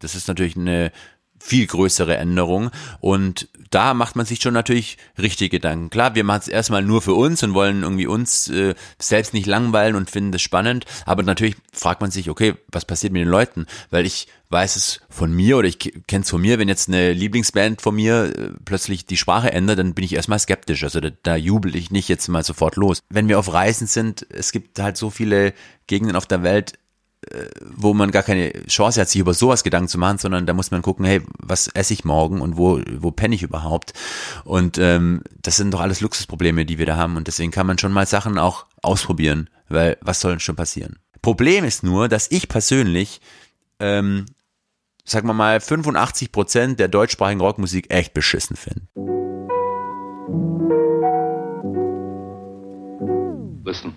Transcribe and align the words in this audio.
Das 0.00 0.14
ist 0.14 0.28
natürlich 0.28 0.56
eine 0.56 0.90
viel 1.40 1.66
größere 1.66 2.16
Änderung. 2.16 2.70
Und 3.00 3.48
da 3.70 3.94
macht 3.94 4.14
man 4.14 4.26
sich 4.26 4.42
schon 4.42 4.52
natürlich 4.52 4.98
richtig 5.18 5.50
Gedanken. 5.50 5.90
Klar, 5.90 6.14
wir 6.14 6.24
machen 6.24 6.42
es 6.42 6.48
erstmal 6.48 6.82
nur 6.82 7.02
für 7.02 7.14
uns 7.14 7.42
und 7.42 7.54
wollen 7.54 7.82
irgendwie 7.82 8.06
uns 8.06 8.48
äh, 8.48 8.74
selbst 8.98 9.32
nicht 9.32 9.46
langweilen 9.46 9.96
und 9.96 10.10
finden 10.10 10.32
das 10.32 10.42
spannend. 10.42 10.84
Aber 11.06 11.22
natürlich 11.22 11.56
fragt 11.72 12.02
man 12.02 12.10
sich, 12.10 12.28
okay, 12.28 12.54
was 12.68 12.84
passiert 12.84 13.12
mit 13.12 13.22
den 13.22 13.28
Leuten? 13.28 13.66
Weil 13.90 14.06
ich 14.06 14.28
weiß 14.50 14.76
es 14.76 15.00
von 15.08 15.32
mir 15.32 15.56
oder 15.56 15.68
ich 15.68 15.78
kenne 15.78 16.24
es 16.24 16.30
von 16.30 16.40
mir, 16.40 16.58
wenn 16.58 16.68
jetzt 16.68 16.88
eine 16.88 17.12
Lieblingsband 17.12 17.80
von 17.80 17.94
mir 17.94 18.36
äh, 18.36 18.50
plötzlich 18.64 19.06
die 19.06 19.16
Sprache 19.16 19.52
ändert, 19.52 19.78
dann 19.78 19.94
bin 19.94 20.04
ich 20.04 20.14
erstmal 20.14 20.40
skeptisch. 20.40 20.82
Also 20.84 21.00
da, 21.00 21.10
da 21.22 21.36
jubel 21.36 21.74
ich 21.74 21.90
nicht 21.90 22.08
jetzt 22.08 22.28
mal 22.28 22.44
sofort 22.44 22.76
los. 22.76 23.00
Wenn 23.08 23.28
wir 23.28 23.38
auf 23.38 23.52
Reisen 23.52 23.86
sind, 23.86 24.26
es 24.28 24.52
gibt 24.52 24.78
halt 24.78 24.96
so 24.96 25.08
viele 25.08 25.54
Gegenden 25.86 26.16
auf 26.16 26.26
der 26.26 26.42
Welt, 26.42 26.74
wo 27.76 27.92
man 27.92 28.10
gar 28.10 28.22
keine 28.22 28.52
Chance 28.66 29.00
hat, 29.00 29.08
sich 29.08 29.20
über 29.20 29.34
sowas 29.34 29.62
Gedanken 29.62 29.88
zu 29.88 29.98
machen, 29.98 30.18
sondern 30.18 30.46
da 30.46 30.54
muss 30.54 30.70
man 30.70 30.82
gucken, 30.82 31.04
hey, 31.04 31.22
was 31.38 31.68
esse 31.68 31.92
ich 31.92 32.04
morgen 32.04 32.40
und 32.40 32.56
wo, 32.56 32.80
wo 32.98 33.10
penne 33.10 33.34
ich 33.34 33.42
überhaupt? 33.42 33.92
Und 34.44 34.78
ähm, 34.78 35.22
das 35.42 35.56
sind 35.56 35.72
doch 35.72 35.80
alles 35.80 36.00
Luxusprobleme, 36.00 36.64
die 36.64 36.78
wir 36.78 36.86
da 36.86 36.96
haben. 36.96 37.16
Und 37.16 37.26
deswegen 37.26 37.52
kann 37.52 37.66
man 37.66 37.78
schon 37.78 37.92
mal 37.92 38.06
Sachen 38.06 38.38
auch 38.38 38.66
ausprobieren, 38.82 39.50
weil 39.68 39.98
was 40.00 40.20
soll 40.20 40.32
denn 40.32 40.40
schon 40.40 40.56
passieren? 40.56 40.98
Problem 41.22 41.64
ist 41.64 41.82
nur, 41.82 42.08
dass 42.08 42.30
ich 42.30 42.48
persönlich, 42.48 43.20
ähm, 43.78 44.24
sagen 45.04 45.28
wir 45.28 45.34
mal, 45.34 45.60
85 45.60 46.32
Prozent 46.32 46.80
der 46.80 46.88
deutschsprachigen 46.88 47.40
Rockmusik 47.40 47.92
echt 47.92 48.14
beschissen 48.14 48.56
finde. 48.56 48.88
Listen. 53.62 53.94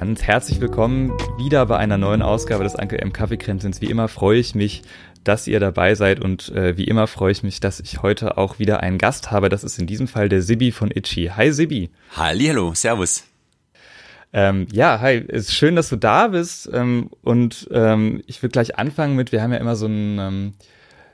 Ganz 0.00 0.22
herzlich 0.22 0.62
willkommen 0.62 1.12
wieder 1.36 1.66
bei 1.66 1.76
einer 1.76 1.98
neuen 1.98 2.22
Ausgabe 2.22 2.64
des 2.64 2.74
Anke 2.74 2.98
M 3.02 3.12
Kaffeekränzchens. 3.12 3.82
Wie 3.82 3.90
immer 3.90 4.08
freue 4.08 4.38
ich 4.38 4.54
mich, 4.54 4.80
dass 5.24 5.46
ihr 5.46 5.60
dabei 5.60 5.94
seid 5.94 6.24
und 6.24 6.48
äh, 6.54 6.78
wie 6.78 6.84
immer 6.84 7.06
freue 7.06 7.32
ich 7.32 7.42
mich, 7.42 7.60
dass 7.60 7.80
ich 7.80 8.00
heute 8.00 8.38
auch 8.38 8.58
wieder 8.58 8.80
einen 8.80 8.96
Gast 8.96 9.30
habe. 9.30 9.50
Das 9.50 9.62
ist 9.62 9.78
in 9.78 9.86
diesem 9.86 10.08
Fall 10.08 10.30
der 10.30 10.40
Sibi 10.40 10.72
von 10.72 10.90
Itchy. 10.90 11.32
Hi 11.36 11.52
Sibi. 11.52 11.90
Hallo, 12.16 12.72
servus. 12.72 13.24
Ähm, 14.32 14.68
ja, 14.72 15.00
hi, 15.02 15.16
ist 15.18 15.52
schön, 15.52 15.76
dass 15.76 15.90
du 15.90 15.96
da 15.96 16.28
bist 16.28 16.70
ähm, 16.72 17.10
und 17.20 17.68
ähm, 17.70 18.22
ich 18.26 18.42
würde 18.42 18.52
gleich 18.52 18.78
anfangen 18.78 19.16
mit, 19.16 19.32
wir 19.32 19.42
haben 19.42 19.52
ja 19.52 19.58
immer 19.58 19.76
so 19.76 19.84
ein 19.84 20.18
ähm, 20.18 20.54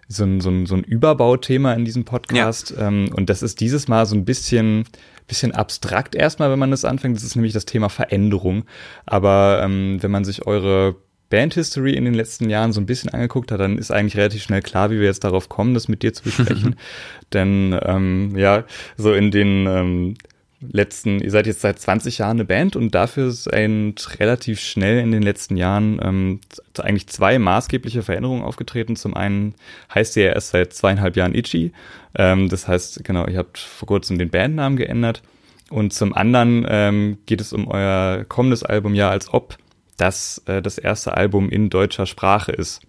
so 0.06 0.22
ein, 0.22 0.40
so 0.40 0.50
ein, 0.50 0.66
so 0.66 0.76
ein 0.76 0.84
Überbauthema 0.84 1.72
in 1.72 1.84
diesem 1.84 2.04
Podcast 2.04 2.70
ja. 2.70 2.86
ähm, 2.86 3.10
und 3.12 3.30
das 3.30 3.42
ist 3.42 3.58
dieses 3.58 3.88
Mal 3.88 4.06
so 4.06 4.14
ein 4.14 4.24
bisschen 4.24 4.84
bisschen 5.26 5.52
abstrakt 5.52 6.14
erstmal, 6.14 6.50
wenn 6.50 6.58
man 6.58 6.70
das 6.70 6.84
anfängt. 6.84 7.16
Das 7.16 7.24
ist 7.24 7.36
nämlich 7.36 7.52
das 7.52 7.64
Thema 7.64 7.88
Veränderung. 7.88 8.64
Aber 9.04 9.60
ähm, 9.62 9.98
wenn 10.00 10.10
man 10.10 10.24
sich 10.24 10.46
eure 10.46 10.96
Band-History 11.28 11.94
in 11.94 12.04
den 12.04 12.14
letzten 12.14 12.48
Jahren 12.48 12.72
so 12.72 12.80
ein 12.80 12.86
bisschen 12.86 13.12
angeguckt 13.12 13.50
hat, 13.50 13.60
dann 13.60 13.78
ist 13.78 13.90
eigentlich 13.90 14.16
relativ 14.16 14.42
schnell 14.42 14.62
klar, 14.62 14.90
wie 14.90 14.98
wir 14.98 15.06
jetzt 15.06 15.24
darauf 15.24 15.48
kommen, 15.48 15.74
das 15.74 15.88
mit 15.88 16.02
dir 16.02 16.12
zu 16.12 16.22
besprechen. 16.22 16.76
Denn 17.32 17.78
ähm, 17.82 18.36
ja, 18.36 18.64
so 18.96 19.12
in 19.12 19.30
den 19.30 19.66
ähm, 19.66 20.14
letzten, 20.60 21.20
ihr 21.20 21.30
seid 21.30 21.46
jetzt 21.46 21.60
seit 21.60 21.78
20 21.78 22.18
Jahren 22.18 22.38
eine 22.38 22.44
Band 22.44 22.76
und 22.76 22.94
dafür 22.94 23.30
sind 23.30 24.18
relativ 24.18 24.60
schnell 24.60 25.00
in 25.00 25.12
den 25.12 25.22
letzten 25.22 25.56
Jahren 25.56 26.00
ähm, 26.02 26.40
eigentlich 26.78 27.08
zwei 27.08 27.38
maßgebliche 27.38 28.02
Veränderungen 28.02 28.42
aufgetreten. 28.42 28.96
Zum 28.96 29.14
einen 29.14 29.54
heißt 29.94 30.16
ihr 30.16 30.24
ja 30.24 30.32
erst 30.32 30.50
seit 30.50 30.72
zweieinhalb 30.72 31.16
Jahren 31.16 31.34
Itchy. 31.34 31.72
Ähm, 32.14 32.48
das 32.48 32.68
heißt, 32.68 33.04
genau, 33.04 33.26
ihr 33.26 33.38
habt 33.38 33.58
vor 33.58 33.86
kurzem 33.86 34.18
den 34.18 34.30
Bandnamen 34.30 34.76
geändert. 34.76 35.22
Und 35.68 35.92
zum 35.92 36.14
anderen 36.14 36.64
ähm, 36.68 37.18
geht 37.26 37.40
es 37.40 37.52
um 37.52 37.66
euer 37.68 38.24
kommendes 38.28 38.62
Album 38.62 38.94
ja, 38.94 39.10
als 39.10 39.32
ob 39.32 39.58
das 39.96 40.42
äh, 40.46 40.62
das 40.62 40.78
erste 40.78 41.16
Album 41.16 41.50
in 41.50 41.70
deutscher 41.70 42.06
Sprache 42.06 42.52
ist. 42.52 42.82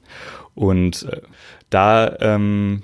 Und 0.54 1.04
äh, 1.04 1.22
da 1.70 2.16
ähm, 2.20 2.84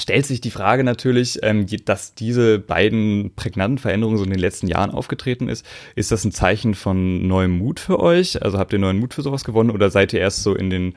stellt 0.00 0.26
sich 0.26 0.40
die 0.40 0.50
Frage 0.50 0.84
natürlich, 0.84 1.40
ähm, 1.42 1.66
dass 1.84 2.14
diese 2.14 2.58
beiden 2.58 3.32
prägnanten 3.36 3.78
Veränderungen 3.78 4.18
so 4.18 4.24
in 4.24 4.30
den 4.30 4.38
letzten 4.38 4.66
Jahren 4.66 4.90
aufgetreten 4.90 5.48
ist. 5.48 5.66
Ist 5.94 6.10
das 6.10 6.24
ein 6.24 6.32
Zeichen 6.32 6.74
von 6.74 7.26
neuem 7.26 7.58
Mut 7.58 7.80
für 7.80 8.00
euch? 8.00 8.42
Also 8.42 8.58
habt 8.58 8.72
ihr 8.72 8.78
neuen 8.78 8.98
Mut 8.98 9.14
für 9.14 9.22
sowas 9.22 9.44
gewonnen 9.44 9.70
oder 9.70 9.90
seid 9.90 10.12
ihr 10.12 10.20
erst 10.20 10.42
so 10.42 10.54
in 10.54 10.70
den 10.70 10.94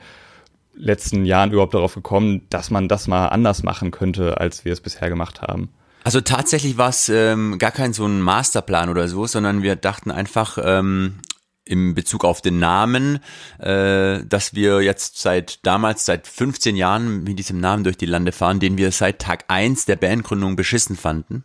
letzten 0.74 1.24
Jahren 1.24 1.52
überhaupt 1.52 1.74
darauf 1.74 1.94
gekommen, 1.94 2.42
dass 2.50 2.70
man 2.70 2.88
das 2.88 3.06
mal 3.06 3.28
anders 3.28 3.62
machen 3.62 3.90
könnte, 3.90 4.40
als 4.40 4.64
wir 4.64 4.72
es 4.72 4.80
bisher 4.80 5.08
gemacht 5.08 5.42
haben? 5.42 5.70
Also 6.04 6.20
tatsächlich 6.20 6.78
war 6.78 6.90
es 6.90 7.08
ähm, 7.08 7.58
gar 7.58 7.72
kein 7.72 7.92
so 7.92 8.06
ein 8.06 8.20
Masterplan 8.20 8.90
oder 8.90 9.08
so, 9.08 9.26
sondern 9.26 9.62
wir 9.62 9.74
dachten 9.74 10.10
einfach, 10.10 10.56
ähm, 10.62 11.16
im 11.66 11.94
Bezug 11.94 12.24
auf 12.24 12.40
den 12.40 12.58
Namen, 12.58 13.18
äh, 13.58 14.24
dass 14.24 14.54
wir 14.54 14.80
jetzt 14.82 15.18
seit 15.18 15.64
damals, 15.66 16.06
seit 16.06 16.26
15 16.26 16.76
Jahren 16.76 17.24
mit 17.24 17.38
diesem 17.38 17.60
Namen 17.60 17.84
durch 17.84 17.96
die 17.96 18.06
Lande 18.06 18.32
fahren, 18.32 18.60
den 18.60 18.78
wir 18.78 18.92
seit 18.92 19.18
Tag 19.18 19.44
eins 19.48 19.84
der 19.84 19.96
Bandgründung 19.96 20.56
beschissen 20.56 20.96
fanden. 20.96 21.44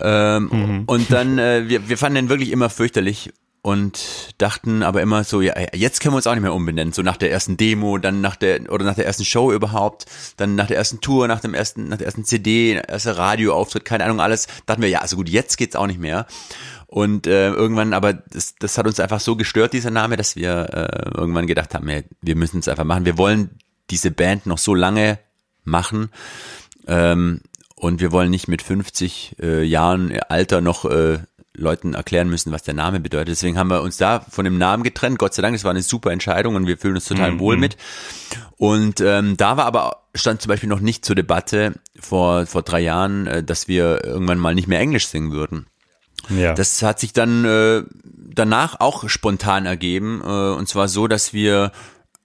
Ähm, 0.00 0.48
mhm. 0.50 0.82
Und 0.86 1.12
dann, 1.12 1.38
äh, 1.38 1.68
wir, 1.68 1.88
wir 1.88 1.98
fanden 1.98 2.16
den 2.16 2.28
wirklich 2.28 2.50
immer 2.50 2.70
fürchterlich 2.70 3.30
und 3.62 4.34
dachten 4.38 4.82
aber 4.82 5.02
immer 5.02 5.24
so, 5.24 5.40
ja, 5.40 5.54
jetzt 5.74 6.00
können 6.00 6.14
wir 6.14 6.18
uns 6.18 6.26
auch 6.26 6.34
nicht 6.34 6.42
mehr 6.42 6.54
umbenennen. 6.54 6.92
So 6.92 7.02
nach 7.02 7.16
der 7.16 7.30
ersten 7.30 7.56
Demo, 7.56 7.98
dann 7.98 8.20
nach 8.20 8.36
der 8.36 8.72
oder 8.72 8.84
nach 8.84 8.94
der 8.94 9.06
ersten 9.06 9.24
Show 9.24 9.52
überhaupt, 9.52 10.06
dann 10.36 10.54
nach 10.54 10.68
der 10.68 10.76
ersten 10.76 11.00
Tour, 11.00 11.28
nach 11.28 11.40
dem 11.40 11.54
ersten, 11.54 11.88
nach 11.88 11.98
der 11.98 12.06
ersten 12.06 12.24
CD, 12.24 12.80
erster 12.86 13.18
Radioauftritt, 13.18 13.84
keine 13.84 14.04
Ahnung, 14.04 14.20
alles. 14.20 14.46
Dachten 14.66 14.82
wir, 14.82 14.88
ja, 14.88 15.00
also 15.00 15.16
gut, 15.16 15.28
jetzt 15.28 15.58
geht's 15.58 15.76
auch 15.76 15.86
nicht 15.86 16.00
mehr. 16.00 16.26
Und 16.88 17.26
äh, 17.26 17.50
irgendwann, 17.50 17.92
aber 17.92 18.14
das, 18.14 18.54
das 18.58 18.78
hat 18.78 18.86
uns 18.86 18.98
einfach 18.98 19.20
so 19.20 19.36
gestört, 19.36 19.74
dieser 19.74 19.90
Name, 19.90 20.16
dass 20.16 20.36
wir 20.36 20.68
äh, 20.72 21.18
irgendwann 21.18 21.46
gedacht 21.46 21.74
haben, 21.74 21.88
ja, 21.88 22.00
wir 22.22 22.34
müssen 22.34 22.60
es 22.60 22.68
einfach 22.68 22.84
machen. 22.84 23.04
Wir 23.04 23.18
wollen 23.18 23.50
diese 23.90 24.10
Band 24.10 24.46
noch 24.46 24.56
so 24.56 24.74
lange 24.74 25.18
machen. 25.64 26.10
Ähm, 26.86 27.42
und 27.74 28.00
wir 28.00 28.10
wollen 28.10 28.30
nicht 28.30 28.48
mit 28.48 28.62
50 28.62 29.36
äh, 29.38 29.62
Jahren 29.62 30.18
Alter 30.28 30.62
noch 30.62 30.86
äh, 30.86 31.18
Leuten 31.54 31.92
erklären 31.92 32.30
müssen, 32.30 32.52
was 32.52 32.62
der 32.62 32.74
Name 32.74 33.00
bedeutet. 33.00 33.28
Deswegen 33.28 33.58
haben 33.58 33.68
wir 33.68 33.82
uns 33.82 33.98
da 33.98 34.20
von 34.20 34.46
dem 34.46 34.56
Namen 34.56 34.82
getrennt. 34.82 35.18
Gott 35.18 35.34
sei 35.34 35.42
Dank, 35.42 35.54
es 35.54 35.64
war 35.64 35.72
eine 35.72 35.82
super 35.82 36.10
Entscheidung 36.10 36.54
und 36.54 36.66
wir 36.66 36.78
fühlen 36.78 36.94
uns 36.94 37.04
total 37.04 37.32
mhm. 37.32 37.40
wohl 37.40 37.56
mit. 37.58 37.76
Und 38.56 39.00
ähm, 39.00 39.36
da 39.36 39.58
war 39.58 39.66
aber 39.66 40.04
stand 40.14 40.40
zum 40.40 40.48
Beispiel 40.48 40.68
noch 40.68 40.80
nicht 40.80 41.04
zur 41.04 41.16
Debatte 41.16 41.74
vor 42.00 42.46
vor 42.46 42.62
drei 42.62 42.80
Jahren, 42.80 43.26
äh, 43.26 43.44
dass 43.44 43.68
wir 43.68 44.04
irgendwann 44.04 44.38
mal 44.38 44.54
nicht 44.54 44.68
mehr 44.68 44.80
Englisch 44.80 45.06
singen 45.06 45.32
würden. 45.32 45.66
Ja. 46.28 46.54
Das 46.54 46.82
hat 46.82 47.00
sich 47.00 47.12
dann 47.12 47.44
äh, 47.44 47.82
danach 48.04 48.80
auch 48.80 49.08
spontan 49.08 49.66
ergeben. 49.66 50.22
Äh, 50.22 50.26
und 50.26 50.68
zwar 50.68 50.88
so, 50.88 51.08
dass 51.08 51.32
wir 51.32 51.72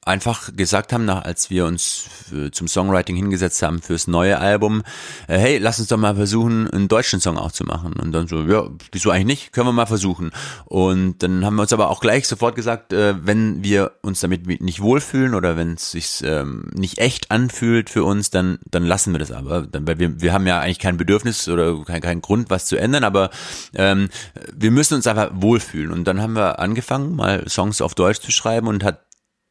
einfach 0.05 0.55
gesagt 0.55 0.93
haben, 0.93 1.05
nach, 1.05 1.23
als 1.23 1.49
wir 1.49 1.65
uns 1.65 2.05
zum 2.51 2.67
Songwriting 2.67 3.15
hingesetzt 3.15 3.61
haben 3.61 3.81
fürs 3.81 4.07
neue 4.07 4.39
Album, 4.39 4.83
äh, 5.27 5.37
hey, 5.37 5.57
lass 5.57 5.79
uns 5.79 5.87
doch 5.89 5.97
mal 5.97 6.15
versuchen, 6.15 6.69
einen 6.69 6.87
deutschen 6.87 7.19
Song 7.19 7.37
auch 7.37 7.51
zu 7.51 7.63
machen. 7.63 7.93
Und 7.93 8.11
dann 8.11 8.27
so, 8.27 8.43
ja, 8.43 8.67
wieso 8.91 9.11
eigentlich 9.11 9.25
nicht? 9.25 9.53
Können 9.53 9.67
wir 9.67 9.73
mal 9.73 9.85
versuchen. 9.85 10.31
Und 10.65 11.21
dann 11.23 11.45
haben 11.45 11.55
wir 11.55 11.63
uns 11.63 11.73
aber 11.73 11.89
auch 11.89 11.99
gleich 11.99 12.27
sofort 12.27 12.55
gesagt, 12.55 12.93
äh, 12.93 13.15
wenn 13.25 13.63
wir 13.63 13.91
uns 14.01 14.19
damit 14.19 14.47
nicht 14.61 14.81
wohlfühlen 14.81 15.35
oder 15.35 15.57
wenn 15.57 15.73
es 15.73 15.91
sich 15.91 16.21
ähm, 16.23 16.69
nicht 16.73 16.97
echt 16.99 17.31
anfühlt 17.31 17.89
für 17.89 18.03
uns, 18.03 18.29
dann, 18.29 18.59
dann 18.69 18.83
lassen 18.83 19.13
wir 19.13 19.19
das 19.19 19.31
aber. 19.31 19.63
Dann, 19.63 19.87
weil 19.87 19.99
wir, 19.99 20.21
wir 20.21 20.33
haben 20.33 20.47
ja 20.47 20.59
eigentlich 20.59 20.79
kein 20.79 20.97
Bedürfnis 20.97 21.47
oder 21.47 21.83
kein, 21.83 22.01
kein 22.01 22.21
Grund, 22.21 22.49
was 22.49 22.65
zu 22.65 22.77
ändern, 22.77 23.03
aber 23.03 23.29
ähm, 23.75 24.09
wir 24.55 24.71
müssen 24.71 24.95
uns 24.95 25.07
einfach 25.07 25.31
wohlfühlen. 25.33 25.91
Und 25.91 26.05
dann 26.05 26.21
haben 26.21 26.33
wir 26.33 26.59
angefangen, 26.59 27.15
mal 27.15 27.47
Songs 27.47 27.81
auf 27.81 27.95
Deutsch 27.95 28.19
zu 28.19 28.31
schreiben 28.31 28.67
und 28.67 28.83
hat 28.83 28.99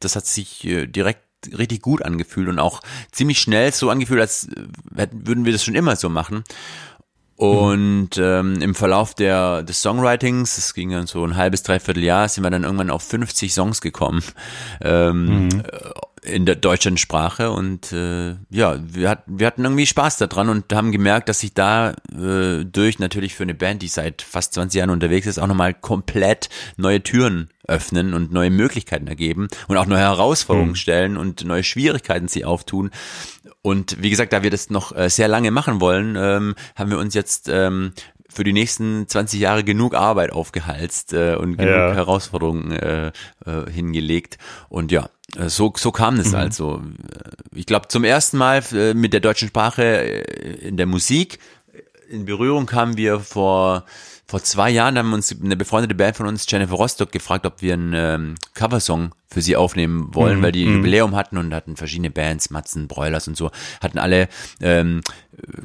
das 0.04 0.16
hat 0.16 0.26
sich 0.26 0.64
äh, 0.64 0.86
direkt 0.86 1.22
richtig 1.58 1.82
gut 1.82 2.02
angefühlt 2.02 2.48
und 2.48 2.58
auch 2.58 2.80
ziemlich 3.10 3.40
schnell 3.40 3.72
so 3.72 3.90
angefühlt, 3.90 4.20
als 4.20 4.48
äh, 4.48 5.08
würden 5.12 5.44
wir 5.44 5.52
das 5.52 5.64
schon 5.64 5.74
immer 5.74 5.96
so 5.96 6.08
machen. 6.08 6.44
Und 7.36 8.10
ähm, 8.18 8.60
im 8.60 8.74
Verlauf 8.74 9.14
der, 9.14 9.64
des 9.64 9.82
Songwritings, 9.82 10.58
es 10.58 10.74
ging 10.74 10.90
dann 10.90 11.08
so 11.08 11.24
ein 11.24 11.36
halbes, 11.36 11.64
dreiviertel 11.64 12.04
Jahr, 12.04 12.28
sind 12.28 12.44
wir 12.44 12.50
dann 12.50 12.62
irgendwann 12.62 12.90
auf 12.90 13.02
50 13.02 13.52
Songs 13.52 13.80
gekommen. 13.80 14.22
Ähm, 14.80 15.46
mhm 15.46 15.62
in 16.24 16.46
der 16.46 16.54
deutschen 16.54 16.98
Sprache 16.98 17.50
und 17.50 17.92
äh, 17.92 18.36
ja, 18.48 18.78
wir, 18.80 19.10
hat, 19.10 19.24
wir 19.26 19.44
hatten 19.46 19.64
irgendwie 19.64 19.86
Spaß 19.86 20.18
daran 20.18 20.48
und 20.48 20.72
haben 20.72 20.92
gemerkt, 20.92 21.28
dass 21.28 21.40
sich 21.40 21.52
da 21.52 21.94
äh, 22.16 22.64
durch 22.64 23.00
natürlich 23.00 23.34
für 23.34 23.42
eine 23.42 23.54
Band, 23.54 23.82
die 23.82 23.88
seit 23.88 24.22
fast 24.22 24.54
20 24.54 24.78
Jahren 24.78 24.90
unterwegs 24.90 25.26
ist, 25.26 25.40
auch 25.40 25.48
nochmal 25.48 25.74
komplett 25.74 26.48
neue 26.76 27.02
Türen 27.02 27.50
öffnen 27.66 28.14
und 28.14 28.32
neue 28.32 28.50
Möglichkeiten 28.50 29.08
ergeben 29.08 29.48
und 29.66 29.76
auch 29.76 29.86
neue 29.86 29.98
Herausforderungen 29.98 30.72
mhm. 30.72 30.76
stellen 30.76 31.16
und 31.16 31.44
neue 31.44 31.64
Schwierigkeiten 31.64 32.28
sie 32.28 32.44
auftun. 32.44 32.90
Und 33.62 34.00
wie 34.00 34.10
gesagt, 34.10 34.32
da 34.32 34.44
wir 34.44 34.50
das 34.50 34.70
noch 34.70 34.94
äh, 34.94 35.10
sehr 35.10 35.28
lange 35.28 35.50
machen 35.50 35.80
wollen, 35.80 36.16
ähm, 36.16 36.54
haben 36.76 36.90
wir 36.90 36.98
uns 36.98 37.14
jetzt 37.14 37.48
ähm, 37.48 37.92
für 38.32 38.44
die 38.44 38.52
nächsten 38.52 39.06
20 39.06 39.40
Jahre 39.40 39.62
genug 39.64 39.94
Arbeit 39.94 40.32
aufgehalst 40.32 41.12
äh, 41.12 41.34
und 41.34 41.56
genug 41.56 41.74
ja. 41.74 41.94
Herausforderungen 41.94 42.72
äh, 42.72 43.12
äh, 43.44 43.70
hingelegt. 43.70 44.38
Und 44.68 44.90
ja, 44.90 45.08
so, 45.36 45.72
so 45.76 45.92
kam 45.92 46.18
es 46.18 46.30
mhm. 46.30 46.34
also. 46.36 46.82
Ich 47.54 47.66
glaube, 47.66 47.88
zum 47.88 48.04
ersten 48.04 48.36
Mal 48.36 48.62
äh, 48.72 48.94
mit 48.94 49.12
der 49.12 49.20
deutschen 49.20 49.48
Sprache 49.48 49.82
äh, 49.82 50.68
in 50.68 50.76
der 50.76 50.86
Musik 50.86 51.38
in 52.10 52.26
Berührung 52.26 52.66
kamen 52.66 52.96
wir 52.96 53.20
vor 53.20 53.84
vor 54.32 54.42
zwei 54.42 54.70
Jahren 54.70 54.96
haben 54.96 55.12
uns 55.12 55.36
eine 55.44 55.58
befreundete 55.58 55.94
Band 55.94 56.16
von 56.16 56.26
uns, 56.26 56.46
Jennifer 56.48 56.76
Rostock, 56.76 57.12
gefragt, 57.12 57.44
ob 57.44 57.60
wir 57.60 57.74
einen 57.74 57.92
ähm, 57.94 58.34
Coversong 58.54 59.14
für 59.28 59.42
sie 59.42 59.56
aufnehmen 59.56 60.08
wollen, 60.14 60.38
mhm. 60.38 60.42
weil 60.42 60.52
die 60.52 60.64
ein 60.64 60.70
mhm. 60.70 60.76
Jubiläum 60.76 61.14
hatten 61.14 61.36
und 61.36 61.52
hatten 61.52 61.76
verschiedene 61.76 62.08
Bands, 62.08 62.48
Matzen, 62.48 62.88
Broilers 62.88 63.28
und 63.28 63.36
so, 63.36 63.50
hatten 63.82 63.98
alle 63.98 64.30
ähm, 64.62 65.02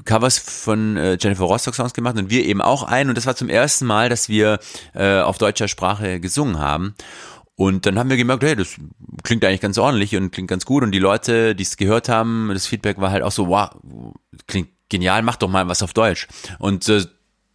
Covers 0.04 0.38
von 0.38 0.98
äh, 0.98 1.18
Jennifer 1.18 1.46
Rostock 1.46 1.76
Songs 1.76 1.94
gemacht 1.94 2.18
und 2.18 2.30
wir 2.30 2.44
eben 2.44 2.62
auch 2.62 2.84
ein. 2.84 3.08
Und 3.08 3.18
das 3.18 3.26
war 3.26 3.38
zum 3.38 3.48
ersten 3.48 3.86
Mal, 3.86 4.10
dass 4.10 4.28
wir 4.28 4.60
äh, 4.94 5.22
auf 5.22 5.38
deutscher 5.38 5.70
Sprache 5.70 6.20
gesungen 6.20 6.60
haben. 6.60 6.94
Und 7.58 7.88
dann 7.88 7.98
haben 7.98 8.10
wir 8.12 8.18
gemerkt, 8.18 8.44
hey, 8.44 8.56
das 8.56 8.76
klingt 9.24 9.44
eigentlich 9.44 9.62
ganz 9.62 9.80
ordentlich 9.80 10.16
und 10.16 10.32
klingt 10.32 10.48
ganz 10.48 10.64
gut. 10.64 10.84
Und 10.84 10.92
die 10.92 11.00
Leute, 11.00 11.56
die 11.56 11.64
es 11.64 11.76
gehört 11.76 12.08
haben, 12.08 12.52
das 12.54 12.68
Feedback 12.68 13.02
war 13.02 13.10
halt 13.10 13.24
auch 13.24 13.32
so, 13.32 13.48
wow, 13.48 13.72
klingt 14.46 14.70
genial, 14.90 15.24
mach 15.24 15.38
doch 15.38 15.50
mal 15.50 15.68
was 15.68 15.82
auf 15.82 15.92
Deutsch. 15.92 16.28
Und 16.60 16.88
äh, 16.88 17.02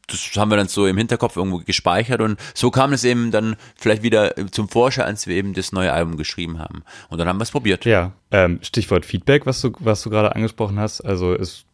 das 0.08 0.30
haben 0.36 0.50
wir 0.50 0.56
dann 0.56 0.66
so 0.66 0.88
im 0.88 0.98
Hinterkopf 0.98 1.36
irgendwo 1.36 1.58
gespeichert 1.58 2.20
und 2.20 2.38
so 2.52 2.72
kam 2.72 2.92
es 2.92 3.04
eben 3.04 3.30
dann 3.30 3.54
vielleicht 3.76 4.02
wieder 4.02 4.34
zum 4.50 4.68
Vorschein, 4.68 5.06
als 5.06 5.28
wir 5.28 5.36
eben 5.36 5.54
das 5.54 5.70
neue 5.70 5.92
Album 5.92 6.16
geschrieben 6.16 6.58
haben. 6.58 6.82
Und 7.08 7.18
dann 7.18 7.28
haben 7.28 7.38
wir 7.38 7.44
es 7.44 7.52
probiert. 7.52 7.84
Ja, 7.84 8.12
ähm, 8.32 8.58
Stichwort 8.62 9.06
Feedback, 9.06 9.46
was 9.46 9.60
du, 9.60 9.72
was 9.78 10.02
du 10.02 10.10
gerade 10.10 10.34
angesprochen 10.34 10.80
hast. 10.80 11.00
Also 11.00 11.32
ist, 11.32 11.64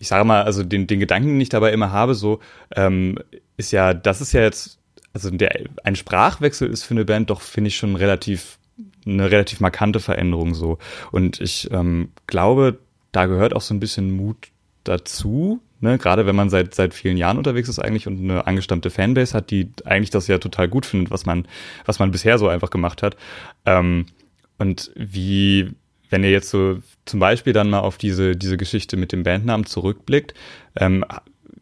ich 0.00 0.08
sage 0.08 0.24
mal, 0.24 0.42
also 0.42 0.64
den, 0.64 0.88
den 0.88 0.98
Gedanken, 0.98 1.28
den 1.28 1.40
ich 1.40 1.48
dabei 1.48 1.72
immer 1.72 1.92
habe, 1.92 2.16
so 2.16 2.40
ähm, 2.74 3.18
ist 3.56 3.70
ja, 3.70 3.94
das 3.94 4.20
ist 4.20 4.32
ja 4.32 4.42
jetzt, 4.42 4.77
also 5.24 5.36
der, 5.36 5.64
ein 5.84 5.96
Sprachwechsel 5.96 6.68
ist 6.68 6.84
für 6.84 6.94
eine 6.94 7.04
Band 7.04 7.30
doch, 7.30 7.40
finde 7.40 7.68
ich, 7.68 7.76
schon 7.76 7.96
relativ 7.96 8.58
eine 9.04 9.30
relativ 9.30 9.60
markante 9.60 10.00
Veränderung 10.00 10.54
so. 10.54 10.78
Und 11.10 11.40
ich 11.40 11.70
ähm, 11.72 12.10
glaube, 12.26 12.78
da 13.10 13.26
gehört 13.26 13.54
auch 13.54 13.60
so 13.60 13.74
ein 13.74 13.80
bisschen 13.80 14.10
Mut 14.10 14.48
dazu, 14.84 15.60
Ne, 15.80 15.96
gerade 15.96 16.26
wenn 16.26 16.34
man 16.34 16.50
seit, 16.50 16.74
seit 16.74 16.92
vielen 16.92 17.16
Jahren 17.16 17.38
unterwegs 17.38 17.68
ist 17.68 17.78
eigentlich 17.78 18.08
und 18.08 18.18
eine 18.18 18.48
angestammte 18.48 18.90
Fanbase 18.90 19.32
hat, 19.32 19.50
die 19.52 19.70
eigentlich 19.84 20.10
das 20.10 20.26
ja 20.26 20.38
total 20.38 20.66
gut 20.66 20.86
findet, 20.86 21.12
was 21.12 21.24
man, 21.24 21.46
was 21.84 22.00
man 22.00 22.10
bisher 22.10 22.36
so 22.38 22.48
einfach 22.48 22.70
gemacht 22.70 23.00
hat. 23.00 23.16
Ähm, 23.64 24.06
und 24.58 24.90
wie, 24.96 25.70
wenn 26.10 26.24
ihr 26.24 26.32
jetzt 26.32 26.50
so 26.50 26.78
zum 27.04 27.20
Beispiel 27.20 27.52
dann 27.52 27.70
mal 27.70 27.78
auf 27.78 27.96
diese, 27.96 28.34
diese 28.34 28.56
Geschichte 28.56 28.96
mit 28.96 29.12
dem 29.12 29.22
Bandnamen 29.22 29.66
zurückblickt, 29.66 30.34
ähm, 30.74 31.04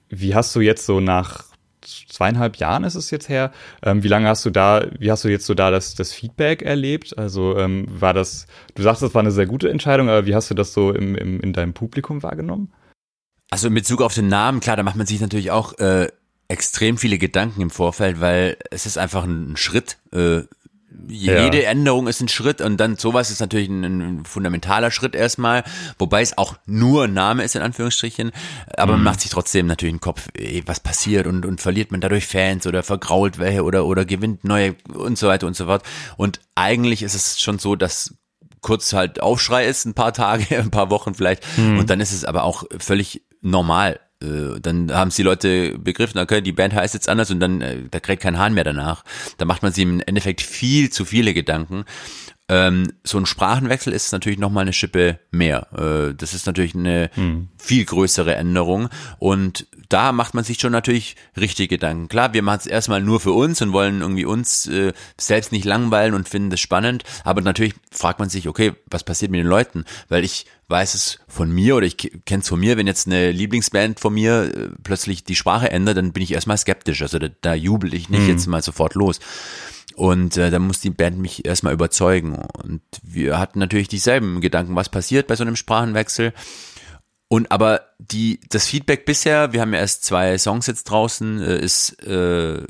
wie 0.08 0.34
hast 0.34 0.56
du 0.56 0.60
jetzt 0.60 0.86
so 0.86 1.00
nach 1.00 1.44
zweieinhalb 1.86 2.56
Jahren 2.56 2.84
ist 2.84 2.94
es 2.94 3.10
jetzt 3.10 3.28
her. 3.28 3.52
Ähm, 3.82 4.02
wie 4.02 4.08
lange 4.08 4.28
hast 4.28 4.44
du 4.44 4.50
da, 4.50 4.86
wie 4.98 5.10
hast 5.10 5.24
du 5.24 5.28
jetzt 5.28 5.46
so 5.46 5.54
da 5.54 5.70
das, 5.70 5.94
das 5.94 6.12
Feedback 6.12 6.62
erlebt? 6.62 7.16
Also 7.18 7.56
ähm, 7.56 7.86
war 7.88 8.14
das, 8.14 8.46
du 8.74 8.82
sagst, 8.82 9.02
das 9.02 9.14
war 9.14 9.20
eine 9.20 9.30
sehr 9.30 9.46
gute 9.46 9.70
Entscheidung, 9.70 10.08
aber 10.08 10.26
wie 10.26 10.34
hast 10.34 10.50
du 10.50 10.54
das 10.54 10.72
so 10.72 10.92
im, 10.92 11.14
im, 11.14 11.40
in 11.40 11.52
deinem 11.52 11.72
Publikum 11.72 12.22
wahrgenommen? 12.22 12.72
Also 13.50 13.68
in 13.68 13.74
Bezug 13.74 14.02
auf 14.02 14.14
den 14.14 14.28
Namen, 14.28 14.60
klar, 14.60 14.76
da 14.76 14.82
macht 14.82 14.96
man 14.96 15.06
sich 15.06 15.20
natürlich 15.20 15.50
auch 15.50 15.78
äh, 15.78 16.08
extrem 16.48 16.98
viele 16.98 17.18
Gedanken 17.18 17.60
im 17.60 17.70
Vorfeld, 17.70 18.20
weil 18.20 18.56
es 18.70 18.86
ist 18.86 18.98
einfach 18.98 19.24
ein 19.24 19.56
Schritt. 19.56 19.98
Äh, 20.12 20.42
jede 21.08 21.62
ja. 21.62 21.70
Änderung 21.70 22.06
ist 22.06 22.20
ein 22.20 22.28
Schritt 22.28 22.60
und 22.60 22.78
dann 22.78 22.96
sowas 22.96 23.30
ist 23.30 23.40
natürlich 23.40 23.68
ein, 23.68 23.84
ein, 23.84 24.24
fundamentaler 24.24 24.90
Schritt 24.90 25.14
erstmal, 25.14 25.64
wobei 25.98 26.22
es 26.22 26.36
auch 26.38 26.56
nur 26.66 27.04
ein 27.04 27.14
Name 27.14 27.44
ist 27.44 27.54
in 27.54 27.62
Anführungsstrichen, 27.62 28.32
aber 28.76 28.92
mhm. 28.92 28.98
man 28.98 29.12
macht 29.12 29.20
sich 29.20 29.30
trotzdem 29.30 29.66
natürlich 29.66 29.92
einen 29.92 30.00
Kopf, 30.00 30.28
ey, 30.34 30.62
was 30.66 30.80
passiert 30.80 31.26
und, 31.26 31.46
und 31.46 31.60
verliert 31.60 31.90
man 31.90 32.00
dadurch 32.00 32.26
Fans 32.26 32.66
oder 32.66 32.82
vergrault 32.82 33.38
welche 33.38 33.62
oder, 33.62 33.86
oder 33.86 34.04
gewinnt 34.04 34.44
neue 34.44 34.74
und 34.92 35.18
so 35.18 35.28
weiter 35.28 35.46
und 35.46 35.56
so 35.56 35.66
fort. 35.66 35.82
Und 36.16 36.40
eigentlich 36.54 37.02
ist 37.02 37.14
es 37.14 37.40
schon 37.40 37.58
so, 37.58 37.76
dass 37.76 38.14
kurz 38.60 38.92
halt 38.92 39.20
Aufschrei 39.20 39.66
ist, 39.66 39.84
ein 39.84 39.94
paar 39.94 40.12
Tage, 40.12 40.58
ein 40.58 40.70
paar 40.70 40.90
Wochen 40.90 41.14
vielleicht 41.14 41.44
mhm. 41.56 41.78
und 41.78 41.90
dann 41.90 42.00
ist 42.00 42.12
es 42.12 42.24
aber 42.24 42.44
auch 42.44 42.64
völlig 42.78 43.22
normal. 43.40 44.00
Äh, 44.22 44.60
dann 44.60 44.92
haben 44.92 45.08
es 45.08 45.16
die 45.16 45.22
Leute 45.22 45.78
begriffen, 45.78 46.18
okay, 46.18 46.40
die 46.40 46.52
Band 46.52 46.74
heißt 46.74 46.94
jetzt 46.94 47.08
anders 47.08 47.30
und 47.30 47.40
dann, 47.40 47.60
äh, 47.60 47.82
da 47.90 48.00
kriegt 48.00 48.22
kein 48.22 48.38
Hahn 48.38 48.54
mehr 48.54 48.64
danach. 48.64 49.04
Da 49.38 49.44
macht 49.44 49.62
man 49.62 49.72
sich 49.72 49.82
im 49.82 50.00
Endeffekt 50.00 50.40
viel 50.40 50.90
zu 50.90 51.04
viele 51.04 51.34
Gedanken. 51.34 51.84
Ähm, 52.48 52.92
so 53.02 53.18
ein 53.18 53.26
Sprachenwechsel 53.26 53.92
ist 53.92 54.12
natürlich 54.12 54.38
nochmal 54.38 54.62
eine 54.62 54.72
Schippe 54.72 55.18
mehr. 55.32 55.66
Äh, 55.76 56.14
das 56.14 56.32
ist 56.32 56.46
natürlich 56.46 56.74
eine 56.74 57.10
hm. 57.14 57.48
viel 57.58 57.84
größere 57.84 58.36
Änderung 58.36 58.88
und 59.18 59.66
da 59.88 60.12
macht 60.12 60.34
man 60.34 60.44
sich 60.44 60.58
schon 60.58 60.72
natürlich 60.72 61.16
richtig 61.36 61.70
Gedanken. 61.70 62.08
Klar, 62.08 62.32
wir 62.32 62.42
machen 62.42 62.60
es 62.60 62.66
erstmal 62.66 63.00
nur 63.00 63.20
für 63.20 63.32
uns 63.32 63.60
und 63.62 63.72
wollen 63.72 64.00
irgendwie 64.00 64.24
uns 64.24 64.66
äh, 64.66 64.92
selbst 65.18 65.52
nicht 65.52 65.64
langweilen 65.64 66.14
und 66.14 66.28
finden 66.28 66.50
das 66.50 66.60
spannend, 66.60 67.04
aber 67.24 67.40
natürlich 67.40 67.74
fragt 67.90 68.18
man 68.18 68.28
sich, 68.28 68.48
okay, 68.48 68.72
was 68.90 69.04
passiert 69.04 69.30
mit 69.30 69.40
den 69.40 69.46
Leuten? 69.46 69.84
Weil 70.08 70.24
ich 70.24 70.46
weiß 70.68 70.94
es 70.94 71.18
von 71.28 71.50
mir 71.50 71.76
oder 71.76 71.86
ich 71.86 71.96
kenne 71.96 72.42
es 72.42 72.48
von 72.48 72.58
mir, 72.58 72.76
wenn 72.76 72.86
jetzt 72.86 73.06
eine 73.06 73.30
Lieblingsband 73.30 74.00
von 74.00 74.14
mir 74.14 74.52
äh, 74.54 74.68
plötzlich 74.82 75.24
die 75.24 75.36
Sprache 75.36 75.70
ändert, 75.70 75.96
dann 75.96 76.12
bin 76.12 76.22
ich 76.22 76.32
erstmal 76.32 76.58
skeptisch. 76.58 77.02
Also 77.02 77.18
da, 77.18 77.28
da 77.40 77.54
jubel 77.54 77.94
ich 77.94 78.08
nicht 78.08 78.22
hm. 78.22 78.28
jetzt 78.28 78.46
mal 78.46 78.62
sofort 78.62 78.94
los. 78.94 79.20
Und 79.94 80.36
äh, 80.36 80.50
dann 80.50 80.62
muss 80.62 80.80
die 80.80 80.90
Band 80.90 81.18
mich 81.18 81.46
erstmal 81.46 81.72
überzeugen. 81.72 82.34
Und 82.34 82.82
wir 83.02 83.38
hatten 83.38 83.58
natürlich 83.58 83.88
dieselben 83.88 84.40
Gedanken, 84.40 84.76
was 84.76 84.90
passiert 84.90 85.26
bei 85.26 85.36
so 85.36 85.44
einem 85.44 85.56
Sprachenwechsel. 85.56 86.34
Und 87.28 87.50
aber 87.50 87.82
die, 87.98 88.40
das 88.50 88.66
Feedback 88.66 89.04
bisher, 89.04 89.52
wir 89.52 89.60
haben 89.60 89.72
ja 89.72 89.80
erst 89.80 90.04
zwei 90.04 90.38
Songs 90.38 90.66
jetzt 90.66 90.84
draußen, 90.84 91.42
äh, 91.42 91.58
ist 91.58 92.02
äh, 92.04 92.62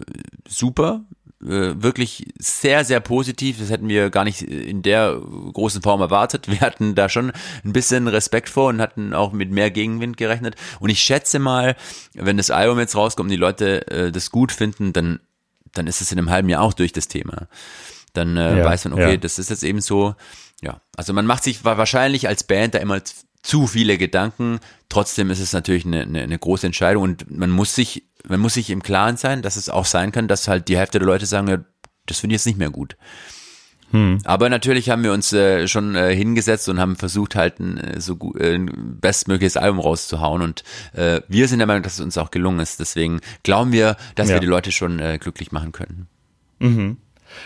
super. 0.48 1.04
Äh, 1.42 1.82
wirklich 1.82 2.32
sehr, 2.38 2.86
sehr 2.86 3.00
positiv. 3.00 3.58
Das 3.58 3.68
hätten 3.68 3.88
wir 3.88 4.08
gar 4.08 4.24
nicht 4.24 4.40
in 4.40 4.80
der 4.82 5.20
großen 5.52 5.82
Form 5.82 6.00
erwartet. 6.00 6.48
Wir 6.48 6.60
hatten 6.60 6.94
da 6.94 7.10
schon 7.10 7.32
ein 7.64 7.72
bisschen 7.74 8.08
Respekt 8.08 8.48
vor 8.48 8.68
und 8.68 8.80
hatten 8.80 9.12
auch 9.12 9.32
mit 9.32 9.50
mehr 9.50 9.70
Gegenwind 9.70 10.16
gerechnet. 10.16 10.56
Und 10.80 10.88
ich 10.88 11.00
schätze 11.00 11.38
mal, 11.38 11.76
wenn 12.14 12.38
das 12.38 12.50
Album 12.50 12.78
jetzt 12.78 12.96
rauskommt 12.96 13.26
und 13.26 13.32
die 13.32 13.36
Leute 13.36 13.86
äh, 13.88 14.10
das 14.10 14.30
gut 14.30 14.52
finden, 14.52 14.94
dann 14.94 15.20
dann 15.76 15.86
ist 15.86 16.00
es 16.00 16.12
in 16.12 16.18
einem 16.18 16.30
halben 16.30 16.48
Jahr 16.48 16.62
auch 16.62 16.72
durch 16.72 16.92
das 16.92 17.08
Thema. 17.08 17.48
Dann 18.12 18.36
äh, 18.36 18.58
ja, 18.58 18.64
weiß 18.64 18.86
man, 18.86 18.94
okay, 18.94 19.12
ja. 19.12 19.16
das 19.16 19.38
ist 19.38 19.50
jetzt 19.50 19.64
eben 19.64 19.80
so. 19.80 20.14
Ja, 20.62 20.80
also 20.96 21.12
man 21.12 21.26
macht 21.26 21.44
sich 21.44 21.64
wahrscheinlich 21.64 22.28
als 22.28 22.44
Band 22.44 22.74
da 22.74 22.78
immer 22.78 23.02
zu 23.42 23.66
viele 23.66 23.98
Gedanken. 23.98 24.60
Trotzdem 24.88 25.30
ist 25.30 25.40
es 25.40 25.52
natürlich 25.52 25.84
eine, 25.84 26.02
eine, 26.02 26.22
eine 26.22 26.38
große 26.38 26.66
Entscheidung 26.66 27.02
und 27.02 27.30
man 27.30 27.50
muss 27.50 27.74
sich, 27.74 28.04
man 28.26 28.40
muss 28.40 28.54
sich 28.54 28.70
im 28.70 28.82
Klaren 28.82 29.16
sein, 29.16 29.42
dass 29.42 29.56
es 29.56 29.68
auch 29.68 29.84
sein 29.84 30.12
kann, 30.12 30.28
dass 30.28 30.48
halt 30.48 30.68
die 30.68 30.78
Hälfte 30.78 30.98
der 30.98 31.06
Leute 31.06 31.26
sagen, 31.26 31.48
ja, 31.48 31.58
das 32.06 32.20
finde 32.20 32.34
ich 32.34 32.40
jetzt 32.40 32.46
nicht 32.46 32.58
mehr 32.58 32.70
gut. 32.70 32.96
Hm. 33.92 34.18
Aber 34.24 34.48
natürlich 34.48 34.90
haben 34.90 35.04
wir 35.04 35.12
uns 35.12 35.32
äh, 35.32 35.68
schon 35.68 35.94
äh, 35.94 36.14
hingesetzt 36.14 36.68
und 36.68 36.80
haben 36.80 36.96
versucht, 36.96 37.36
halt 37.36 37.60
ein 37.60 37.78
äh, 37.78 38.00
so 38.00 38.16
gut, 38.16 38.40
äh, 38.40 38.54
ein 38.54 38.98
bestmögliches 39.00 39.56
Album 39.56 39.78
rauszuhauen. 39.78 40.42
Und 40.42 40.64
äh, 40.92 41.20
wir 41.28 41.46
sind 41.46 41.58
der 41.58 41.66
Meinung, 41.66 41.84
dass 41.84 41.94
es 41.94 42.00
uns 42.00 42.18
auch 42.18 42.30
gelungen 42.30 42.58
ist. 42.58 42.80
Deswegen 42.80 43.20
glauben 43.44 43.72
wir, 43.72 43.96
dass 44.16 44.28
ja. 44.28 44.34
wir 44.34 44.40
die 44.40 44.46
Leute 44.46 44.72
schon 44.72 44.98
äh, 44.98 45.18
glücklich 45.20 45.52
machen 45.52 45.72
können. 45.72 46.08
Mhm. 46.58 46.96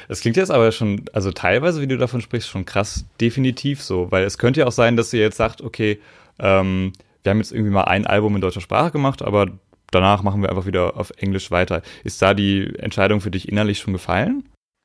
Es 0.08 0.20
klingt 0.20 0.36
jetzt 0.36 0.50
aber 0.50 0.72
schon, 0.72 1.04
also 1.12 1.32
teilweise, 1.32 1.80
wie 1.80 1.86
du 1.86 1.98
davon 1.98 2.20
sprichst, 2.20 2.48
schon 2.48 2.64
krass 2.64 3.04
definitiv 3.20 3.82
so, 3.82 4.10
weil 4.10 4.24
es 4.24 4.38
könnte 4.38 4.60
ja 4.60 4.66
auch 4.66 4.72
sein, 4.72 4.96
dass 4.96 5.12
ihr 5.12 5.20
jetzt 5.20 5.36
sagt, 5.36 5.60
okay, 5.60 6.00
ähm, 6.38 6.92
wir 7.22 7.30
haben 7.30 7.38
jetzt 7.38 7.52
irgendwie 7.52 7.72
mal 7.72 7.84
ein 7.84 8.06
Album 8.06 8.34
in 8.34 8.40
deutscher 8.40 8.60
Sprache 8.60 8.90
gemacht, 8.90 9.22
aber 9.22 9.48
danach 9.90 10.22
machen 10.22 10.42
wir 10.42 10.48
einfach 10.48 10.66
wieder 10.66 10.96
auf 10.96 11.10
Englisch 11.18 11.50
weiter. 11.50 11.82
Ist 12.04 12.22
da 12.22 12.34
die 12.34 12.74
Entscheidung 12.78 13.20
für 13.20 13.30
dich 13.30 13.48
innerlich 13.48 13.78
schon 13.78 13.92
gefallen? 13.92 14.44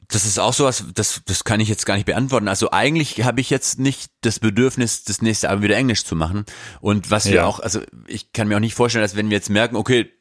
Das 0.10 0.26
ist 0.26 0.40
auch 0.40 0.54
sowas, 0.54 0.86
das, 0.94 1.22
das 1.26 1.44
kann 1.44 1.60
ich 1.60 1.68
jetzt 1.68 1.86
gar 1.86 1.96
nicht 1.96 2.06
beantworten. 2.06 2.48
Also 2.48 2.72
eigentlich 2.72 3.24
habe 3.24 3.42
ich 3.42 3.50
jetzt 3.50 3.80
nicht 3.80 4.12
das 4.22 4.40
Bedürfnis, 4.40 5.04
das 5.04 5.22
nächste 5.22 5.50
Album 5.50 5.64
wieder 5.64 5.78
Englisch 5.78 6.04
zu 6.04 6.16
machen. 6.16 6.46
Und 6.80 7.10
was 7.10 7.26
wir 7.26 7.36
ja. 7.36 7.46
auch, 7.46 7.60
also 7.60 7.82
ich 8.08 8.32
kann 8.32 8.48
mir 8.48 8.58
auch 8.58 8.62
nicht 8.62 8.76
vorstellen, 8.76 9.04
dass 9.04 9.16
wenn 9.16 9.30
wir 9.30 9.38
jetzt 9.38 9.50
merken, 9.50 9.76
okay, 9.76 10.12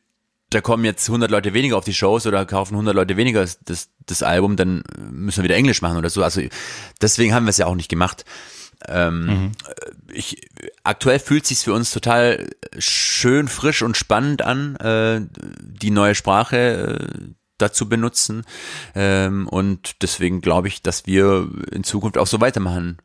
da 0.54 0.60
kommen 0.60 0.84
jetzt 0.84 1.08
100 1.08 1.30
Leute 1.30 1.52
weniger 1.52 1.76
auf 1.76 1.84
die 1.84 1.94
Shows 1.94 2.26
oder 2.26 2.46
kaufen 2.46 2.74
100 2.74 2.94
Leute 2.94 3.16
weniger 3.16 3.46
das, 3.64 3.88
das 4.06 4.22
Album, 4.22 4.56
dann 4.56 4.84
müssen 5.10 5.38
wir 5.38 5.44
wieder 5.44 5.56
Englisch 5.56 5.82
machen 5.82 5.96
oder 5.96 6.10
so. 6.10 6.22
Also 6.22 6.42
deswegen 7.00 7.34
haben 7.34 7.44
wir 7.44 7.50
es 7.50 7.58
ja 7.58 7.66
auch 7.66 7.74
nicht 7.74 7.88
gemacht. 7.88 8.24
Ähm, 8.86 9.26
mhm. 9.26 9.52
ich, 10.12 10.48
aktuell 10.82 11.18
fühlt 11.18 11.46
sich 11.46 11.58
für 11.58 11.72
uns 11.72 11.90
total 11.90 12.50
schön, 12.78 13.48
frisch 13.48 13.82
und 13.82 13.96
spannend 13.96 14.42
an, 14.42 14.76
äh, 14.76 15.22
die 15.60 15.90
neue 15.90 16.14
Sprache 16.14 17.08
äh, 17.10 17.28
dazu 17.58 17.88
benutzen. 17.88 18.44
Ähm, 18.94 19.48
und 19.48 20.02
deswegen 20.02 20.40
glaube 20.40 20.68
ich, 20.68 20.82
dass 20.82 21.06
wir 21.06 21.48
in 21.72 21.84
Zukunft 21.84 22.18
auch 22.18 22.26
so 22.26 22.40
weitermachen 22.40 22.98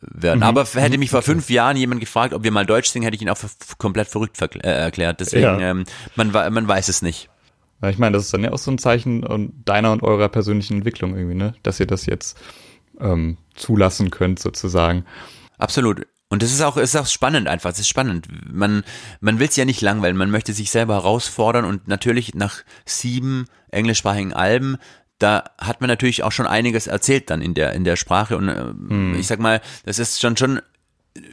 werden. 0.00 0.38
Mhm. 0.38 0.44
Aber 0.44 0.64
hätte 0.64 0.98
mich 0.98 1.10
vor 1.10 1.22
fünf 1.22 1.50
Jahren 1.50 1.76
jemand 1.76 2.00
gefragt, 2.00 2.34
ob 2.34 2.44
wir 2.44 2.50
mal 2.50 2.66
Deutsch 2.66 2.90
singen, 2.90 3.04
hätte 3.04 3.16
ich 3.16 3.22
ihn 3.22 3.30
auch 3.30 3.38
komplett 3.78 4.08
verrückt 4.08 4.40
äh, 4.40 4.68
erklärt. 4.68 5.20
Deswegen, 5.20 5.42
ja. 5.42 5.58
ähm, 5.58 5.84
man, 6.14 6.30
man 6.30 6.68
weiß 6.68 6.88
es 6.88 7.02
nicht. 7.02 7.30
Ich 7.86 7.98
meine, 7.98 8.16
das 8.16 8.24
ist 8.24 8.34
dann 8.34 8.42
ja 8.42 8.52
auch 8.52 8.58
so 8.58 8.70
ein 8.70 8.78
Zeichen 8.78 9.52
deiner 9.64 9.92
und 9.92 10.02
eurer 10.02 10.28
persönlichen 10.28 10.78
Entwicklung 10.78 11.14
irgendwie, 11.14 11.34
ne? 11.34 11.54
Dass 11.62 11.78
ihr 11.78 11.86
das 11.86 12.06
jetzt 12.06 12.38
ähm, 12.98 13.36
zulassen 13.54 14.10
könnt, 14.10 14.38
sozusagen. 14.38 15.04
Absolut. 15.58 16.06
Und 16.28 16.42
das 16.42 16.52
ist 16.52 16.62
auch, 16.62 16.76
ist 16.76 16.96
auch 16.96 17.06
spannend 17.06 17.48
einfach. 17.48 17.70
Es 17.70 17.78
ist 17.78 17.88
spannend. 17.88 18.28
Man, 18.50 18.82
man 19.20 19.38
will 19.38 19.48
es 19.48 19.56
ja 19.56 19.64
nicht 19.64 19.80
langweilen. 19.80 20.16
Man 20.16 20.30
möchte 20.30 20.52
sich 20.52 20.70
selber 20.70 20.94
herausfordern 20.94 21.64
und 21.64 21.86
natürlich 21.86 22.34
nach 22.34 22.62
sieben 22.84 23.44
englischsprachigen 23.70 24.32
Alben, 24.32 24.76
da 25.18 25.44
hat 25.58 25.80
man 25.80 25.88
natürlich 25.88 26.22
auch 26.22 26.32
schon 26.32 26.46
einiges 26.46 26.86
erzählt 26.86 27.30
dann 27.30 27.40
in 27.40 27.54
der, 27.54 27.72
in 27.72 27.84
der 27.84 27.96
Sprache 27.96 28.36
und 28.36 28.48
äh, 28.48 28.54
hm. 28.54 29.16
ich 29.18 29.26
sag 29.26 29.38
mal, 29.38 29.60
das 29.84 29.98
ist 29.98 30.20
schon, 30.20 30.36
schon 30.36 30.60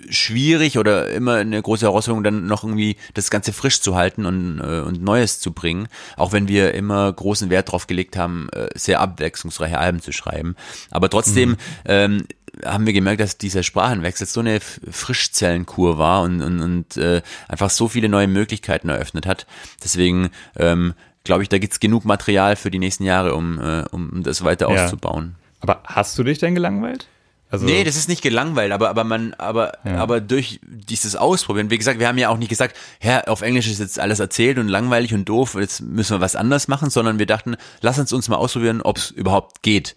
schwierig 0.09 0.77
oder 0.77 1.09
immer 1.09 1.35
eine 1.35 1.61
große 1.61 1.85
Herausforderung, 1.85 2.23
dann 2.23 2.45
noch 2.45 2.63
irgendwie 2.63 2.97
das 3.13 3.29
Ganze 3.29 3.53
frisch 3.53 3.81
zu 3.81 3.95
halten 3.95 4.25
und, 4.25 4.59
äh, 4.59 4.79
und 4.81 5.01
Neues 5.01 5.39
zu 5.39 5.51
bringen. 5.51 5.87
Auch 6.17 6.31
wenn 6.31 6.47
wir 6.47 6.73
immer 6.73 7.11
großen 7.11 7.49
Wert 7.49 7.71
drauf 7.71 7.87
gelegt 7.87 8.17
haben, 8.17 8.49
äh, 8.51 8.69
sehr 8.75 8.99
abwechslungsreiche 8.99 9.77
Alben 9.77 10.01
zu 10.01 10.11
schreiben. 10.11 10.55
Aber 10.91 11.09
trotzdem 11.09 11.49
mhm. 11.49 11.57
ähm, 11.85 12.23
haben 12.63 12.85
wir 12.85 12.93
gemerkt, 12.93 13.19
dass 13.19 13.37
dieser 13.37 13.63
Sprachenwechsel 13.63 14.27
so 14.27 14.39
eine 14.39 14.59
Frischzellenkur 14.59 15.97
war 15.97 16.21
und, 16.21 16.41
und, 16.41 16.61
und 16.61 16.97
äh, 16.97 17.21
einfach 17.47 17.69
so 17.69 17.87
viele 17.87 18.09
neue 18.09 18.27
Möglichkeiten 18.27 18.89
eröffnet 18.89 19.25
hat. 19.25 19.47
Deswegen 19.83 20.29
ähm, 20.57 20.93
glaube 21.23 21.43
ich, 21.43 21.49
da 21.49 21.57
gibt's 21.57 21.79
genug 21.79 22.05
Material 22.05 22.55
für 22.55 22.71
die 22.71 22.79
nächsten 22.79 23.03
Jahre, 23.03 23.35
um, 23.35 23.59
äh, 23.59 23.83
um 23.91 24.23
das 24.23 24.43
weiter 24.43 24.69
ja. 24.69 24.83
auszubauen. 24.83 25.35
Aber 25.59 25.81
hast 25.85 26.17
du 26.17 26.23
dich 26.23 26.39
denn 26.39 26.55
gelangweilt? 26.55 27.07
Also 27.49 27.67
nee, 27.67 27.83
das 27.83 27.95
ist 27.95 28.09
nicht 28.09 28.23
gelangweilt, 28.23 28.71
aber, 28.71 28.89
aber 28.89 29.03
man, 29.03 29.35
aber, 29.35 29.73
ja. 29.85 29.97
aber 29.97 30.21
durch 30.21 30.59
dieses 30.63 31.15
Ausprobieren, 31.15 31.69
wie 31.69 31.77
gesagt, 31.77 31.99
wir 31.99 32.07
haben 32.07 32.17
ja 32.17 32.29
auch 32.29 32.37
nicht 32.37 32.49
gesagt, 32.49 32.75
ja, 32.99 33.25
auf 33.25 33.43
Englisch 33.43 33.67
ist 33.67 33.79
jetzt 33.79 33.99
alles 33.99 34.19
erzählt 34.19 34.57
und 34.57 34.67
langweilig 34.67 35.13
und 35.13 35.29
doof, 35.29 35.53
jetzt 35.53 35.81
müssen 35.81 36.15
wir 36.15 36.19
was 36.19 36.35
anders 36.35 36.67
machen, 36.67 36.89
sondern 36.89 37.19
wir 37.19 37.27
dachten, 37.27 37.55
lass 37.81 37.99
uns 37.99 38.11
uns 38.11 38.27
mal 38.27 38.37
ausprobieren, 38.37 38.81
ob 38.81 38.97
es 38.97 39.11
überhaupt 39.11 39.61
geht. 39.61 39.95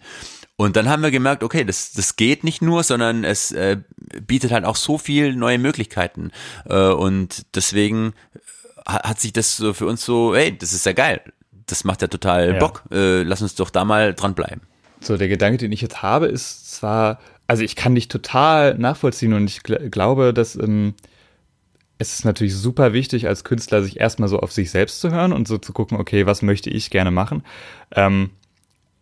Und 0.55 0.75
dann 0.75 0.87
haben 0.87 1.01
wir 1.01 1.09
gemerkt, 1.09 1.43
okay, 1.43 1.63
das, 1.63 1.93
das 1.93 2.15
geht 2.15 2.43
nicht 2.43 2.61
nur, 2.61 2.83
sondern 2.83 3.23
es 3.23 3.51
äh, 3.51 3.77
bietet 4.21 4.51
halt 4.51 4.65
auch 4.65 4.75
so 4.75 4.99
viel 4.99 5.35
neue 5.35 5.57
Möglichkeiten. 5.57 6.31
Äh, 6.69 6.89
und 6.89 7.45
deswegen 7.55 8.13
hat 8.87 9.19
sich 9.19 9.33
das 9.33 9.57
so 9.57 9.73
für 9.73 9.85
uns 9.85 10.05
so, 10.05 10.35
hey, 10.35 10.57
das 10.57 10.73
ist 10.73 10.85
ja 10.85 10.93
geil. 10.93 11.21
Das 11.65 11.83
macht 11.83 12.01
ja 12.01 12.07
total 12.07 12.53
ja. 12.53 12.59
Bock. 12.59 12.83
Äh, 12.91 13.23
lass 13.23 13.41
uns 13.41 13.55
doch 13.55 13.69
da 13.69 13.85
mal 13.85 14.13
dranbleiben. 14.13 14.61
So, 15.01 15.17
der 15.17 15.27
Gedanke, 15.27 15.57
den 15.57 15.71
ich 15.71 15.81
jetzt 15.81 16.01
habe, 16.01 16.27
ist 16.27 16.71
zwar 16.71 17.19
also 17.47 17.63
ich 17.63 17.75
kann 17.75 17.95
dich 17.95 18.09
total 18.09 18.77
nachvollziehen 18.77 19.33
und 19.33 19.45
ich 19.49 19.63
gl 19.63 19.89
glaube, 19.89 20.33
dass 20.33 20.55
ähm, 20.55 20.93
es 21.97 22.13
ist 22.13 22.25
natürlich 22.25 22.55
super 22.55 22.93
wichtig, 22.93 23.27
als 23.27 23.43
Künstler 23.43 23.81
sich 23.81 23.99
erstmal 23.99 24.29
so 24.29 24.39
auf 24.39 24.51
sich 24.51 24.69
selbst 24.69 24.99
zu 25.01 25.09
hören 25.09 25.33
und 25.33 25.47
so 25.47 25.57
zu 25.57 25.73
gucken, 25.73 25.97
okay, 25.97 26.27
was 26.27 26.43
möchte 26.43 26.69
ich 26.69 26.91
gerne 26.91 27.09
machen. 27.09 27.43
Ähm, 27.91 28.29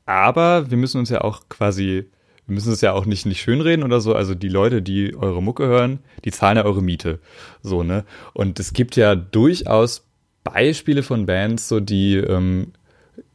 aber 0.05 0.69
wir 0.69 0.77
müssen 0.77 0.99
uns 0.99 1.09
ja 1.09 1.21
auch 1.21 1.49
quasi, 1.49 2.09
wir 2.47 2.53
müssen 2.53 2.71
es 2.71 2.81
ja 2.81 2.93
auch 2.93 3.05
nicht, 3.05 3.25
nicht 3.25 3.41
schönreden 3.41 3.83
oder 3.83 3.99
so. 4.01 4.13
Also 4.13 4.35
die 4.35 4.49
Leute, 4.49 4.81
die 4.81 5.15
eure 5.15 5.41
Mucke 5.41 5.65
hören, 5.65 5.99
die 6.23 6.31
zahlen 6.31 6.57
ja 6.57 6.65
eure 6.65 6.81
Miete. 6.81 7.19
So, 7.61 7.83
ne? 7.83 8.05
Und 8.33 8.59
es 8.59 8.73
gibt 8.73 8.95
ja 8.95 9.15
durchaus 9.15 10.05
Beispiele 10.43 11.01
von 11.01 11.25
Bands, 11.25 11.67
so 11.67 11.79
die, 11.79 12.17
ähm, 12.17 12.73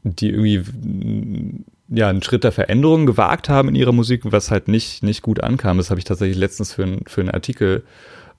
die 0.02 0.30
irgendwie 0.30 1.64
ja, 1.88 2.08
einen 2.08 2.22
Schritt 2.22 2.44
der 2.44 2.52
Veränderung 2.52 3.04
gewagt 3.04 3.48
haben 3.48 3.68
in 3.68 3.74
ihrer 3.74 3.92
Musik, 3.92 4.22
was 4.24 4.50
halt 4.50 4.68
nicht, 4.68 5.02
nicht 5.02 5.22
gut 5.22 5.42
ankam. 5.42 5.78
Das 5.78 5.90
habe 5.90 5.98
ich 5.98 6.04
tatsächlich 6.04 6.38
letztens 6.38 6.72
für, 6.72 6.84
ein, 6.84 7.00
für 7.06 7.20
einen 7.20 7.30
Artikel, 7.30 7.82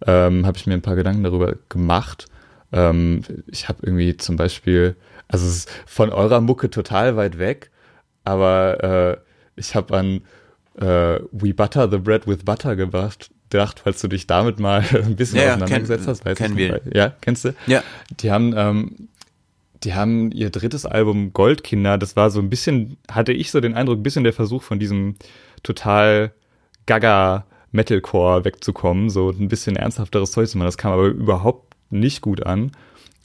ähm, 0.07 0.45
habe 0.45 0.57
ich 0.57 0.65
mir 0.65 0.73
ein 0.73 0.81
paar 0.81 0.95
Gedanken 0.95 1.23
darüber 1.23 1.55
gemacht. 1.67 2.27
Ähm, 2.71 3.23
ich 3.47 3.67
habe 3.67 3.79
irgendwie 3.83 4.15
zum 4.15 4.37
Beispiel, 4.37 4.95
also 5.27 5.45
es 5.45 5.57
ist 5.57 5.71
von 5.85 6.11
eurer 6.11 6.39
Mucke 6.39 6.69
total 6.69 7.17
weit 7.17 7.37
weg, 7.37 7.71
aber 8.23 8.83
äh, 8.83 9.17
ich 9.57 9.75
habe 9.75 9.97
an 9.97 10.21
äh, 10.81 11.19
We 11.31 11.53
Butter 11.53 11.89
the 11.89 11.97
Bread 11.97 12.27
with 12.27 12.39
Butter 12.43 12.75
gedacht, 12.75 13.31
gedacht, 13.49 13.81
falls 13.83 14.01
du 14.01 14.07
dich 14.07 14.27
damit 14.27 14.59
mal 14.59 14.83
ein 14.93 15.15
bisschen 15.15 15.39
ja, 15.39 15.55
auseinandergesetzt 15.55 16.03
kenn, 16.03 16.11
hast. 16.11 16.25
Weiß 16.25 16.37
kennen 16.37 16.57
wir. 16.57 16.81
Ja, 16.93 17.13
kennst 17.21 17.45
du? 17.45 17.53
Ja. 17.67 17.83
Die 18.19 18.31
haben 18.31 18.53
ähm, 18.55 19.07
die 19.83 19.93
haben 19.93 20.31
ihr 20.31 20.49
drittes 20.49 20.85
Album 20.85 21.33
Goldkinder, 21.33 21.97
das 21.97 22.15
war 22.15 22.29
so 22.29 22.39
ein 22.39 22.49
bisschen, 22.49 22.97
hatte 23.09 23.33
ich 23.33 23.51
so 23.51 23.59
den 23.59 23.73
Eindruck, 23.73 23.97
ein 23.97 24.03
bisschen 24.03 24.23
der 24.23 24.33
Versuch 24.33 24.61
von 24.61 24.79
diesem 24.79 25.15
total 25.63 26.31
gaga 26.85 27.45
Metalcore 27.71 28.45
wegzukommen, 28.45 29.09
so 29.09 29.29
ein 29.29 29.47
bisschen 29.47 29.75
ernsthafteres 29.75 30.31
Zeug 30.31 30.49
zu 30.49 30.57
machen. 30.57 30.67
Das 30.67 30.77
kam 30.77 30.91
aber 30.91 31.07
überhaupt 31.07 31.75
nicht 31.89 32.21
gut 32.21 32.45
an. 32.45 32.71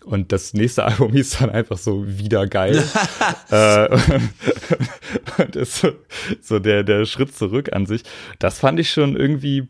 Und 0.06 0.30
das 0.30 0.54
nächste 0.54 0.84
Album 0.86 1.12
hieß 1.12 1.38
dann 1.40 1.50
einfach 1.50 1.76
so 1.76 2.06
wieder 2.06 2.46
geil. 2.46 2.82
äh, 3.50 3.88
und 5.42 5.56
ist 5.56 5.80
so, 5.80 5.92
so 6.40 6.58
der, 6.60 6.84
der 6.84 7.04
Schritt 7.06 7.36
zurück 7.36 7.72
an 7.72 7.86
sich. 7.86 8.04
Das 8.38 8.60
fand 8.60 8.78
ich 8.78 8.90
schon 8.90 9.16
irgendwie 9.16 9.68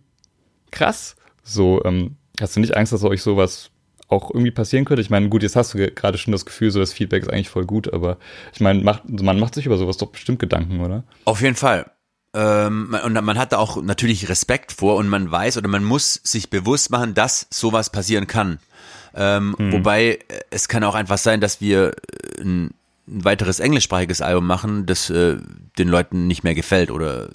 krass. 0.70 1.16
So, 1.42 1.82
ähm, 1.84 2.16
hast 2.38 2.54
du 2.54 2.60
nicht 2.60 2.76
Angst, 2.76 2.92
dass 2.92 3.02
euch 3.02 3.22
sowas 3.22 3.70
auch 4.08 4.30
irgendwie 4.30 4.50
passieren 4.50 4.84
könnte. 4.84 5.00
Ich 5.00 5.10
meine, 5.10 5.30
gut, 5.30 5.42
jetzt 5.42 5.56
hast 5.56 5.74
du 5.74 5.78
gerade 5.78 6.18
schon 6.18 6.32
das 6.32 6.44
Gefühl, 6.44 6.70
so 6.70 6.78
das 6.78 6.92
Feedback 6.92 7.22
ist 7.22 7.30
eigentlich 7.30 7.48
voll 7.48 7.64
gut, 7.64 7.92
aber 7.92 8.18
ich 8.52 8.60
meine, 8.60 8.82
macht, 8.82 9.08
man 9.08 9.40
macht 9.40 9.54
sich 9.54 9.66
über 9.66 9.78
sowas 9.78 9.96
doch 9.96 10.08
bestimmt 10.08 10.38
Gedanken, 10.38 10.80
oder? 10.80 11.02
Auf 11.24 11.40
jeden 11.40 11.56
Fall. 11.56 11.90
Ähm, 12.34 12.94
und 13.04 13.14
man 13.14 13.38
hat 13.38 13.52
da 13.52 13.56
auch 13.56 13.82
natürlich 13.82 14.28
Respekt 14.28 14.70
vor 14.70 14.96
und 14.96 15.08
man 15.08 15.30
weiß 15.30 15.56
oder 15.56 15.68
man 15.68 15.82
muss 15.82 16.20
sich 16.22 16.50
bewusst 16.50 16.90
machen, 16.90 17.14
dass 17.14 17.46
sowas 17.50 17.90
passieren 17.90 18.26
kann. 18.26 18.58
Ähm, 19.16 19.54
hm. 19.58 19.72
Wobei 19.72 20.10
äh, 20.10 20.18
es 20.50 20.68
kann 20.68 20.84
auch 20.84 20.94
einfach 20.94 21.18
sein, 21.18 21.40
dass 21.40 21.60
wir 21.60 21.88
äh, 21.88 22.42
ein, 22.42 22.74
ein 23.08 23.24
weiteres 23.24 23.60
englischsprachiges 23.60 24.20
Album 24.20 24.46
machen, 24.46 24.86
das 24.86 25.10
äh, 25.10 25.38
den 25.78 25.88
Leuten 25.88 26.26
nicht 26.26 26.44
mehr 26.44 26.54
gefällt 26.54 26.90
oder 26.90 27.30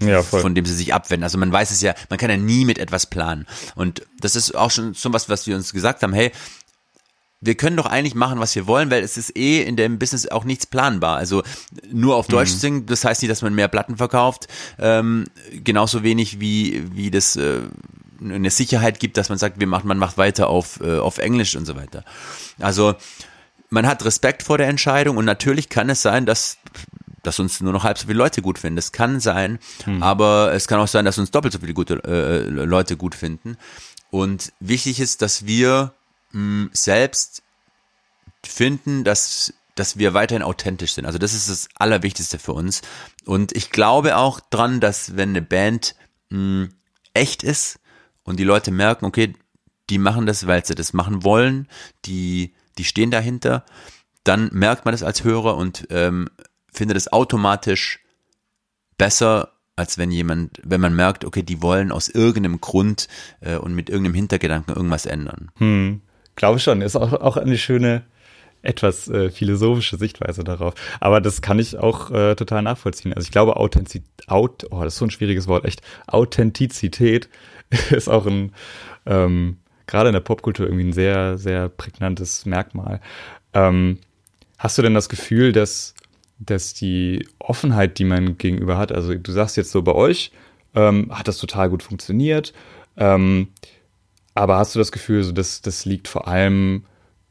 ja, 0.00 0.22
von 0.22 0.54
dem 0.54 0.64
sie 0.64 0.74
sich 0.74 0.94
abwenden. 0.94 1.24
Also 1.24 1.38
man 1.38 1.52
weiß 1.52 1.70
es 1.70 1.80
ja, 1.80 1.94
man 2.08 2.18
kann 2.18 2.30
ja 2.30 2.36
nie 2.36 2.64
mit 2.64 2.78
etwas 2.78 3.06
planen. 3.06 3.46
Und 3.74 4.06
das 4.20 4.36
ist 4.36 4.54
auch 4.54 4.70
schon 4.70 4.94
so 4.94 5.12
was, 5.12 5.28
was 5.28 5.46
wir 5.46 5.56
uns 5.56 5.72
gesagt 5.72 6.02
haben, 6.02 6.12
hey, 6.12 6.30
wir 7.40 7.54
können 7.54 7.76
doch 7.76 7.86
eigentlich 7.86 8.14
machen, 8.14 8.40
was 8.40 8.54
wir 8.56 8.66
wollen, 8.66 8.90
weil 8.90 9.02
es 9.02 9.16
ist 9.16 9.36
eh 9.36 9.62
in 9.62 9.76
dem 9.76 9.98
Business 9.98 10.26
auch 10.26 10.44
nichts 10.44 10.66
planbar. 10.66 11.16
Also 11.16 11.42
nur 11.90 12.16
auf 12.16 12.26
Deutsch 12.26 12.52
mhm. 12.52 12.58
singen, 12.58 12.86
das 12.86 13.04
heißt 13.04 13.22
nicht, 13.22 13.30
dass 13.30 13.42
man 13.42 13.54
mehr 13.54 13.68
Platten 13.68 13.96
verkauft. 13.96 14.48
Ähm, 14.78 15.24
genauso 15.52 16.02
wenig 16.02 16.40
wie, 16.40 16.84
wie 16.94 17.10
das 17.10 17.36
äh, 17.36 17.60
eine 18.20 18.50
Sicherheit 18.50 19.00
gibt, 19.00 19.16
dass 19.16 19.28
man 19.28 19.38
sagt, 19.38 19.60
wir 19.60 19.66
machen, 19.66 19.88
man 19.88 19.98
macht 19.98 20.18
weiter 20.18 20.48
auf, 20.48 20.80
äh, 20.80 20.98
auf 20.98 21.18
Englisch 21.18 21.56
und 21.56 21.66
so 21.66 21.76
weiter. 21.76 22.04
Also 22.58 22.94
man 23.70 23.86
hat 23.86 24.04
Respekt 24.04 24.42
vor 24.42 24.58
der 24.58 24.68
Entscheidung 24.68 25.16
und 25.16 25.24
natürlich 25.24 25.68
kann 25.68 25.90
es 25.90 26.02
sein, 26.02 26.26
dass 26.26 26.58
dass 27.22 27.40
uns 27.40 27.60
nur 27.60 27.72
noch 27.72 27.84
halb 27.84 27.98
so 27.98 28.06
viele 28.06 28.16
Leute 28.16 28.42
gut 28.42 28.58
finden. 28.58 28.76
Das 28.76 28.92
kann 28.92 29.20
sein, 29.20 29.58
hm. 29.84 30.02
aber 30.02 30.52
es 30.54 30.68
kann 30.68 30.78
auch 30.80 30.88
sein, 30.88 31.04
dass 31.04 31.18
uns 31.18 31.30
doppelt 31.30 31.52
so 31.52 31.58
viele 31.58 31.74
gute 31.74 32.02
äh, 32.04 32.48
Leute 32.48 32.96
gut 32.96 33.14
finden. 33.14 33.56
Und 34.10 34.52
wichtig 34.60 35.00
ist, 35.00 35.20
dass 35.20 35.44
wir 35.44 35.92
mh, 36.32 36.40
hm, 36.40 36.70
selbst 36.72 37.42
finden, 38.44 39.04
dass 39.04 39.52
dass 39.74 39.96
wir 39.96 40.12
weiterhin 40.12 40.42
authentisch 40.42 40.94
sind. 40.94 41.06
Also 41.06 41.18
das 41.18 41.34
ist 41.34 41.48
das 41.48 41.68
Allerwichtigste 41.76 42.38
für 42.40 42.52
uns. 42.52 42.82
Und 43.24 43.52
ich 43.52 43.70
glaube 43.70 44.16
auch 44.16 44.40
dran, 44.40 44.80
dass 44.80 45.16
wenn 45.16 45.30
eine 45.30 45.42
Band 45.42 45.94
mh, 46.30 46.38
hm, 46.38 46.68
echt 47.14 47.42
ist 47.42 47.78
und 48.28 48.38
die 48.38 48.44
Leute 48.44 48.70
merken, 48.70 49.06
okay, 49.06 49.32
die 49.88 49.98
machen 49.98 50.26
das, 50.26 50.46
weil 50.46 50.64
sie 50.64 50.74
das 50.74 50.92
machen 50.92 51.24
wollen, 51.24 51.66
die, 52.04 52.52
die 52.76 52.84
stehen 52.84 53.10
dahinter, 53.10 53.64
dann 54.22 54.50
merkt 54.52 54.84
man 54.84 54.92
das 54.92 55.02
als 55.02 55.24
Hörer 55.24 55.56
und 55.56 55.88
ähm, 55.90 56.28
findet 56.70 56.98
es 56.98 57.10
automatisch 57.10 58.00
besser, 58.98 59.52
als 59.76 59.96
wenn 59.96 60.10
jemand, 60.10 60.60
wenn 60.62 60.80
man 60.80 60.94
merkt, 60.94 61.24
okay, 61.24 61.42
die 61.42 61.62
wollen 61.62 61.90
aus 61.90 62.08
irgendeinem 62.08 62.60
Grund 62.60 63.08
äh, 63.40 63.56
und 63.56 63.74
mit 63.74 63.88
irgendeinem 63.88 64.14
Hintergedanken 64.14 64.74
irgendwas 64.74 65.06
ändern. 65.06 65.50
Hm, 65.56 66.02
glaube 66.36 66.58
schon. 66.58 66.82
Ist 66.82 66.96
auch, 66.96 67.14
auch 67.14 67.38
eine 67.38 67.56
schöne, 67.56 68.04
etwas 68.62 69.08
äh, 69.08 69.30
philosophische 69.30 69.96
Sichtweise 69.96 70.44
darauf. 70.44 70.74
Aber 71.00 71.20
das 71.20 71.42
kann 71.42 71.58
ich 71.58 71.78
auch 71.78 72.10
äh, 72.10 72.34
total 72.34 72.62
nachvollziehen. 72.62 73.12
Also 73.12 73.26
ich 73.26 73.32
glaube, 73.32 73.56
Authentizität, 73.56 74.28
Aut 74.28 74.66
oh, 74.70 74.82
das 74.82 74.94
ist 74.94 74.98
so 74.98 75.06
ein 75.06 75.10
schwieriges 75.10 75.48
Wort, 75.48 75.64
echt. 75.64 75.82
Authentizität 76.06 77.28
ist 77.90 78.08
auch 78.08 78.26
ein, 78.26 78.52
ähm, 79.06 79.58
gerade 79.86 80.08
in 80.08 80.14
der 80.14 80.20
Popkultur 80.20 80.66
irgendwie 80.66 80.84
ein 80.84 80.92
sehr, 80.92 81.38
sehr 81.38 81.68
prägnantes 81.68 82.46
Merkmal. 82.46 83.00
Ähm, 83.54 83.98
hast 84.58 84.76
du 84.76 84.82
denn 84.82 84.94
das 84.94 85.08
Gefühl, 85.08 85.52
dass 85.52 85.94
dass 86.38 86.72
die 86.72 87.28
Offenheit, 87.38 87.98
die 87.98 88.04
man 88.04 88.38
gegenüber 88.38 88.78
hat, 88.78 88.92
also 88.92 89.14
du 89.14 89.32
sagst 89.32 89.56
jetzt 89.56 89.72
so 89.72 89.82
bei 89.82 89.92
euch, 89.92 90.30
ähm, 90.74 91.08
hat 91.10 91.28
das 91.28 91.38
total 91.38 91.68
gut 91.68 91.82
funktioniert, 91.82 92.52
ähm, 92.96 93.48
aber 94.34 94.58
hast 94.58 94.74
du 94.74 94.78
das 94.78 94.92
Gefühl, 94.92 95.24
so 95.24 95.32
dass 95.32 95.62
das 95.62 95.84
liegt 95.84 96.06
vor 96.06 96.28
allem 96.28 96.84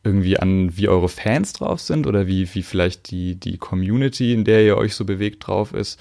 irgendwie 0.07 0.39
an, 0.39 0.77
wie 0.77 0.87
eure 0.87 1.09
Fans 1.09 1.53
drauf 1.53 1.81
sind 1.81 2.07
oder 2.07 2.27
wie, 2.27 2.53
wie 2.55 2.63
vielleicht 2.63 3.11
die, 3.11 3.35
die 3.35 3.57
Community, 3.57 4.33
in 4.33 4.45
der 4.45 4.63
ihr 4.63 4.77
euch 4.77 4.95
so 4.95 5.03
bewegt, 5.03 5.45
drauf 5.45 5.73
ist? 5.73 5.99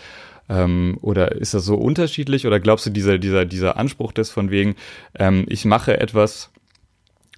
Ähm, 0.48 0.96
oder 1.02 1.32
ist 1.32 1.54
das 1.54 1.64
so 1.64 1.74
unterschiedlich? 1.74 2.46
Oder 2.46 2.60
glaubst 2.60 2.86
du, 2.86 2.90
dieser, 2.90 3.18
dieser, 3.18 3.44
dieser 3.44 3.76
Anspruch 3.76 4.12
des 4.12 4.30
von 4.30 4.50
wegen, 4.50 4.76
ähm, 5.16 5.44
ich 5.48 5.64
mache 5.64 5.98
etwas, 5.98 6.50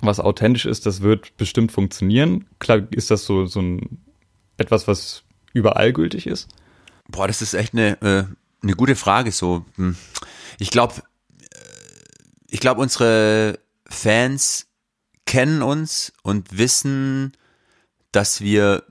was 0.01 0.21
authentisch 0.21 0.67
ist, 0.67 0.85
das 0.85 1.01
wird 1.01 1.37
bestimmt 1.39 1.73
funktionieren? 1.73 2.45
Klar, 2.59 2.83
ist 2.91 3.11
das 3.11 3.25
so, 3.25 3.47
so 3.47 3.61
ein 3.61 4.03
etwas, 4.59 4.87
was 4.87 5.23
überall 5.55 5.93
gültig 5.95 6.27
ist? 6.27 6.49
Boah, 7.09 7.27
das 7.27 7.41
ist 7.41 7.55
echt 7.55 7.73
eine, 7.73 8.01
äh, 8.03 8.25
eine 8.63 8.75
gute 8.75 8.95
Frage. 8.95 9.33
So, 9.33 9.65
hm. 9.77 9.97
ich 10.59 10.71
glaube, 10.71 10.97
äh, 11.41 11.47
ich 12.51 12.61
glaube, 12.61 12.83
unsere 12.83 13.59
Fans 13.89 14.68
kennen 15.29 15.61
uns 15.61 16.11
und 16.23 16.57
wissen, 16.57 17.33
dass 18.13 18.41
wir, 18.41 18.83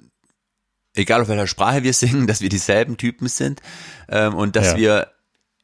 egal 0.94 1.22
auf 1.22 1.28
welcher 1.28 1.48
Sprache 1.48 1.84
wir 1.84 1.94
singen, 1.94 2.28
dass 2.28 2.42
wir 2.42 2.50
dieselben 2.50 2.96
Typen 2.96 3.28
sind 3.28 3.62
ähm, 4.08 4.36
und 4.36 4.56
dass 4.56 4.74
ja. 4.74 4.78
wir 4.78 5.12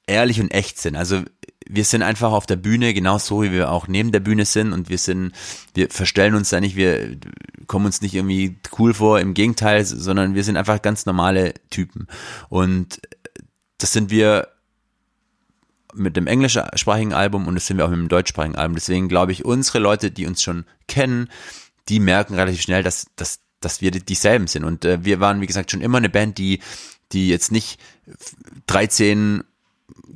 ehrlich 0.07 0.41
und 0.41 0.51
echt 0.51 0.79
sind. 0.79 0.95
Also 0.95 1.21
wir 1.65 1.85
sind 1.85 2.01
einfach 2.01 2.31
auf 2.31 2.47
der 2.47 2.55
Bühne 2.55 2.93
genauso 2.93 3.43
wie 3.43 3.51
wir 3.51 3.71
auch 3.71 3.87
neben 3.87 4.11
der 4.11 4.19
Bühne 4.19 4.45
sind 4.45 4.73
und 4.73 4.89
wir 4.89 4.97
sind, 4.97 5.31
wir 5.75 5.89
verstellen 5.91 6.33
uns 6.33 6.49
da 6.49 6.59
nicht, 6.59 6.75
wir 6.75 7.17
kommen 7.67 7.85
uns 7.85 8.01
nicht 8.01 8.15
irgendwie 8.15 8.57
cool 8.79 8.95
vor, 8.95 9.19
im 9.19 9.35
Gegenteil, 9.35 9.85
sondern 9.85 10.33
wir 10.33 10.43
sind 10.43 10.57
einfach 10.57 10.81
ganz 10.81 11.05
normale 11.05 11.53
Typen. 11.69 12.07
Und 12.49 12.99
das 13.77 13.93
sind 13.93 14.09
wir 14.09 14.47
mit 15.93 16.17
dem 16.17 16.27
englischsprachigen 16.27 17.13
Album 17.13 17.47
und 17.47 17.55
das 17.55 17.67
sind 17.67 17.77
wir 17.77 17.85
auch 17.85 17.89
mit 17.89 17.99
dem 17.99 18.09
deutschsprachigen 18.09 18.55
Album. 18.55 18.75
Deswegen 18.75 19.09
glaube 19.09 19.31
ich, 19.31 19.45
unsere 19.45 19.79
Leute, 19.79 20.11
die 20.11 20.25
uns 20.25 20.41
schon 20.41 20.65
kennen, 20.87 21.29
die 21.89 21.99
merken 21.99 22.35
relativ 22.35 22.61
schnell, 22.61 22.83
dass, 22.83 23.07
dass, 23.15 23.39
dass 23.59 23.81
wir 23.81 23.91
dieselben 23.91 24.47
sind. 24.47 24.63
Und 24.63 24.85
äh, 24.85 25.03
wir 25.03 25.19
waren, 25.19 25.41
wie 25.41 25.47
gesagt, 25.47 25.71
schon 25.71 25.81
immer 25.81 25.97
eine 25.97 26.09
Band, 26.09 26.37
die, 26.37 26.59
die 27.11 27.29
jetzt 27.29 27.51
nicht 27.51 27.79
13 28.67 29.43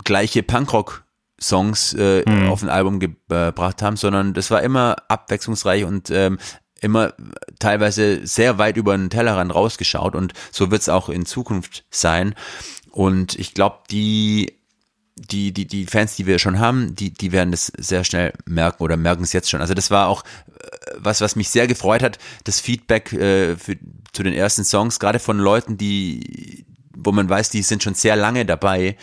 gleiche 0.03 0.43
Punkrock 0.43 1.03
Songs 1.39 1.93
äh, 1.93 2.23
mhm. 2.27 2.49
auf 2.49 2.63
ein 2.63 2.69
Album 2.69 2.99
gebracht 2.99 3.81
haben, 3.81 3.95
sondern 3.95 4.33
das 4.33 4.49
war 4.49 4.63
immer 4.63 4.95
abwechslungsreich 5.07 5.85
und 5.85 6.09
ähm, 6.09 6.39
immer 6.81 7.13
teilweise 7.59 8.25
sehr 8.25 8.57
weit 8.57 8.77
über 8.77 8.97
den 8.97 9.09
Tellerrand 9.09 9.53
rausgeschaut 9.53 10.15
und 10.15 10.33
so 10.51 10.71
wird 10.71 10.81
es 10.81 10.89
auch 10.89 11.09
in 11.09 11.25
Zukunft 11.25 11.85
sein. 11.89 12.33
Und 12.91 13.37
ich 13.37 13.53
glaube, 13.53 13.79
die 13.91 14.56
die, 15.17 15.51
die, 15.51 15.65
die 15.65 15.85
Fans, 15.85 16.15
die 16.15 16.25
wir 16.25 16.39
schon 16.39 16.59
haben, 16.59 16.95
die, 16.95 17.11
die 17.11 17.31
werden 17.31 17.51
das 17.51 17.71
sehr 17.77 18.03
schnell 18.03 18.33
merken 18.45 18.83
oder 18.83 18.97
merken 18.97 19.23
es 19.23 19.33
jetzt 19.33 19.49
schon. 19.49 19.61
Also 19.61 19.73
das 19.73 19.91
war 19.91 20.07
auch 20.07 20.23
äh, 20.23 20.67
was, 20.97 21.21
was 21.21 21.35
mich 21.35 21.49
sehr 21.49 21.67
gefreut 21.67 22.03
hat, 22.03 22.17
das 22.43 22.59
Feedback 22.59 23.11
äh, 23.13 23.55
für, 23.55 23.77
zu 24.13 24.23
den 24.23 24.33
ersten 24.33 24.63
Songs, 24.63 24.99
gerade 24.99 25.19
von 25.19 25.39
Leuten, 25.39 25.77
die, 25.77 26.65
wo 26.95 27.11
man 27.11 27.29
weiß, 27.29 27.49
die 27.49 27.61
sind 27.61 27.83
schon 27.83 27.93
sehr 27.93 28.15
lange 28.15 28.45
dabei 28.45 28.97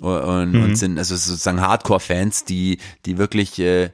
und, 0.00 0.52
mhm. 0.52 0.62
und 0.62 0.76
sind 0.76 0.98
also 0.98 1.16
sozusagen 1.16 1.60
Hardcore-Fans, 1.60 2.44
die, 2.44 2.78
die 3.06 3.18
wirklich 3.18 3.58
äh, 3.58 3.90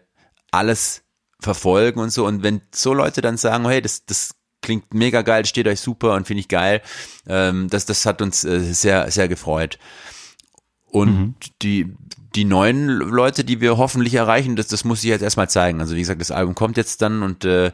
alles 0.50 1.02
verfolgen 1.40 2.00
und 2.00 2.10
so. 2.10 2.26
Und 2.26 2.42
wenn 2.42 2.62
so 2.74 2.94
Leute 2.94 3.20
dann 3.20 3.36
sagen, 3.36 3.68
hey, 3.68 3.82
das, 3.82 4.06
das 4.06 4.34
klingt 4.62 4.94
mega 4.94 5.22
geil, 5.22 5.44
steht 5.44 5.68
euch 5.68 5.80
super 5.80 6.14
und 6.14 6.26
finde 6.26 6.40
ich 6.40 6.48
geil, 6.48 6.82
ähm, 7.28 7.68
das, 7.70 7.86
das 7.86 8.06
hat 8.06 8.22
uns 8.22 8.44
äh, 8.44 8.60
sehr, 8.60 9.10
sehr 9.10 9.28
gefreut. 9.28 9.78
Und 10.96 11.18
mhm. 11.18 11.34
die, 11.60 11.94
die 12.34 12.46
neuen 12.46 12.88
Leute, 12.88 13.44
die 13.44 13.60
wir 13.60 13.76
hoffentlich 13.76 14.14
erreichen, 14.14 14.56
das, 14.56 14.66
das 14.68 14.82
muss 14.82 15.02
sich 15.02 15.10
jetzt 15.10 15.20
erstmal 15.20 15.50
zeigen. 15.50 15.80
Also 15.80 15.94
wie 15.94 16.00
gesagt, 16.00 16.22
das 16.22 16.30
Album 16.30 16.54
kommt 16.54 16.78
jetzt 16.78 17.02
dann 17.02 17.22
und 17.22 17.44
äh, 17.44 17.70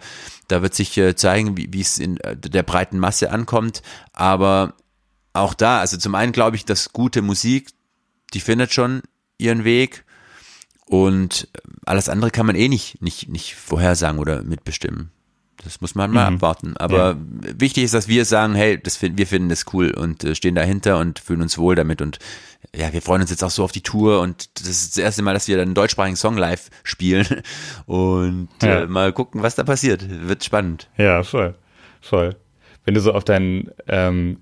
da 0.48 0.60
wird 0.60 0.74
sich 0.74 0.98
äh, 0.98 1.14
zeigen, 1.14 1.56
wie, 1.56 1.72
wie 1.72 1.80
es 1.80 2.00
in 2.00 2.16
äh, 2.18 2.36
der 2.36 2.64
breiten 2.64 2.98
Masse 2.98 3.30
ankommt. 3.30 3.82
Aber 4.12 4.74
auch 5.34 5.54
da, 5.54 5.78
also 5.78 5.96
zum 5.98 6.16
einen 6.16 6.32
glaube 6.32 6.56
ich, 6.56 6.64
dass 6.64 6.92
gute 6.92 7.22
Musik, 7.22 7.68
die 8.34 8.40
findet 8.40 8.72
schon 8.72 9.02
ihren 9.38 9.62
Weg 9.62 10.04
und 10.86 11.46
alles 11.86 12.08
andere 12.08 12.32
kann 12.32 12.46
man 12.46 12.56
eh 12.56 12.68
nicht, 12.68 13.00
nicht, 13.00 13.28
nicht 13.28 13.54
vorhersagen 13.54 14.18
oder 14.18 14.42
mitbestimmen. 14.42 15.12
Das 15.64 15.80
muss 15.80 15.94
man 15.94 16.10
mal 16.10 16.28
mhm. 16.28 16.36
abwarten. 16.36 16.76
Aber 16.76 17.10
ja. 17.10 17.16
wichtig 17.60 17.84
ist, 17.84 17.94
dass 17.94 18.08
wir 18.08 18.24
sagen, 18.24 18.54
hey, 18.54 18.80
das 18.82 18.96
find, 18.96 19.16
wir 19.16 19.26
finden 19.26 19.48
das 19.48 19.66
cool 19.72 19.92
und 19.92 20.24
äh, 20.24 20.34
stehen 20.34 20.54
dahinter 20.54 20.98
und 20.98 21.18
fühlen 21.18 21.42
uns 21.42 21.58
wohl 21.58 21.74
damit. 21.74 22.02
Und 22.02 22.18
ja, 22.74 22.92
wir 22.92 23.02
freuen 23.02 23.20
uns 23.20 23.30
jetzt 23.30 23.44
auch 23.44 23.50
so 23.50 23.64
auf 23.64 23.72
die 23.72 23.82
Tour 23.82 24.20
und 24.20 24.58
das 24.58 24.68
ist 24.68 24.96
das 24.96 25.04
erste 25.04 25.22
Mal, 25.22 25.34
dass 25.34 25.48
wir 25.48 25.56
dann 25.56 25.68
einen 25.68 25.74
deutschsprachigen 25.74 26.16
Song 26.16 26.36
live 26.36 26.70
spielen 26.84 27.26
und 27.86 28.48
ja. 28.62 28.82
äh, 28.82 28.86
mal 28.86 29.12
gucken, 29.12 29.42
was 29.42 29.54
da 29.54 29.64
passiert. 29.64 30.04
Wird 30.08 30.42
spannend. 30.42 30.88
Ja, 30.96 31.22
voll. 31.22 31.54
Voll. 32.00 32.36
Wenn 32.84 32.94
du 32.94 33.00
so 33.00 33.12
auf 33.12 33.24
deinen, 33.24 33.70
ähm, 33.88 34.40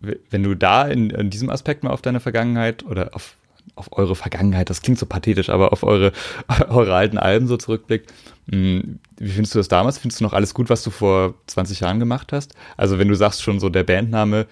wenn 0.00 0.42
du 0.44 0.54
da 0.54 0.86
in, 0.86 1.10
in 1.10 1.30
diesem 1.30 1.50
Aspekt 1.50 1.82
mal 1.82 1.90
auf 1.90 2.02
deine 2.02 2.20
Vergangenheit 2.20 2.84
oder 2.84 3.14
auf 3.14 3.34
auf 3.74 3.92
eure 3.92 4.16
Vergangenheit, 4.16 4.70
das 4.70 4.82
klingt 4.82 4.98
so 4.98 5.06
pathetisch, 5.06 5.50
aber 5.50 5.72
auf 5.72 5.82
eure, 5.84 6.12
eure 6.68 6.94
alten 6.94 7.18
Alben 7.18 7.46
so 7.46 7.56
zurückblickt. 7.56 8.12
Hm, 8.50 8.98
wie 9.18 9.28
findest 9.28 9.54
du 9.54 9.58
das 9.58 9.68
damals? 9.68 9.98
Findest 9.98 10.20
du 10.20 10.24
noch 10.24 10.32
alles 10.32 10.54
gut, 10.54 10.68
was 10.68 10.82
du 10.82 10.90
vor 10.90 11.34
20 11.46 11.80
Jahren 11.80 12.00
gemacht 12.00 12.32
hast? 12.32 12.54
Also 12.76 12.98
wenn 12.98 13.08
du 13.08 13.14
sagst 13.14 13.42
schon 13.42 13.60
so, 13.60 13.68
der 13.68 13.84
Bandname, 13.84 14.46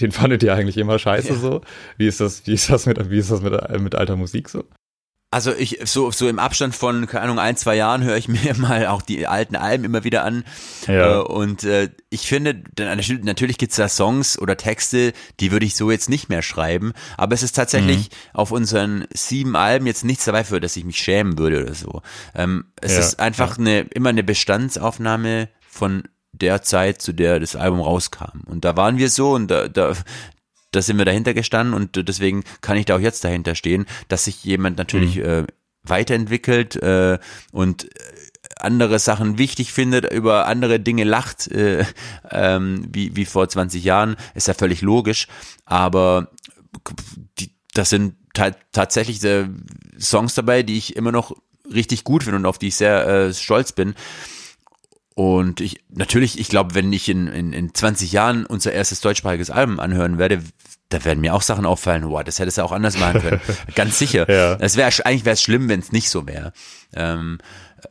den 0.00 0.12
fandet 0.12 0.42
ihr 0.42 0.54
eigentlich 0.54 0.78
immer 0.78 0.98
scheiße 0.98 1.30
ja. 1.30 1.34
so. 1.34 1.60
Wie 1.96 2.06
ist 2.06 2.20
das, 2.20 2.46
wie 2.46 2.54
ist 2.54 2.70
das 2.70 2.86
mit, 2.86 3.10
wie 3.10 3.18
ist 3.18 3.30
das 3.30 3.40
mit, 3.40 3.80
mit 3.80 3.94
alter 3.94 4.16
Musik 4.16 4.48
so? 4.48 4.64
Also 5.32 5.52
ich, 5.52 5.80
so, 5.84 6.12
so 6.12 6.28
im 6.28 6.38
Abstand 6.38 6.74
von, 6.74 7.06
keine 7.06 7.24
Ahnung, 7.24 7.38
ein, 7.40 7.56
zwei 7.56 7.74
Jahren 7.74 8.04
höre 8.04 8.16
ich 8.16 8.28
mir 8.28 8.54
mal 8.56 8.86
auch 8.86 9.02
die 9.02 9.26
alten 9.26 9.56
Alben 9.56 9.84
immer 9.84 10.04
wieder 10.04 10.24
an. 10.24 10.44
Ja. 10.86 11.20
Äh, 11.20 11.22
und 11.24 11.64
äh, 11.64 11.90
ich 12.10 12.28
finde, 12.28 12.62
natürlich 13.22 13.58
gibt's 13.58 13.76
da 13.76 13.88
Songs 13.88 14.38
oder 14.38 14.56
Texte, 14.56 15.12
die 15.40 15.50
würde 15.50 15.66
ich 15.66 15.74
so 15.74 15.90
jetzt 15.90 16.08
nicht 16.08 16.28
mehr 16.28 16.42
schreiben. 16.42 16.92
Aber 17.16 17.34
es 17.34 17.42
ist 17.42 17.56
tatsächlich 17.56 18.10
mhm. 18.10 18.14
auf 18.34 18.52
unseren 18.52 19.06
sieben 19.12 19.56
Alben 19.56 19.86
jetzt 19.86 20.04
nichts 20.04 20.24
dabei, 20.24 20.44
für 20.44 20.60
dass 20.60 20.76
ich 20.76 20.84
mich 20.84 20.98
schämen 20.98 21.38
würde 21.38 21.64
oder 21.64 21.74
so. 21.74 22.02
Ähm, 22.34 22.66
es 22.80 22.94
ja. 22.94 23.00
ist 23.00 23.20
einfach 23.20 23.58
ja. 23.58 23.64
eine, 23.64 23.80
immer 23.80 24.10
eine 24.10 24.22
Bestandsaufnahme 24.22 25.48
von 25.68 26.04
der 26.40 26.62
Zeit, 26.62 27.02
zu 27.02 27.12
der 27.12 27.40
das 27.40 27.56
Album 27.56 27.80
rauskam. 27.80 28.40
Und 28.46 28.64
da 28.64 28.76
waren 28.76 28.98
wir 28.98 29.10
so 29.10 29.32
und 29.32 29.48
da, 29.50 29.68
da, 29.68 29.94
da 30.72 30.82
sind 30.82 30.98
wir 30.98 31.04
dahinter 31.04 31.34
gestanden 31.34 31.74
und 31.74 32.08
deswegen 32.08 32.44
kann 32.60 32.76
ich 32.76 32.86
da 32.86 32.96
auch 32.96 33.00
jetzt 33.00 33.24
dahinter 33.24 33.54
stehen, 33.54 33.86
dass 34.08 34.24
sich 34.24 34.44
jemand 34.44 34.76
natürlich 34.76 35.16
mhm. 35.16 35.24
äh, 35.24 35.44
weiterentwickelt 35.82 36.76
äh, 36.76 37.18
und 37.52 37.84
äh, 37.84 37.88
andere 38.58 38.98
Sachen 38.98 39.38
wichtig 39.38 39.72
findet, 39.72 40.12
über 40.12 40.46
andere 40.46 40.80
Dinge 40.80 41.04
lacht, 41.04 41.48
äh, 41.48 41.84
ähm, 42.30 42.86
wie, 42.90 43.16
wie 43.16 43.24
vor 43.24 43.48
20 43.48 43.84
Jahren, 43.84 44.16
ist 44.34 44.48
ja 44.48 44.54
völlig 44.54 44.82
logisch. 44.82 45.28
Aber 45.64 46.30
die, 47.38 47.50
das 47.74 47.90
sind 47.90 48.14
ta 48.32 48.50
tatsächlich 48.72 49.22
äh, 49.24 49.48
Songs 49.98 50.34
dabei, 50.34 50.62
die 50.62 50.78
ich 50.78 50.96
immer 50.96 51.12
noch 51.12 51.36
richtig 51.72 52.04
gut 52.04 52.22
finde 52.22 52.38
und 52.38 52.46
auf 52.46 52.58
die 52.58 52.68
ich 52.68 52.76
sehr 52.76 53.06
äh, 53.06 53.34
stolz 53.34 53.72
bin. 53.72 53.94
Und 55.18 55.62
ich, 55.62 55.82
natürlich, 55.88 56.38
ich 56.38 56.50
glaube, 56.50 56.74
wenn 56.74 56.92
ich 56.92 57.08
in, 57.08 57.26
in, 57.26 57.54
in 57.54 57.72
20 57.72 58.12
Jahren 58.12 58.44
unser 58.44 58.72
erstes 58.72 59.00
deutschsprachiges 59.00 59.48
Album 59.48 59.80
anhören 59.80 60.18
werde, 60.18 60.42
da 60.90 61.02
werden 61.06 61.22
mir 61.22 61.32
auch 61.32 61.40
Sachen 61.40 61.64
auffallen, 61.64 62.06
wow, 62.10 62.22
das 62.22 62.38
hättest 62.38 62.58
du 62.58 62.62
auch 62.62 62.70
anders 62.70 62.98
machen 62.98 63.22
können. 63.22 63.40
Ganz 63.74 63.98
sicher. 63.98 64.30
Ja. 64.30 64.56
Es 64.60 64.76
wäre, 64.76 64.90
eigentlich 65.06 65.24
wäre 65.24 65.32
es 65.32 65.40
schlimm, 65.40 65.70
wenn 65.70 65.80
es 65.80 65.90
nicht 65.90 66.10
so 66.10 66.26
wäre. 66.26 66.52
Ähm, 66.94 67.38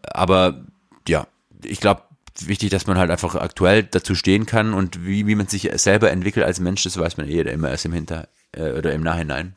aber 0.04 0.66
ja, 1.08 1.26
ich 1.64 1.80
glaube, 1.80 2.04
wichtig, 2.42 2.70
dass 2.70 2.86
man 2.86 3.00
halt 3.00 3.10
einfach 3.10 3.34
aktuell 3.34 3.82
dazu 3.82 4.14
stehen 4.14 4.46
kann 4.46 4.76
und 4.76 5.04
wie, 5.04 5.26
wie 5.26 5.34
man 5.34 5.48
sich 5.48 5.72
selber 5.78 6.12
entwickelt 6.12 6.46
als 6.46 6.60
Mensch, 6.60 6.84
das 6.84 6.96
weiß 6.96 7.18
man 7.18 7.28
eh 7.28 7.42
immer 7.42 7.72
erst 7.72 7.86
im 7.86 7.94
Hinter 7.94 8.28
äh, 8.52 8.70
oder 8.74 8.94
im 8.94 9.02
Nachhinein. 9.02 9.56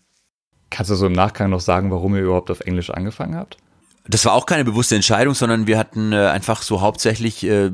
Kannst 0.71 0.91
du 0.91 0.95
so 0.95 1.07
im 1.07 1.13
Nachgang 1.13 1.51
noch 1.51 1.61
sagen, 1.61 1.91
warum 1.91 2.15
ihr 2.15 2.23
überhaupt 2.23 2.51
auf 2.51 2.61
Englisch 2.61 2.89
angefangen 2.89 3.37
habt? 3.37 3.59
Das 4.09 4.25
war 4.25 4.33
auch 4.33 4.47
keine 4.47 4.65
bewusste 4.65 4.95
Entscheidung, 4.95 5.35
sondern 5.35 5.67
wir 5.67 5.79
hatten 5.79 6.13
äh, 6.13 6.27
einfach 6.29 6.63
so 6.63 6.81
hauptsächlich 6.81 7.45
äh, 7.45 7.71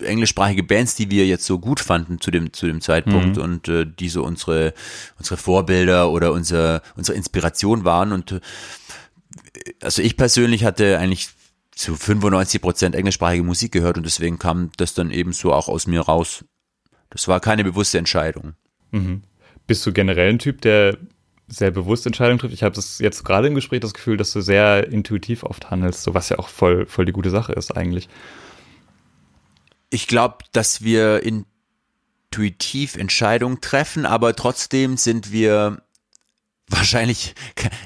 englischsprachige 0.00 0.62
Bands, 0.62 0.94
die 0.94 1.10
wir 1.10 1.26
jetzt 1.26 1.44
so 1.44 1.58
gut 1.58 1.80
fanden 1.80 2.20
zu 2.20 2.30
dem 2.30 2.52
zu 2.52 2.66
dem 2.66 2.80
Zeitpunkt 2.80 3.36
mhm. 3.36 3.42
und 3.42 3.68
äh, 3.68 3.84
die 3.84 4.08
so 4.08 4.22
unsere 4.24 4.72
unsere 5.18 5.36
Vorbilder 5.36 6.10
oder 6.10 6.32
unser 6.32 6.82
unsere 6.96 7.16
Inspiration 7.16 7.84
waren 7.84 8.12
und 8.12 8.32
äh, 8.32 8.40
also 9.82 10.02
ich 10.02 10.16
persönlich 10.16 10.64
hatte 10.64 10.98
eigentlich 10.98 11.30
zu 11.72 11.94
95 11.94 12.60
Prozent 12.60 12.94
englischsprachige 12.94 13.44
Musik 13.44 13.72
gehört 13.72 13.96
und 13.96 14.04
deswegen 14.04 14.38
kam 14.38 14.70
das 14.76 14.94
dann 14.94 15.10
eben 15.10 15.32
so 15.32 15.52
auch 15.52 15.68
aus 15.68 15.86
mir 15.86 16.00
raus. 16.00 16.44
Das 17.10 17.28
war 17.28 17.40
keine 17.40 17.64
bewusste 17.64 17.98
Entscheidung. 17.98 18.54
Mhm. 18.90 19.22
Bist 19.66 19.86
du 19.86 19.92
generell 19.92 20.30
ein 20.30 20.38
Typ, 20.38 20.60
der 20.60 20.98
sehr 21.48 21.70
bewusst 21.70 22.06
Entscheidungen 22.06 22.38
trifft. 22.38 22.54
Ich 22.54 22.62
habe 22.62 22.74
das 22.74 22.98
jetzt 22.98 23.24
gerade 23.24 23.48
im 23.48 23.54
Gespräch 23.54 23.80
das 23.80 23.94
Gefühl, 23.94 24.16
dass 24.16 24.32
du 24.32 24.40
sehr 24.40 24.86
intuitiv 24.88 25.42
oft 25.42 25.70
handelst, 25.70 26.02
so 26.02 26.14
was 26.14 26.28
ja 26.28 26.38
auch 26.38 26.48
voll, 26.48 26.86
voll 26.86 27.06
die 27.06 27.12
gute 27.12 27.30
Sache 27.30 27.52
ist 27.52 27.76
eigentlich. 27.76 28.08
Ich 29.90 30.06
glaube, 30.06 30.38
dass 30.52 30.82
wir 30.82 31.22
intuitiv 31.22 32.96
Entscheidungen 32.96 33.60
treffen, 33.60 34.04
aber 34.04 34.36
trotzdem 34.36 34.98
sind 34.98 35.32
wir 35.32 35.80
wahrscheinlich, 36.68 37.34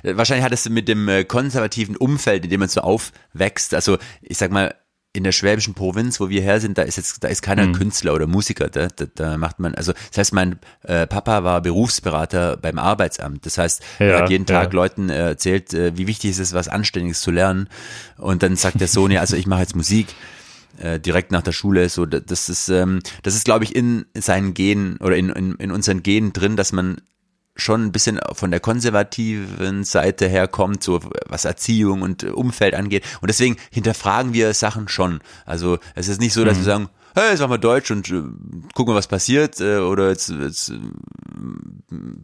wahrscheinlich 0.02 0.44
hat 0.44 0.52
es 0.52 0.68
mit 0.68 0.88
dem 0.88 1.08
äh, 1.08 1.24
konservativen 1.24 1.96
Umfeld, 1.96 2.44
in 2.44 2.50
dem 2.50 2.60
man 2.60 2.68
so 2.68 2.80
aufwächst. 2.80 3.74
Also 3.74 3.98
ich 4.20 4.38
sag 4.38 4.50
mal, 4.50 4.74
in 5.14 5.24
der 5.24 5.32
schwäbischen 5.32 5.74
Provinz, 5.74 6.20
wo 6.20 6.30
wir 6.30 6.40
her 6.40 6.60
sind, 6.60 6.78
da 6.78 6.82
ist 6.82 6.96
jetzt, 6.96 7.22
da 7.22 7.28
ist 7.28 7.42
keiner 7.42 7.66
mhm. 7.66 7.74
Künstler 7.74 8.14
oder 8.14 8.26
Musiker. 8.26 8.68
Da, 8.68 8.88
da, 8.88 9.04
da 9.14 9.36
macht 9.36 9.58
man, 9.58 9.74
also 9.74 9.92
das 9.92 10.18
heißt, 10.18 10.32
mein 10.32 10.58
äh, 10.82 11.06
Papa 11.06 11.44
war 11.44 11.60
Berufsberater 11.60 12.56
beim 12.56 12.78
Arbeitsamt. 12.78 13.44
Das 13.44 13.58
heißt, 13.58 13.82
ja, 13.98 14.06
er 14.06 14.22
hat 14.22 14.30
jeden 14.30 14.46
Tag 14.46 14.72
ja. 14.72 14.74
Leuten 14.74 15.10
äh, 15.10 15.28
erzählt, 15.28 15.74
äh, 15.74 15.96
wie 15.96 16.06
wichtig 16.06 16.30
es 16.30 16.38
ist, 16.38 16.54
was 16.54 16.68
Anständiges 16.68 17.20
zu 17.20 17.30
lernen. 17.30 17.68
Und 18.16 18.42
dann 18.42 18.56
sagt 18.56 18.80
der 18.80 18.88
Sohn, 18.88 19.10
ja, 19.10 19.20
also 19.20 19.36
ich 19.36 19.46
mache 19.46 19.60
jetzt 19.60 19.76
Musik 19.76 20.06
äh, 20.78 20.98
direkt 20.98 21.30
nach 21.30 21.42
der 21.42 21.52
Schule. 21.52 21.90
So, 21.90 22.06
das 22.06 22.48
ist, 22.48 22.70
ähm, 22.70 23.00
das 23.22 23.34
ist, 23.34 23.44
glaube 23.44 23.64
ich, 23.64 23.76
in 23.76 24.06
seinen 24.14 24.54
Genen 24.54 24.96
oder 24.96 25.16
in, 25.16 25.28
in, 25.28 25.54
in 25.56 25.70
unseren 25.70 26.02
Genen 26.02 26.32
drin, 26.32 26.56
dass 26.56 26.72
man 26.72 27.02
schon 27.54 27.84
ein 27.84 27.92
bisschen 27.92 28.18
von 28.32 28.50
der 28.50 28.60
konservativen 28.60 29.84
Seite 29.84 30.28
herkommt, 30.28 30.82
so 30.82 31.00
was 31.28 31.44
Erziehung 31.44 32.02
und 32.02 32.24
Umfeld 32.24 32.74
angeht. 32.74 33.04
Und 33.20 33.28
deswegen 33.28 33.56
hinterfragen 33.70 34.32
wir 34.32 34.54
Sachen 34.54 34.88
schon. 34.88 35.20
Also 35.44 35.78
es 35.94 36.08
ist 36.08 36.20
nicht 36.20 36.32
so, 36.32 36.44
dass 36.44 36.56
mhm. 36.56 36.60
wir 36.60 36.64
sagen, 36.64 36.88
hey, 37.14 37.30
jetzt 37.30 37.40
machen 37.40 37.50
wir 37.50 37.58
Deutsch 37.58 37.90
und 37.90 38.08
äh, 38.10 38.22
gucken 38.74 38.94
wir, 38.94 38.94
was 38.94 39.06
passiert. 39.06 39.60
Äh, 39.60 39.78
oder 39.78 40.08
jetzt, 40.08 40.30
jetzt 40.30 40.70
äh, 40.70 40.78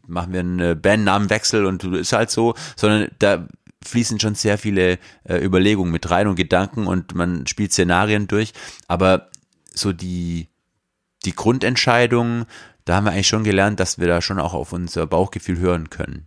machen 0.07 0.33
wir 0.33 0.41
einen 0.41 0.81
Bandnamenwechsel 0.81 1.67
und 1.67 1.85
ist 1.85 2.13
halt 2.13 2.31
so. 2.31 2.55
Sondern 2.77 3.09
da 3.19 3.47
fließen 3.85 4.19
schon 4.21 4.35
sehr 4.35 4.59
viele 4.59 4.99
äh, 5.25 5.45
Überlegungen 5.45 5.93
mit 5.93 6.11
rein 6.11 6.27
und 6.27 6.37
Gedanken 6.37 6.87
und 6.87 7.15
man 7.15 7.47
spielt 7.47 7.73
Szenarien 7.73 8.29
durch. 8.29 8.53
Aber 8.87 9.31
so 9.73 9.93
die, 9.93 10.49
die 11.25 11.35
Grundentscheidung, 11.35 12.47
da 12.89 12.97
haben 12.97 13.05
wir 13.05 13.13
eigentlich 13.13 13.29
schon 13.29 13.45
gelernt, 13.45 13.81
dass 13.81 13.99
wir 13.99 14.07
da 14.07 14.23
schon 14.23 14.39
auch 14.39 14.55
auf 14.55 14.73
unser 14.73 15.07
Bauchgefühl 15.07 15.59
hören 15.59 15.91
können. 15.91 16.27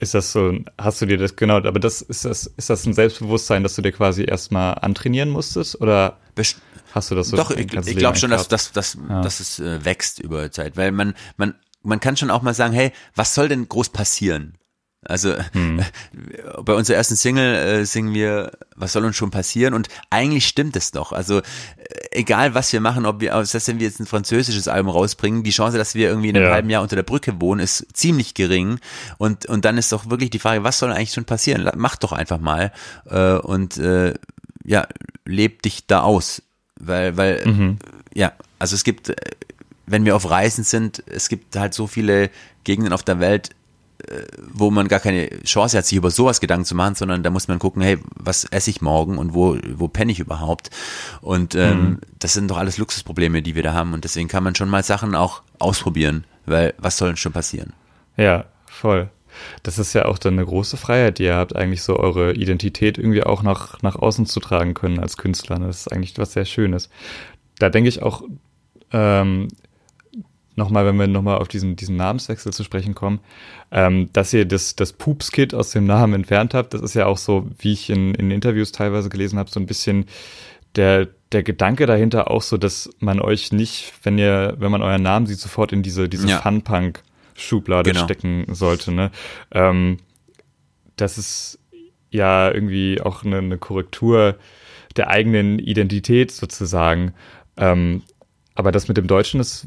Ist 0.00 0.14
das 0.14 0.32
so, 0.32 0.58
hast 0.78 1.00
du 1.02 1.06
dir 1.06 1.18
das, 1.18 1.36
genau, 1.36 1.58
aber 1.58 1.78
das, 1.78 2.00
ist 2.02 2.24
das, 2.24 2.46
ist 2.46 2.70
das 2.70 2.86
ein 2.86 2.94
Selbstbewusstsein, 2.94 3.62
dass 3.62 3.76
du 3.76 3.82
dir 3.82 3.92
quasi 3.92 4.24
erstmal 4.24 4.74
antrainieren 4.80 5.28
musstest 5.28 5.80
oder 5.80 6.18
Best 6.34 6.56
hast 6.92 7.10
du 7.10 7.14
das 7.14 7.28
so? 7.28 7.36
Doch, 7.36 7.50
ich, 7.50 7.72
ich 7.72 7.96
glaube 7.96 8.18
schon, 8.18 8.30
dass, 8.30 8.48
dass, 8.48 8.72
dass, 8.72 8.98
ja. 9.08 9.20
dass 9.20 9.40
es 9.40 9.60
äh, 9.60 9.84
wächst 9.84 10.18
über 10.18 10.50
Zeit, 10.50 10.76
weil 10.76 10.90
man, 10.90 11.14
man, 11.36 11.54
man 11.82 12.00
kann 12.00 12.16
schon 12.16 12.30
auch 12.30 12.42
mal 12.42 12.54
sagen, 12.54 12.72
hey, 12.72 12.92
was 13.14 13.34
soll 13.34 13.48
denn 13.48 13.68
groß 13.68 13.90
passieren? 13.90 14.54
Also 15.02 15.34
hm. 15.52 15.82
bei 16.62 16.74
unserer 16.74 16.98
ersten 16.98 17.16
Single 17.16 17.54
äh, 17.54 17.86
singen 17.86 18.12
wir, 18.12 18.52
was 18.76 18.92
soll 18.92 19.06
uns 19.06 19.16
schon 19.16 19.30
passieren? 19.30 19.72
Und 19.72 19.88
eigentlich 20.10 20.46
stimmt 20.46 20.76
es 20.76 20.90
doch. 20.90 21.12
Also 21.12 21.38
äh, 21.38 21.42
egal 22.10 22.54
was 22.54 22.70
wir 22.72 22.82
machen, 22.82 23.06
ob 23.06 23.20
wir, 23.20 23.32
selbst 23.46 23.68
wenn 23.68 23.78
wir 23.80 23.86
jetzt 23.86 24.00
ein 24.00 24.06
französisches 24.06 24.68
Album 24.68 24.90
rausbringen, 24.90 25.42
die 25.42 25.52
Chance, 25.52 25.78
dass 25.78 25.94
wir 25.94 26.08
irgendwie 26.08 26.28
in 26.28 26.36
einem 26.36 26.46
ja. 26.46 26.52
halben 26.52 26.68
Jahr 26.68 26.82
unter 26.82 26.96
der 26.96 27.02
Brücke 27.02 27.40
wohnen, 27.40 27.60
ist 27.60 27.86
ziemlich 27.94 28.34
gering. 28.34 28.78
Und 29.16 29.46
und 29.46 29.64
dann 29.64 29.78
ist 29.78 29.90
doch 29.90 30.10
wirklich 30.10 30.28
die 30.28 30.38
Frage, 30.38 30.64
was 30.64 30.78
soll 30.78 30.92
eigentlich 30.92 31.14
schon 31.14 31.24
passieren? 31.24 31.70
Mach 31.76 31.96
doch 31.96 32.12
einfach 32.12 32.38
mal 32.38 32.70
äh, 33.06 33.34
und 33.34 33.78
äh, 33.78 34.12
ja, 34.64 34.86
leb 35.24 35.62
dich 35.62 35.86
da 35.86 36.02
aus, 36.02 36.42
weil 36.78 37.16
weil 37.16 37.46
mhm. 37.46 37.78
ja, 38.12 38.32
also 38.58 38.74
es 38.74 38.84
gibt, 38.84 39.08
äh, 39.08 39.16
wenn 39.86 40.04
wir 40.04 40.14
auf 40.14 40.28
Reisen 40.28 40.62
sind, 40.62 41.02
es 41.06 41.30
gibt 41.30 41.56
halt 41.56 41.72
so 41.72 41.86
viele 41.86 42.28
Gegenden 42.64 42.92
auf 42.92 43.02
der 43.02 43.18
Welt 43.18 43.48
äh, 43.48 43.54
wo 44.52 44.70
man 44.70 44.88
gar 44.88 45.00
keine 45.00 45.28
Chance 45.44 45.78
hat, 45.78 45.86
sich 45.86 45.96
über 45.96 46.10
sowas 46.10 46.40
Gedanken 46.40 46.64
zu 46.64 46.74
machen, 46.74 46.94
sondern 46.94 47.22
da 47.22 47.30
muss 47.30 47.48
man 47.48 47.58
gucken, 47.58 47.82
hey, 47.82 47.98
was 48.14 48.44
esse 48.44 48.70
ich 48.70 48.80
morgen 48.80 49.18
und 49.18 49.34
wo, 49.34 49.56
wo 49.74 49.88
penne 49.88 50.12
ich 50.12 50.20
überhaupt? 50.20 50.70
Und 51.20 51.54
ähm, 51.54 51.80
mhm. 51.80 51.98
das 52.18 52.32
sind 52.32 52.50
doch 52.50 52.58
alles 52.58 52.78
Luxusprobleme, 52.78 53.42
die 53.42 53.54
wir 53.54 53.62
da 53.62 53.72
haben. 53.72 53.92
Und 53.92 54.04
deswegen 54.04 54.28
kann 54.28 54.44
man 54.44 54.54
schon 54.54 54.68
mal 54.68 54.82
Sachen 54.82 55.14
auch 55.14 55.42
ausprobieren, 55.58 56.24
weil 56.46 56.74
was 56.78 56.96
soll 56.96 57.10
denn 57.10 57.16
schon 57.16 57.32
passieren? 57.32 57.72
Ja, 58.16 58.44
voll. 58.66 59.08
Das 59.62 59.78
ist 59.78 59.92
ja 59.92 60.06
auch 60.06 60.18
dann 60.18 60.34
eine 60.34 60.44
große 60.44 60.76
Freiheit, 60.76 61.18
die 61.18 61.24
ihr 61.24 61.36
habt, 61.36 61.54
eigentlich 61.54 61.82
so 61.82 61.98
eure 61.98 62.32
Identität 62.32 62.98
irgendwie 62.98 63.22
auch 63.22 63.42
nach, 63.42 63.80
nach 63.82 63.96
außen 63.96 64.26
zu 64.26 64.40
tragen 64.40 64.74
können 64.74 64.98
als 64.98 65.16
Künstler. 65.16 65.58
Das 65.58 65.80
ist 65.80 65.92
eigentlich 65.92 66.18
was 66.18 66.32
sehr 66.32 66.44
Schönes. 66.44 66.90
Da 67.58 67.68
denke 67.68 67.88
ich 67.88 68.02
auch, 68.02 68.22
ähm, 68.92 69.48
nochmal, 70.60 70.86
wenn 70.86 70.96
wir 70.96 71.08
nochmal 71.08 71.38
auf 71.38 71.48
diesen, 71.48 71.74
diesen 71.74 71.96
Namenswechsel 71.96 72.52
zu 72.52 72.62
sprechen 72.62 72.94
kommen, 72.94 73.20
ähm, 73.72 74.10
dass 74.12 74.32
ihr 74.32 74.44
das, 74.44 74.76
das 74.76 74.92
Poops-Kit 74.92 75.54
aus 75.54 75.70
dem 75.70 75.86
Namen 75.86 76.14
entfernt 76.14 76.54
habt. 76.54 76.74
Das 76.74 76.82
ist 76.82 76.94
ja 76.94 77.06
auch 77.06 77.18
so, 77.18 77.48
wie 77.58 77.72
ich 77.72 77.90
in, 77.90 78.14
in 78.14 78.30
Interviews 78.30 78.70
teilweise 78.70 79.08
gelesen 79.08 79.38
habe, 79.38 79.50
so 79.50 79.58
ein 79.58 79.66
bisschen 79.66 80.04
der, 80.76 81.08
der 81.32 81.42
Gedanke 81.42 81.86
dahinter 81.86 82.30
auch 82.30 82.42
so, 82.42 82.58
dass 82.58 82.90
man 83.00 83.20
euch 83.20 83.52
nicht, 83.52 83.92
wenn 84.02 84.18
ihr, 84.18 84.54
wenn 84.58 84.70
man 84.70 84.82
euren 84.82 85.02
Namen 85.02 85.26
sieht, 85.26 85.38
sofort 85.38 85.72
in 85.72 85.82
diese, 85.82 86.08
diese 86.08 86.28
ja. 86.28 86.40
Fun-Punk-Schublade 86.40 87.90
genau. 87.90 88.04
stecken 88.04 88.44
sollte. 88.50 88.92
Ne? 88.92 89.10
Ähm, 89.50 89.96
das 90.96 91.18
ist 91.18 91.58
ja 92.10 92.52
irgendwie 92.52 93.00
auch 93.00 93.24
eine, 93.24 93.38
eine 93.38 93.58
Korrektur 93.58 94.36
der 94.96 95.08
eigenen 95.08 95.58
Identität 95.58 96.30
sozusagen. 96.30 97.14
Ähm, 97.56 98.02
aber 98.54 98.72
das 98.72 98.88
mit 98.88 98.96
dem 98.96 99.06
Deutschen, 99.06 99.38
das 99.38 99.64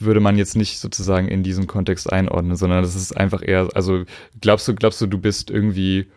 würde 0.00 0.20
man 0.20 0.38
jetzt 0.38 0.56
nicht 0.56 0.78
sozusagen 0.78 1.28
in 1.28 1.42
diesen 1.42 1.66
Kontext 1.66 2.12
einordnen, 2.12 2.56
sondern 2.56 2.82
das 2.82 2.94
ist 2.94 3.16
einfach 3.16 3.42
eher, 3.46 3.68
also 3.74 4.04
glaubst 4.40 4.66
du, 4.68 4.74
glaubst 4.74 5.00
du, 5.00 5.06
du 5.06 5.18
bist 5.18 5.50
irgendwie 5.50 6.10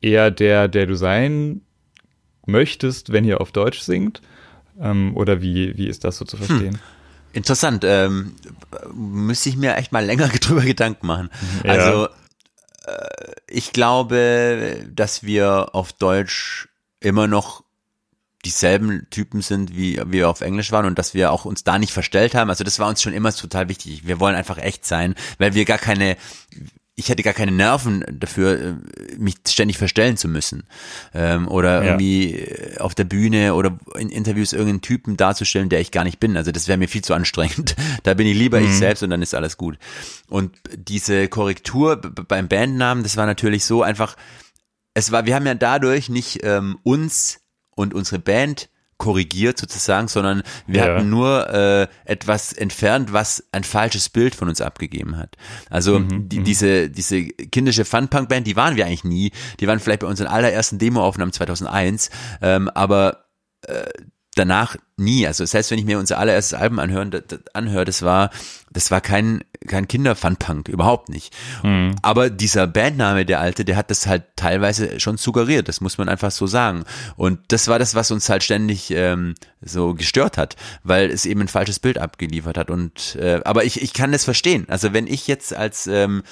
eher 0.00 0.30
der, 0.30 0.68
der 0.68 0.86
du 0.86 0.94
sein 0.94 1.62
möchtest, 2.46 3.12
wenn 3.12 3.24
ihr 3.24 3.40
auf 3.40 3.52
Deutsch 3.52 3.80
singt? 3.80 4.22
Ähm, 4.80 5.16
oder 5.16 5.42
wie, 5.42 5.76
wie 5.76 5.88
ist 5.88 6.04
das 6.04 6.16
so 6.16 6.24
zu 6.24 6.38
hm. 6.38 6.46
verstehen? 6.46 6.74
Hm. 6.74 6.80
Interessant. 7.32 7.84
Ähm, 7.84 8.34
müsste 8.94 9.48
ich 9.48 9.56
mir 9.56 9.76
echt 9.76 9.92
mal 9.92 10.04
länger 10.04 10.28
drüber 10.40 10.62
Gedanken 10.62 11.06
machen. 11.06 11.30
Ja. 11.64 11.72
Also 11.72 12.08
äh, 12.86 13.32
ich 13.48 13.72
glaube, 13.72 14.86
dass 14.94 15.22
wir 15.22 15.74
auf 15.74 15.92
Deutsch 15.92 16.68
immer 17.00 17.26
noch 17.26 17.64
dieselben 18.44 19.06
Typen 19.10 19.42
sind, 19.42 19.76
wie 19.76 20.00
wir 20.06 20.28
auf 20.28 20.40
Englisch 20.40 20.70
waren 20.70 20.86
und 20.86 20.98
dass 20.98 21.14
wir 21.14 21.32
auch 21.32 21.44
uns 21.44 21.64
da 21.64 21.78
nicht 21.78 21.92
verstellt 21.92 22.34
haben. 22.34 22.50
Also 22.50 22.64
das 22.64 22.78
war 22.78 22.88
uns 22.88 23.02
schon 23.02 23.12
immer 23.12 23.32
total 23.32 23.68
wichtig. 23.68 24.06
Wir 24.06 24.20
wollen 24.20 24.36
einfach 24.36 24.58
echt 24.58 24.86
sein, 24.86 25.14
weil 25.38 25.54
wir 25.54 25.64
gar 25.64 25.78
keine, 25.78 26.16
ich 26.94 27.08
hätte 27.08 27.24
gar 27.24 27.34
keine 27.34 27.50
Nerven 27.50 28.04
dafür, 28.08 28.60
äh, 28.60 28.74
mich 29.18 29.36
ständig 29.48 29.76
verstellen 29.76 30.16
zu 30.16 30.28
müssen. 30.28 30.64
Ähm, 31.14 31.48
oder 31.48 31.82
ja. 31.82 31.90
irgendwie 31.90 32.46
auf 32.78 32.94
der 32.94 33.04
Bühne 33.04 33.54
oder 33.54 33.76
in 33.98 34.08
Interviews 34.08 34.52
irgendeinen 34.52 34.82
Typen 34.82 35.16
darzustellen, 35.16 35.68
der 35.68 35.80
ich 35.80 35.90
gar 35.90 36.04
nicht 36.04 36.20
bin. 36.20 36.36
Also 36.36 36.52
das 36.52 36.68
wäre 36.68 36.78
mir 36.78 36.88
viel 36.88 37.02
zu 37.02 37.14
anstrengend. 37.14 37.74
Da 38.04 38.14
bin 38.14 38.26
ich 38.26 38.36
lieber 38.36 38.60
mhm. 38.60 38.66
ich 38.66 38.74
selbst 38.74 39.02
und 39.02 39.10
dann 39.10 39.22
ist 39.22 39.34
alles 39.34 39.56
gut. 39.56 39.76
Und 40.28 40.56
diese 40.76 41.28
Korrektur 41.28 41.96
beim 41.96 42.48
Bandnamen, 42.48 43.02
das 43.02 43.16
war 43.16 43.26
natürlich 43.26 43.64
so 43.64 43.82
einfach, 43.82 44.16
es 44.94 45.10
war, 45.10 45.26
wir 45.26 45.34
haben 45.34 45.46
ja 45.46 45.54
dadurch 45.54 46.08
nicht 46.08 46.40
ähm, 46.44 46.78
uns 46.84 47.40
und 47.78 47.94
unsere 47.94 48.18
Band 48.18 48.68
korrigiert 48.98 49.56
sozusagen, 49.58 50.08
sondern 50.08 50.42
wir 50.66 50.84
ja. 50.84 50.94
hatten 50.94 51.08
nur 51.08 51.48
äh, 51.48 51.86
etwas 52.04 52.52
entfernt, 52.52 53.12
was 53.12 53.44
ein 53.52 53.62
falsches 53.62 54.08
Bild 54.08 54.34
von 54.34 54.48
uns 54.48 54.60
abgegeben 54.60 55.16
hat. 55.16 55.36
Also 55.70 56.00
mhm, 56.00 56.28
die, 56.28 56.40
mhm. 56.40 56.44
diese 56.44 56.90
diese 56.90 57.22
kindische 57.22 57.84
Fun-Punk-Band, 57.84 58.46
die 58.46 58.56
waren 58.56 58.74
wir 58.74 58.86
eigentlich 58.86 59.04
nie. 59.04 59.30
Die 59.60 59.68
waren 59.68 59.78
vielleicht 59.78 60.00
bei 60.00 60.08
unseren 60.08 60.26
allerersten 60.26 60.78
Demo-Aufnahmen 60.78 61.32
2001, 61.32 62.10
ähm, 62.42 62.68
aber 62.70 63.26
äh, 63.62 63.84
danach 64.38 64.76
nie. 64.96 65.26
Also 65.26 65.44
das 65.44 65.54
heißt, 65.54 65.70
wenn 65.70 65.78
ich 65.78 65.84
mir 65.84 65.98
unser 65.98 66.18
allererstes 66.18 66.58
Album 66.58 66.78
anhören, 66.78 67.10
das, 67.10 67.22
anhöre, 67.54 67.84
das 67.84 68.02
war, 68.02 68.30
das 68.70 68.90
war 68.90 69.00
kein, 69.00 69.44
kein 69.66 69.88
Kinder-Fun-Punk, 69.88 70.68
überhaupt 70.68 71.08
nicht. 71.08 71.34
Mhm. 71.62 71.96
Aber 72.02 72.30
dieser 72.30 72.66
Bandname, 72.66 73.24
der 73.24 73.40
alte, 73.40 73.64
der 73.64 73.76
hat 73.76 73.90
das 73.90 74.06
halt 74.06 74.24
teilweise 74.36 75.00
schon 75.00 75.16
suggeriert, 75.16 75.68
das 75.68 75.80
muss 75.80 75.98
man 75.98 76.08
einfach 76.08 76.30
so 76.30 76.46
sagen. 76.46 76.84
Und 77.16 77.40
das 77.48 77.68
war 77.68 77.78
das, 77.78 77.94
was 77.94 78.10
uns 78.10 78.28
halt 78.28 78.42
ständig 78.42 78.90
ähm, 78.90 79.34
so 79.60 79.94
gestört 79.94 80.38
hat, 80.38 80.56
weil 80.82 81.10
es 81.10 81.26
eben 81.26 81.40
ein 81.40 81.48
falsches 81.48 81.78
Bild 81.78 81.98
abgeliefert 81.98 82.58
hat. 82.58 82.70
Und 82.70 83.16
äh, 83.16 83.40
aber 83.44 83.64
ich, 83.64 83.82
ich 83.82 83.92
kann 83.92 84.12
das 84.12 84.24
verstehen. 84.24 84.66
Also 84.68 84.92
wenn 84.92 85.06
ich 85.06 85.26
jetzt 85.26 85.54
als 85.54 85.86
ähm, 85.86 86.22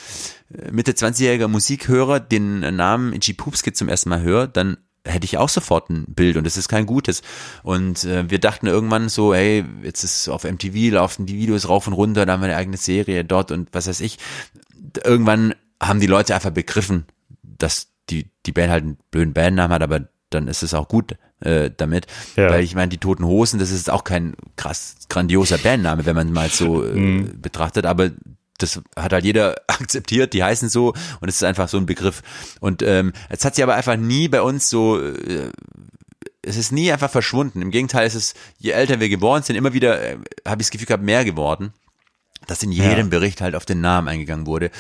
Mitte 0.71 0.93
20-jähriger 0.93 1.49
Musikhörer 1.49 2.21
den 2.21 2.61
Namen 2.61 3.13
Itchy 3.13 3.33
Poopskit 3.33 3.77
zum 3.77 3.89
ersten 3.89 4.11
Mal 4.11 4.23
höre, 4.23 4.47
dann 4.47 4.77
hätte 5.07 5.25
ich 5.25 5.39
auch 5.39 5.49
sofort 5.49 5.91
ein 5.91 6.05
Bild 6.09 6.37
und 6.37 6.45
das 6.45 6.57
ist 6.57 6.69
kein 6.69 6.87
gutes. 6.87 7.23
Und 7.63 8.05
äh, 8.05 8.29
wir 8.31 8.39
dachten 8.39 8.67
irgendwann 8.67 9.09
so, 9.09 9.35
hey, 9.35 9.65
jetzt 9.83 10.05
ist 10.05 10.29
auf 10.29 10.45
MTV, 10.45 10.93
laufen 10.93 11.27
die 11.27 11.37
Videos 11.37 11.69
rauf 11.69 11.87
und 11.87 11.93
runter, 11.93 12.27
da 12.27 12.35
haben 12.35 12.41
wir 12.41 12.49
eine 12.49 12.57
eigene 12.57 12.77
Serie 12.77 13.25
dort 13.25 13.51
und 13.51 13.69
was 13.73 13.87
weiß 13.87 14.01
ich. 14.01 14.19
Irgendwann 15.05 15.55
haben 15.83 16.01
die 16.01 16.07
Leute 16.07 16.35
einfach 16.35 16.51
begriffen, 16.51 17.07
dass 17.43 17.89
die, 18.11 18.31
die 18.47 18.53
Band 18.53 18.71
halt 18.71 18.85
einen 18.85 18.99
blöden 19.11 19.35
Bandnamen 19.35 19.75
hat, 19.75 19.83
aber 19.83 20.09
dann 20.31 20.49
ist 20.49 20.63
es 20.63 20.75
auch 20.75 20.89
gut 20.89 21.17
äh, 21.41 21.71
damit. 21.77 22.07
Ja. 22.37 22.51
Weil 22.51 22.63
ich 22.63 22.75
meine, 22.75 22.89
die 22.89 22.99
Toten 22.99 23.25
Hosen, 23.25 23.59
das 23.59 23.71
ist 23.71 23.91
auch 23.91 24.05
kein 24.05 24.35
krass 24.57 24.97
grandioser 25.09 25.59
Bandname, 25.59 26.07
wenn 26.07 26.17
man 26.17 26.33
mal 26.33 26.49
so 26.49 26.85
äh, 26.85 26.95
mhm. 26.95 27.41
betrachtet, 27.41 27.87
aber 27.87 28.11
das 28.59 28.81
hat 28.97 29.13
halt 29.13 29.25
jeder 29.25 29.57
akzeptiert, 29.67 30.33
die 30.33 30.43
heißen 30.45 30.69
so 30.69 30.95
und 31.21 31.29
es 31.29 31.37
ist 31.37 31.45
einfach 31.45 31.69
so 31.69 31.77
ein 31.79 31.87
Begriff. 31.87 32.23
Und 32.61 32.83
ähm, 32.83 33.13
es 33.29 33.45
hat 33.45 33.55
sich 33.55 33.63
aber 33.63 33.75
einfach 33.75 33.97
nie 33.97 34.29
bei 34.29 34.43
uns 34.43 34.69
so, 34.71 35.01
äh, 35.01 35.51
es 36.43 36.57
ist 36.57 36.73
nie 36.73 36.93
einfach 36.93 37.11
verschwunden. 37.11 37.61
Im 37.61 37.71
Gegenteil, 37.71 38.07
es 38.07 38.15
ist, 38.15 38.37
je 38.59 38.71
älter 38.71 39.01
wir 39.01 39.09
geboren 39.09 39.43
sind, 39.43 39.57
immer 39.57 39.73
wieder, 39.73 40.01
äh, 40.01 40.19
habe 40.47 40.63
ich 40.63 40.69
das 40.69 40.71
Gefühl 40.71 40.87
gehabt, 40.87 41.03
mehr 41.03 41.25
geworden, 41.25 41.73
dass 42.47 42.63
in 42.63 42.73
jedem 42.73 43.07
ja. 43.07 43.19
Bericht 43.19 43.41
halt 43.41 43.55
auf 43.55 43.67
den 43.67 43.81
Namen 43.81 44.09
eingegangen 44.09 44.47
wurde. 44.47 44.71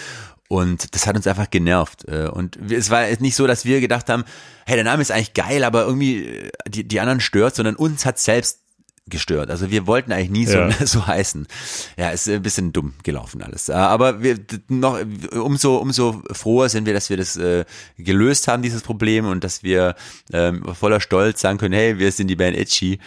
Und 0.49 0.95
das 0.95 1.07
hat 1.07 1.17
uns 1.17 1.27
einfach 1.27 1.51
genervt. 1.51 2.07
Äh, 2.07 2.29
und 2.29 2.57
es 2.71 2.91
war 2.91 3.05
nicht 3.19 3.35
so, 3.35 3.47
dass 3.47 3.65
wir 3.65 3.81
gedacht 3.81 4.09
haben, 4.09 4.25
hey, 4.65 4.77
der 4.77 4.85
Name 4.85 5.03
ist 5.03 5.11
eigentlich 5.11 5.35
geil, 5.35 5.65
aber 5.65 5.85
irgendwie 5.85 6.25
äh, 6.25 6.51
die, 6.69 6.85
die 6.85 7.01
anderen 7.01 7.21
stört, 7.21 7.57
sondern 7.57 7.77
uns 7.77 8.07
hat 8.07 8.19
selbst 8.19 8.61
gestört. 9.09 9.51
Also 9.51 9.71
wir 9.71 9.87
wollten 9.87 10.13
eigentlich 10.13 10.31
nie 10.31 10.47
so, 10.47 10.59
ja. 10.59 10.71
so 10.87 11.07
heißen. 11.07 11.47
Ja, 11.97 12.11
ist 12.11 12.29
ein 12.29 12.43
bisschen 12.43 12.73
dumm 12.73 12.95
gelaufen 13.03 13.43
alles. 13.43 13.71
Aber 13.71 14.23
wir 14.23 14.39
noch 14.69 14.99
umso 15.33 15.77
umso 15.77 16.23
froher 16.33 16.69
sind 16.69 16.87
wir, 16.87 16.95
dass 16.95 17.11
wir 17.11 17.17
das 17.17 17.37
äh, 17.37 17.65
gelöst 17.97 18.49
haben 18.49 18.63
dieses 18.63 18.83
Problem 18.83 19.27
und 19.27 19.45
dass 19.45 19.63
wir 19.63 19.95
ähm, 20.33 20.65
voller 20.75 21.01
Stolz 21.01 21.41
sagen 21.41 21.59
können, 21.59 21.75
hey, 21.75 21.99
wir 21.99 22.11
sind 22.13 22.29
die 22.29 22.37
Band 22.37 22.57
Itchy. 22.57 22.99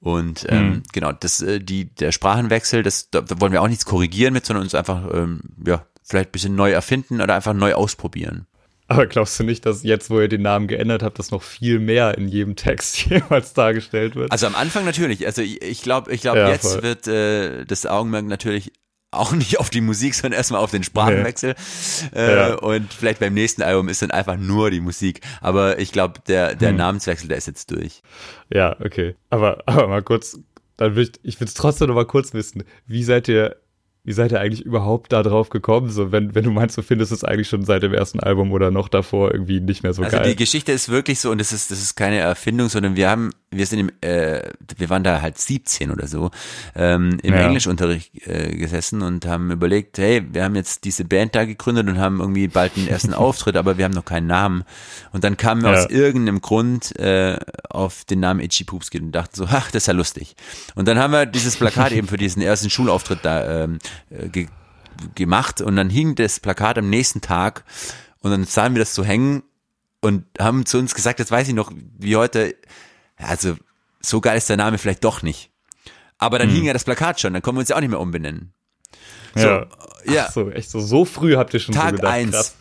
Und 0.00 0.46
ähm, 0.48 0.68
mhm. 0.68 0.82
genau, 0.92 1.12
das 1.12 1.40
äh, 1.40 1.58
die 1.58 1.86
der 1.86 2.12
Sprachenwechsel, 2.12 2.82
das 2.82 3.10
da 3.10 3.24
wollen 3.40 3.52
wir 3.52 3.62
auch 3.62 3.68
nichts 3.68 3.84
korrigieren 3.84 4.32
mit, 4.32 4.46
sondern 4.46 4.62
uns 4.62 4.74
einfach 4.74 5.12
ähm, 5.12 5.40
ja 5.66 5.84
vielleicht 6.04 6.30
ein 6.30 6.32
bisschen 6.32 6.56
neu 6.56 6.70
erfinden 6.70 7.20
oder 7.20 7.34
einfach 7.34 7.54
neu 7.54 7.74
ausprobieren. 7.74 8.46
Aber 8.88 9.06
glaubst 9.06 9.38
du 9.38 9.44
nicht, 9.44 9.66
dass 9.66 9.82
jetzt, 9.82 10.08
wo 10.08 10.18
ihr 10.18 10.28
den 10.28 10.40
Namen 10.40 10.66
geändert 10.66 11.02
habt, 11.02 11.18
das 11.18 11.30
noch 11.30 11.42
viel 11.42 11.78
mehr 11.78 12.16
in 12.16 12.26
jedem 12.26 12.56
Text 12.56 12.96
jemals 13.10 13.52
dargestellt 13.52 14.16
wird? 14.16 14.32
Also 14.32 14.46
am 14.46 14.54
Anfang 14.54 14.86
natürlich. 14.86 15.26
Also 15.26 15.42
ich 15.42 15.82
glaube, 15.82 16.10
ich 16.10 16.22
glaube, 16.22 16.38
ja, 16.38 16.48
jetzt 16.48 16.72
voll. 16.72 16.82
wird 16.82 17.06
äh, 17.06 17.64
das 17.66 17.84
Augenmerk 17.84 18.24
natürlich 18.24 18.72
auch 19.10 19.32
nicht 19.34 19.60
auf 19.60 19.68
die 19.68 19.82
Musik, 19.82 20.14
sondern 20.14 20.38
erstmal 20.38 20.62
auf 20.62 20.70
den 20.70 20.82
Sprachenwechsel. 20.82 21.54
Nee. 22.12 22.18
Äh, 22.18 22.36
ja. 22.36 22.54
Und 22.54 22.92
vielleicht 22.92 23.20
beim 23.20 23.34
nächsten 23.34 23.62
Album 23.62 23.90
ist 23.90 24.00
dann 24.00 24.10
einfach 24.10 24.38
nur 24.38 24.70
die 24.70 24.80
Musik. 24.80 25.20
Aber 25.42 25.78
ich 25.78 25.92
glaube, 25.92 26.20
der, 26.26 26.54
der 26.54 26.70
hm. 26.70 26.76
Namenswechsel, 26.76 27.28
der 27.28 27.36
ist 27.36 27.46
jetzt 27.46 27.70
durch. 27.70 28.00
Ja, 28.52 28.74
okay. 28.80 29.16
Aber, 29.28 29.62
aber 29.66 29.86
mal 29.86 30.02
kurz, 30.02 30.38
dann 30.78 30.96
will 30.96 31.04
ich, 31.04 31.12
ich 31.22 31.40
will 31.40 31.46
es 31.46 31.54
trotzdem 31.54 31.88
noch 31.88 31.94
mal 31.94 32.06
kurz 32.06 32.32
wissen. 32.32 32.64
Wie 32.86 33.04
seid 33.04 33.28
ihr 33.28 33.56
wie 34.04 34.12
seid 34.12 34.32
ihr 34.32 34.40
eigentlich 34.40 34.64
überhaupt 34.64 35.12
da 35.12 35.22
drauf 35.22 35.50
gekommen? 35.50 35.90
So, 35.90 36.12
wenn, 36.12 36.34
wenn 36.34 36.44
du 36.44 36.50
meinst, 36.50 36.78
du 36.78 36.82
findest 36.82 37.12
es 37.12 37.24
eigentlich 37.24 37.48
schon 37.48 37.64
seit 37.64 37.82
dem 37.82 37.92
ersten 37.92 38.20
Album 38.20 38.52
oder 38.52 38.70
noch 38.70 38.88
davor 38.88 39.32
irgendwie 39.32 39.60
nicht 39.60 39.82
mehr 39.82 39.92
so 39.92 40.02
also 40.02 40.12
geil. 40.12 40.20
Also 40.20 40.30
die 40.30 40.36
Geschichte 40.36 40.72
ist 40.72 40.88
wirklich 40.88 41.20
so, 41.20 41.30
und 41.30 41.38
das 41.38 41.52
ist, 41.52 41.70
das 41.70 41.80
ist 41.82 41.94
keine 41.94 42.16
Erfindung, 42.16 42.70
sondern 42.70 42.96
wir 42.96 43.10
haben, 43.10 43.32
wir 43.50 43.66
sind 43.66 43.80
im, 43.80 43.90
äh, 44.00 44.48
wir 44.78 44.88
waren 44.88 45.04
da 45.04 45.20
halt 45.20 45.36
17 45.36 45.90
oder 45.90 46.06
so, 46.06 46.30
ähm, 46.74 47.18
im 47.22 47.34
ja. 47.34 47.40
Englischunterricht 47.40 48.26
äh, 48.26 48.56
gesessen 48.56 49.02
und 49.02 49.26
haben 49.26 49.50
überlegt, 49.50 49.98
hey, 49.98 50.22
wir 50.32 50.44
haben 50.44 50.54
jetzt 50.54 50.84
diese 50.84 51.04
Band 51.04 51.34
da 51.34 51.44
gegründet 51.44 51.86
und 51.86 51.98
haben 51.98 52.20
irgendwie 52.20 52.48
bald 52.48 52.76
den 52.76 52.88
ersten 52.88 53.12
Auftritt, 53.18 53.56
aber 53.56 53.76
wir 53.76 53.84
haben 53.84 53.92
noch 53.92 54.06
keinen 54.06 54.26
Namen. 54.26 54.64
Und 55.12 55.22
dann 55.22 55.36
kamen 55.36 55.62
wir 55.62 55.72
ja. 55.72 55.80
aus 55.80 55.90
irgendeinem 55.90 56.40
Grund 56.40 56.98
äh, 56.98 57.36
auf 57.68 58.04
den 58.04 58.20
Namen 58.20 58.40
Itchy 58.40 58.64
Poopskid 58.64 59.02
und 59.02 59.12
dachten 59.12 59.36
so, 59.36 59.46
ach, 59.50 59.70
das 59.70 59.82
ist 59.82 59.86
ja 59.88 59.92
lustig. 59.92 60.34
Und 60.76 60.88
dann 60.88 60.98
haben 60.98 61.12
wir 61.12 61.26
dieses 61.26 61.56
Plakat 61.56 61.92
eben 61.92 62.08
für 62.08 62.16
diesen 62.16 62.40
ersten 62.40 62.70
Schulauftritt 62.70 63.18
da 63.22 63.64
ähm, 63.64 63.78
äh, 64.10 64.28
ge 64.28 64.48
gemacht 65.14 65.60
und 65.60 65.76
dann 65.76 65.90
hing 65.90 66.16
das 66.16 66.40
Plakat 66.40 66.76
am 66.76 66.90
nächsten 66.90 67.20
Tag 67.20 67.64
und 68.20 68.32
dann 68.32 68.44
sahen 68.44 68.74
wir 68.74 68.80
das 68.80 68.96
so 68.96 69.04
hängen 69.04 69.44
und 70.00 70.24
haben 70.40 70.66
zu 70.66 70.78
uns 70.78 70.92
gesagt, 70.92 71.20
das 71.20 71.30
weiß 71.30 71.46
ich 71.46 71.54
noch, 71.54 71.70
wie 71.98 72.16
heute, 72.16 72.56
also 73.16 73.56
so 74.00 74.20
geil 74.20 74.36
ist 74.36 74.48
der 74.48 74.56
Name 74.56 74.76
vielleicht 74.76 75.04
doch 75.04 75.22
nicht. 75.22 75.52
Aber 76.18 76.40
dann 76.40 76.48
hm. 76.48 76.56
hing 76.56 76.64
ja 76.64 76.72
das 76.72 76.82
Plakat 76.82 77.20
schon, 77.20 77.32
dann 77.32 77.42
können 77.42 77.56
wir 77.56 77.60
uns 77.60 77.68
ja 77.68 77.76
auch 77.76 77.80
nicht 77.80 77.90
mehr 77.90 78.00
umbenennen. 78.00 78.52
So, 79.34 79.46
ja. 79.46 79.66
ja. 80.04 80.24
Ach 80.26 80.32
so, 80.32 80.50
echt 80.50 80.70
so, 80.70 80.80
so 80.80 81.04
früh 81.04 81.36
habt 81.36 81.54
ihr 81.54 81.60
schon 81.60 81.74
Tag 81.74 81.90
so 81.90 81.96
gedacht. 81.96 82.12
Eins. 82.12 82.32
Krass. 82.32 82.56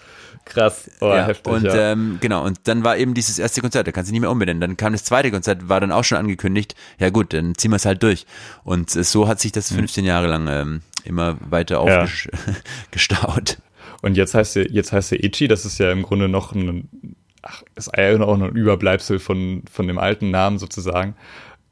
Krass, 0.49 0.89
oh, 1.01 1.10
ja, 1.10 1.25
heftig. 1.25 1.51
Und 1.51 1.63
ja. 1.63 1.91
ähm, 1.91 2.17
genau, 2.21 2.43
und 2.45 2.60
dann 2.63 2.83
war 2.83 2.97
eben 2.97 3.13
dieses 3.13 3.38
erste 3.38 3.62
Konzert, 3.62 3.86
da 3.88 3.91
kannst 3.91 4.10
du 4.10 4.13
nicht 4.13 4.21
mehr 4.21 4.31
umbenennen. 4.31 4.62
Dann 4.62 4.77
kam 4.77 4.93
das 4.93 5.03
zweite 5.03 5.29
Konzert, 5.29 5.67
war 5.67 5.79
dann 5.79 5.91
auch 5.91 6.03
schon 6.03 6.17
angekündigt. 6.17 6.75
Ja 6.99 7.10
gut, 7.10 7.33
dann 7.33 7.55
ziehen 7.55 7.71
wir 7.71 7.75
es 7.75 7.86
halt 7.86 8.01
durch. 8.01 8.25
Und 8.63 8.95
äh, 8.95 9.03
so 9.03 9.27
hat 9.27 9.39
sich 9.39 9.51
das 9.51 9.71
15 9.73 10.03
mhm. 10.03 10.07
Jahre 10.07 10.27
lang 10.27 10.47
ähm, 10.47 10.81
immer 11.03 11.38
weiter 11.49 11.79
aufgestaut. 11.79 13.49
Ja. 13.49 13.55
Und 14.01 14.15
jetzt 14.15 14.33
heißt 14.33 14.57
er, 14.57 14.71
jetzt 14.71 14.91
heißt 14.91 15.12
er 15.12 15.23
Ichi, 15.23 15.47
das 15.47 15.65
ist 15.65 15.79
ja 15.79 15.91
im 15.91 16.03
Grunde 16.03 16.29
noch 16.29 16.53
ein, 16.53 17.15
ach, 17.41 17.63
ist 17.75 17.91
ja 17.97 18.13
auch 18.21 18.38
noch 18.38 18.47
ein 18.47 18.55
Überbleibsel 18.55 19.19
von, 19.19 19.63
von 19.71 19.88
dem 19.88 19.97
alten 19.97 20.29
Namen 20.31 20.60
sozusagen. 20.60 21.15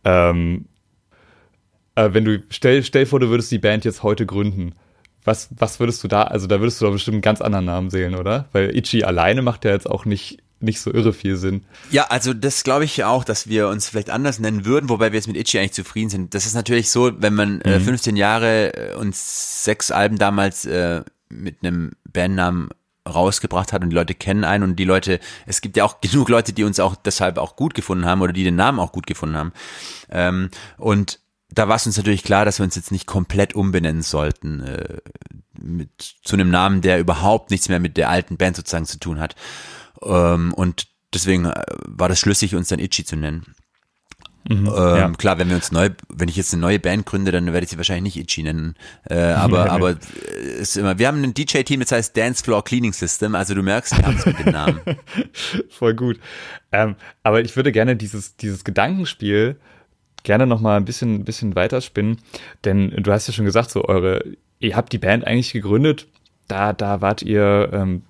Ähm, 0.03 0.65
äh, 1.95 2.09
wenn 2.11 2.25
du, 2.25 2.43
stell, 2.49 2.83
stell 2.83 3.05
vor, 3.05 3.19
du 3.19 3.29
würdest 3.29 3.51
die 3.51 3.59
Band 3.59 3.85
jetzt 3.85 4.03
heute 4.03 4.25
gründen 4.25 4.73
was, 5.25 5.49
was 5.57 5.79
würdest 5.79 6.03
du 6.03 6.07
da, 6.07 6.23
also 6.23 6.47
da 6.47 6.59
würdest 6.59 6.79
du 6.79 6.85
doch 6.85 6.91
bestimmt 6.91 7.15
einen 7.15 7.21
ganz 7.21 7.41
anderen 7.41 7.65
Namen 7.65 7.89
sehen, 7.89 8.15
oder? 8.15 8.47
Weil 8.51 8.75
Ichi 8.75 9.03
alleine 9.03 9.41
macht 9.41 9.65
ja 9.65 9.71
jetzt 9.71 9.89
auch 9.89 10.05
nicht, 10.05 10.37
nicht 10.59 10.79
so 10.79 10.93
irre 10.93 11.13
viel 11.13 11.35
Sinn. 11.35 11.65
Ja, 11.91 12.05
also 12.09 12.33
das 12.33 12.63
glaube 12.63 12.85
ich 12.85 13.03
auch, 13.03 13.23
dass 13.23 13.47
wir 13.47 13.67
uns 13.67 13.89
vielleicht 13.89 14.09
anders 14.09 14.39
nennen 14.39 14.65
würden, 14.65 14.89
wobei 14.89 15.11
wir 15.11 15.17
jetzt 15.17 15.27
mit 15.27 15.35
Ichi 15.35 15.59
eigentlich 15.59 15.73
zufrieden 15.73 16.09
sind. 16.09 16.33
Das 16.33 16.45
ist 16.45 16.53
natürlich 16.53 16.89
so, 16.89 17.11
wenn 17.17 17.33
man 17.33 17.61
äh, 17.61 17.79
mhm. 17.79 17.83
äh, 17.83 17.85
15 17.85 18.15
Jahre 18.15 18.95
und 18.99 19.15
sechs 19.15 19.91
Alben 19.91 20.17
damals 20.17 20.65
äh, 20.65 21.01
mit 21.29 21.57
einem 21.63 21.91
Bandnamen 22.11 22.69
rausgebracht 23.07 23.71
hat 23.71 23.83
und 23.83 23.89
die 23.89 23.95
Leute 23.95 24.15
kennen 24.15 24.43
einen 24.43 24.63
und 24.63 24.75
die 24.77 24.85
Leute, 24.85 25.19
es 25.45 25.61
gibt 25.61 25.77
ja 25.77 25.83
auch 25.83 26.01
genug 26.01 26.29
Leute, 26.29 26.53
die 26.53 26.63
uns 26.63 26.79
auch 26.79 26.95
deshalb 26.95 27.37
auch 27.37 27.55
gut 27.55 27.75
gefunden 27.75 28.05
haben 28.05 28.21
oder 28.21 28.33
die 28.33 28.43
den 28.43 28.55
Namen 28.55 28.79
auch 28.79 28.91
gut 28.91 29.05
gefunden 29.05 29.37
haben. 29.37 29.53
Ähm, 30.09 30.49
und 30.77 31.19
da 31.49 31.67
war 31.67 31.75
es 31.75 31.85
uns 31.85 31.97
natürlich 31.97 32.23
klar, 32.23 32.45
dass 32.45 32.59
wir 32.59 32.63
uns 32.63 32.75
jetzt 32.75 32.91
nicht 32.91 33.05
komplett 33.05 33.53
umbenennen 33.53 34.01
sollten 34.01 34.61
äh, 34.61 34.97
mit 35.59 36.15
zu 36.23 36.35
einem 36.35 36.49
Namen, 36.49 36.81
der 36.81 36.99
überhaupt 36.99 37.51
nichts 37.51 37.69
mehr 37.69 37.79
mit 37.79 37.97
der 37.97 38.09
alten 38.09 38.37
Band 38.37 38.55
sozusagen 38.55 38.85
zu 38.85 38.99
tun 38.99 39.19
hat. 39.19 39.35
Ähm, 40.03 40.53
und 40.53 40.87
deswegen 41.13 41.45
äh, 41.45 41.63
war 41.85 42.09
das 42.09 42.19
schlüssig, 42.19 42.55
uns 42.55 42.69
dann 42.69 42.79
Itchy 42.79 43.05
zu 43.05 43.15
nennen. 43.15 43.55
Mhm, 44.47 44.67
ähm, 44.67 44.73
ja. 44.75 45.09
Klar, 45.11 45.39
wenn 45.39 45.49
wir 45.49 45.55
uns 45.55 45.71
neu, 45.71 45.89
wenn 46.09 46.29
ich 46.29 46.35
jetzt 46.35 46.53
eine 46.53 46.61
neue 46.61 46.79
Band 46.79 47.05
gründe, 47.05 47.31
dann 47.31 47.47
werde 47.47 47.63
ich 47.63 47.69
sie 47.71 47.77
wahrscheinlich 47.77 48.15
nicht 48.15 48.23
Itchy 48.23 48.43
nennen. 48.43 48.75
Äh, 49.09 49.15
aber, 49.15 49.71
aber 49.71 49.91
äh, 49.91 50.59
ist 50.59 50.77
immer. 50.77 50.99
Wir 50.99 51.07
haben 51.07 51.23
ein 51.23 51.33
DJ-Team, 51.33 51.79
das 51.79 51.91
heißt 51.91 52.15
Dance 52.15 52.43
Floor 52.43 52.63
Cleaning 52.63 52.93
System. 52.93 53.33
Also 53.33 53.55
du 53.55 53.63
merkst, 53.63 53.97
wir 53.97 54.05
haben 54.05 54.17
es 54.17 54.25
mit 54.25 54.39
dem 54.39 54.51
Namen. 54.51 54.81
Voll 55.69 55.95
gut. 55.95 56.19
Ähm, 56.71 56.95
aber 57.23 57.41
ich 57.41 57.55
würde 57.55 57.71
gerne 57.71 57.95
dieses 57.95 58.35
dieses 58.35 58.63
Gedankenspiel 58.63 59.59
gerne 60.25 60.45
noch 60.45 60.59
mal 60.59 60.75
ein 60.75 60.83
bisschen, 60.83 61.15
ein 61.15 61.23
bisschen 61.23 61.55
weiterspinnen, 61.55 62.17
denn 62.65 62.91
du 62.91 63.11
hast 63.11 63.27
ja 63.27 63.33
schon 63.33 63.45
gesagt, 63.45 63.71
so 63.71 63.85
eure, 63.85 64.23
ihr 64.59 64.75
habt 64.75 64.91
die 64.91 64.97
Band 64.97 65.25
eigentlich 65.25 65.53
gegründet, 65.53 66.07
da, 66.47 66.73
da 66.73 66.99
wart 66.99 67.21
ihr, 67.21 67.69
ähm, 67.71 68.01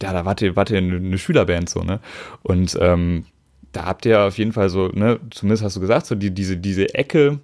ja, 0.00 0.12
da 0.12 0.24
wart 0.24 0.40
ihr, 0.42 0.54
wart 0.54 0.70
ihr 0.70 0.78
eine 0.78 1.18
Schülerband 1.18 1.68
so, 1.68 1.80
ne? 1.80 2.00
Und 2.42 2.78
ähm, 2.80 3.26
da 3.72 3.86
habt 3.86 4.06
ihr 4.06 4.20
auf 4.20 4.38
jeden 4.38 4.52
Fall 4.52 4.68
so, 4.68 4.88
ne, 4.88 5.18
zumindest 5.30 5.64
hast 5.64 5.76
du 5.76 5.80
gesagt, 5.80 6.06
so 6.06 6.14
die, 6.14 6.30
diese, 6.30 6.56
diese 6.56 6.94
Ecke, 6.94 7.40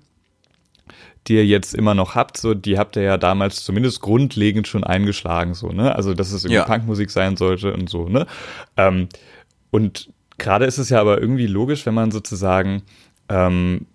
die 1.26 1.34
ihr 1.34 1.46
jetzt 1.46 1.74
immer 1.74 1.94
noch 1.94 2.14
habt, 2.14 2.36
so, 2.36 2.54
die 2.54 2.78
habt 2.78 2.96
ihr 2.96 3.02
ja 3.02 3.18
damals 3.18 3.64
zumindest 3.64 4.00
grundlegend 4.00 4.68
schon 4.68 4.84
eingeschlagen, 4.84 5.54
so, 5.54 5.68
ne? 5.68 5.94
Also, 5.94 6.14
dass 6.14 6.32
es 6.32 6.44
irgendwie 6.44 6.56
ja. 6.56 6.64
Punkmusik 6.64 7.10
sein 7.10 7.36
sollte 7.36 7.72
und 7.72 7.88
so, 7.90 8.08
ne? 8.08 8.26
Ähm, 8.76 9.08
und 9.70 10.10
gerade 10.38 10.64
ist 10.64 10.78
es 10.78 10.88
ja 10.88 11.00
aber 11.00 11.20
irgendwie 11.20 11.46
logisch, 11.46 11.84
wenn 11.84 11.94
man 11.94 12.10
sozusagen 12.10 12.82
ähm, 13.28 13.86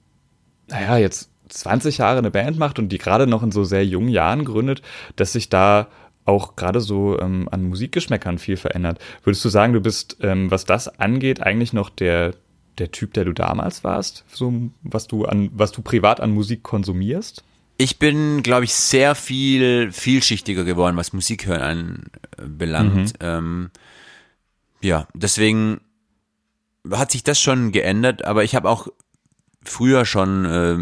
naja, 0.68 0.98
jetzt 0.98 1.30
20 1.50 2.00
Jahre 2.00 2.18
eine 2.18 2.32
Band 2.32 2.58
macht 2.58 2.80
und 2.80 2.90
die 2.90 2.98
gerade 2.98 3.28
noch 3.28 3.44
in 3.44 3.52
so 3.52 3.64
sehr 3.64 3.86
jungen 3.86 4.10
Jahren 4.10 4.46
gründet, 4.46 4.82
dass 5.16 5.34
sich 5.34 5.50
da 5.50 5.88
auch 6.26 6.56
gerade 6.56 6.80
so 6.80 7.20
ähm, 7.20 7.50
an 7.52 7.64
Musikgeschmäckern 7.64 8.38
viel 8.38 8.58
verändert. 8.58 9.00
Würdest 9.24 9.44
du 9.44 9.50
sagen, 9.50 9.74
du 9.74 9.82
bist, 9.82 10.18
ähm, 10.22 10.50
was 10.50 10.66
das 10.66 10.88
angeht, 11.00 11.42
eigentlich 11.42 11.74
noch 11.74 11.90
der, 11.90 12.34
der 12.78 12.92
Typ, 12.92 13.14
der 13.14 13.26
du 13.26 13.34
damals 13.34 13.84
warst? 13.84 14.24
So, 14.32 14.54
was 14.84 15.08
du 15.08 15.26
an, 15.26 15.50
was 15.54 15.72
du 15.72 15.82
privat 15.82 16.22
an 16.22 16.32
Musik 16.32 16.64
konsumierst? 16.64 17.44
Ich 17.78 18.00
bin, 18.00 18.44
glaube 18.44 18.66
ich, 18.66 18.74
sehr 18.74 19.16
viel 19.16 19.92
vielschichtiger 19.92 20.64
geworden, 20.64 20.96
was 20.96 21.12
Musik 21.12 21.46
hören 21.46 22.06
anbelangt. 22.38 23.14
Mhm. 23.14 23.28
Ähm, 23.28 23.72
ja, 24.82 25.08
deswegen 25.14 25.82
hat 26.92 27.12
sich 27.12 27.24
das 27.24 27.40
schon 27.40 27.72
geändert, 27.72 28.26
aber 28.26 28.44
ich 28.44 28.56
habe 28.56 28.70
auch 28.70 28.88
früher 29.66 30.06
schon 30.06 30.46
äh, 30.46 30.78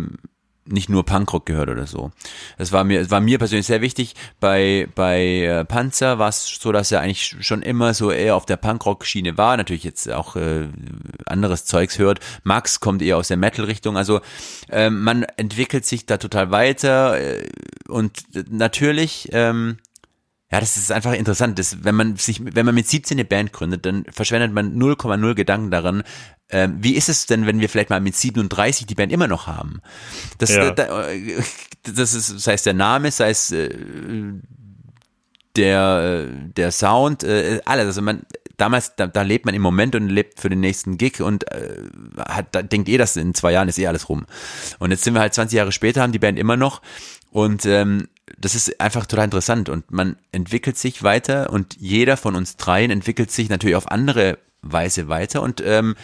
nicht 0.65 0.89
nur 0.89 1.05
Punkrock 1.05 1.45
gehört 1.45 1.69
oder 1.69 1.87
so. 1.87 2.11
Das 2.57 2.71
war 2.71 2.83
mir, 2.83 3.01
es 3.01 3.09
war 3.09 3.19
mir 3.19 3.37
persönlich 3.37 3.65
sehr 3.65 3.81
wichtig. 3.81 4.15
Bei 4.39 4.87
bei 4.95 5.41
äh, 5.41 5.65
Panzer 5.65 6.19
war 6.19 6.29
es 6.29 6.45
so, 6.47 6.71
dass 6.71 6.91
er 6.91 7.01
eigentlich 7.01 7.35
schon 7.41 7.61
immer 7.61 7.93
so 7.93 8.11
eher 8.11 8.35
auf 8.35 8.45
der 8.45 8.57
Punkrock-Schiene 8.57 9.37
war. 9.37 9.57
Natürlich 9.57 9.83
jetzt 9.83 10.09
auch 10.09 10.35
äh, 10.35 10.67
anderes 11.25 11.65
Zeugs 11.65 11.97
hört. 11.99 12.19
Max 12.43 12.79
kommt 12.79 13.01
eher 13.01 13.17
aus 13.17 13.27
der 13.27 13.37
Metal-Richtung. 13.37 13.97
Also 13.97 14.21
äh, 14.69 14.89
man 14.89 15.23
entwickelt 15.23 15.85
sich 15.85 16.05
da 16.05 16.17
total 16.17 16.51
weiter 16.51 17.19
äh, 17.19 17.47
und 17.87 18.23
natürlich 18.49 19.29
ähm, 19.31 19.77
ja, 20.51 20.59
das 20.59 20.75
ist 20.75 20.91
einfach 20.91 21.13
interessant. 21.13 21.57
Das, 21.57 21.83
wenn 21.83 21.95
man 21.95 22.17
sich, 22.17 22.41
wenn 22.43 22.65
man 22.65 22.75
mit 22.75 22.87
17 22.87 23.15
eine 23.15 23.25
Band 23.25 23.53
gründet, 23.53 23.85
dann 23.85 24.05
verschwendet 24.11 24.51
man 24.51 24.77
0,0 24.77 25.33
Gedanken 25.33 25.71
daran, 25.71 26.03
ähm, 26.49 26.77
wie 26.81 26.95
ist 26.95 27.07
es 27.07 27.25
denn, 27.25 27.45
wenn 27.45 27.59
wir 27.61 27.69
vielleicht 27.69 27.89
mal 27.89 28.01
mit 28.01 28.15
37 28.15 28.85
die 28.85 28.95
Band 28.95 29.11
immer 29.11 29.27
noch 29.27 29.47
haben? 29.47 29.81
Das, 30.37 30.53
ja. 30.53 30.71
da, 30.71 31.07
das 31.83 32.13
ist, 32.13 32.39
sei 32.39 32.53
es 32.53 32.63
der 32.63 32.73
Name, 32.73 33.11
sei 33.11 33.29
es 33.29 33.51
äh, 33.51 33.69
der, 35.55 36.25
der 36.25 36.71
Sound, 36.71 37.23
äh, 37.23 37.61
alles. 37.65 37.85
Also 37.85 38.01
man, 38.01 38.23
damals, 38.57 38.95
da, 38.95 39.07
da 39.07 39.21
lebt 39.21 39.45
man 39.45 39.55
im 39.55 39.61
Moment 39.61 39.95
und 39.95 40.09
lebt 40.09 40.39
für 40.39 40.49
den 40.49 40.59
nächsten 40.59 40.97
Gig 40.97 41.21
und 41.21 41.49
äh, 41.51 41.77
hat, 42.17 42.47
da 42.51 42.61
denkt 42.61 42.89
eh, 42.89 42.97
dass 42.97 43.15
in 43.15 43.33
zwei 43.33 43.53
Jahren 43.53 43.69
ist 43.69 43.79
eh 43.79 43.87
alles 43.87 44.09
rum. 44.09 44.25
Und 44.79 44.91
jetzt 44.91 45.03
sind 45.03 45.13
wir 45.13 45.21
halt 45.21 45.33
20 45.33 45.55
Jahre 45.55 45.71
später, 45.71 46.01
haben 46.01 46.11
die 46.11 46.19
Band 46.19 46.37
immer 46.37 46.57
noch 46.57 46.81
und 47.31 47.65
ähm, 47.65 48.07
das 48.38 48.55
ist 48.55 48.79
einfach 48.79 49.05
total 49.05 49.25
interessant 49.25 49.69
und 49.69 49.91
man 49.91 50.17
entwickelt 50.31 50.77
sich 50.77 51.03
weiter 51.03 51.49
und 51.51 51.75
jeder 51.79 52.17
von 52.17 52.36
uns 52.36 52.55
dreien 52.57 52.91
entwickelt 52.91 53.31
sich 53.31 53.49
natürlich 53.49 53.75
auf 53.75 53.91
andere 53.91 54.38
Weise 54.62 55.07
weiter 55.07 55.41
und 55.41 55.62
ähm, 55.65 55.95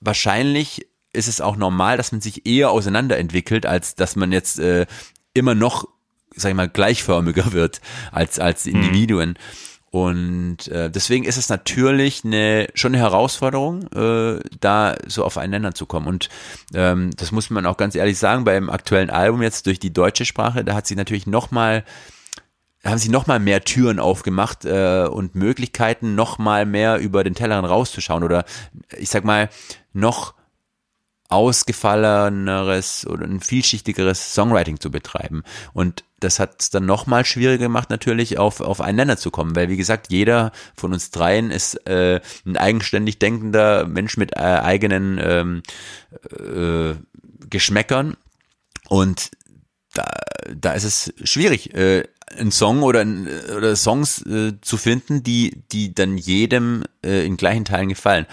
wahrscheinlich 0.00 0.86
ist 1.12 1.28
es 1.28 1.40
auch 1.40 1.56
normal, 1.56 1.96
dass 1.96 2.12
man 2.12 2.20
sich 2.20 2.46
eher 2.46 2.70
auseinanderentwickelt, 2.70 3.66
als 3.66 3.96
dass 3.96 4.14
man 4.16 4.32
jetzt 4.32 4.60
äh, 4.60 4.86
immer 5.34 5.54
noch, 5.54 5.88
sag 6.34 6.50
ich 6.50 6.56
mal, 6.56 6.68
gleichförmiger 6.68 7.52
wird 7.52 7.80
als 8.12 8.38
als 8.38 8.66
mhm. 8.66 8.76
Individuen. 8.76 9.30
Mhm. 9.30 9.36
Und 9.90 10.68
äh, 10.68 10.88
deswegen 10.88 11.24
ist 11.24 11.36
es 11.36 11.48
natürlich 11.48 12.24
eine 12.24 12.68
schon 12.74 12.94
eine 12.94 13.02
Herausforderung, 13.02 13.88
äh, 13.92 14.40
da 14.60 14.96
so 15.06 15.24
aufeinander 15.24 15.74
zu 15.74 15.84
kommen. 15.86 16.06
Und 16.06 16.28
ähm, 16.74 17.10
das 17.16 17.32
muss 17.32 17.50
man 17.50 17.66
auch 17.66 17.76
ganz 17.76 17.96
ehrlich 17.96 18.18
sagen, 18.18 18.44
beim 18.44 18.70
aktuellen 18.70 19.10
Album 19.10 19.42
jetzt 19.42 19.66
durch 19.66 19.80
die 19.80 19.92
deutsche 19.92 20.24
Sprache, 20.24 20.64
da 20.64 20.74
hat 20.74 20.86
sie 20.86 20.94
natürlich 20.94 21.26
nochmal 21.26 21.84
haben 22.84 22.98
sie 22.98 23.10
noch 23.10 23.26
mal 23.26 23.38
mehr 23.38 23.62
Türen 23.62 23.98
aufgemacht 23.98 24.64
äh, 24.64 25.06
und 25.10 25.34
Möglichkeiten, 25.34 26.14
noch 26.14 26.38
mal 26.38 26.64
mehr 26.64 26.98
über 26.98 27.24
den 27.24 27.34
Tellerrand 27.34 27.68
rauszuschauen 27.68 28.24
oder 28.24 28.44
ich 28.96 29.10
sag 29.10 29.24
mal 29.24 29.50
noch 29.92 30.34
ausgefalleneres 31.30 33.06
oder 33.06 33.24
ein 33.24 33.40
vielschichtigeres 33.40 34.34
Songwriting 34.34 34.80
zu 34.80 34.90
betreiben. 34.90 35.42
Und 35.72 36.04
das 36.18 36.38
hat 36.38 36.60
es 36.60 36.70
dann 36.70 36.84
nochmal 36.84 37.24
schwieriger 37.24 37.64
gemacht, 37.64 37.88
natürlich 37.88 38.38
auf, 38.38 38.60
auf 38.60 38.80
einen 38.80 38.96
Nenner 38.96 39.16
zu 39.16 39.30
kommen, 39.30 39.56
weil 39.56 39.68
wie 39.68 39.76
gesagt, 39.76 40.10
jeder 40.10 40.52
von 40.76 40.92
uns 40.92 41.10
dreien 41.10 41.50
ist 41.50 41.86
äh, 41.86 42.20
ein 42.44 42.56
eigenständig 42.56 43.18
denkender 43.18 43.86
Mensch 43.86 44.16
mit 44.16 44.36
äh, 44.36 44.40
eigenen 44.40 45.18
ähm, 45.22 45.62
äh, 46.30 46.94
Geschmäckern 47.48 48.16
und 48.88 49.30
da, 49.94 50.08
da 50.54 50.72
ist 50.72 50.84
es 50.84 51.14
schwierig, 51.24 51.74
äh, 51.74 52.04
einen 52.38 52.52
Song 52.52 52.82
oder, 52.82 53.00
ein, 53.00 53.28
oder 53.56 53.74
Songs 53.76 54.24
äh, 54.26 54.52
zu 54.60 54.76
finden, 54.76 55.22
die, 55.22 55.62
die 55.72 55.94
dann 55.94 56.16
jedem 56.16 56.84
äh, 57.04 57.24
in 57.26 57.36
gleichen 57.36 57.64
Teilen 57.64 57.88
gefallen. 57.88 58.26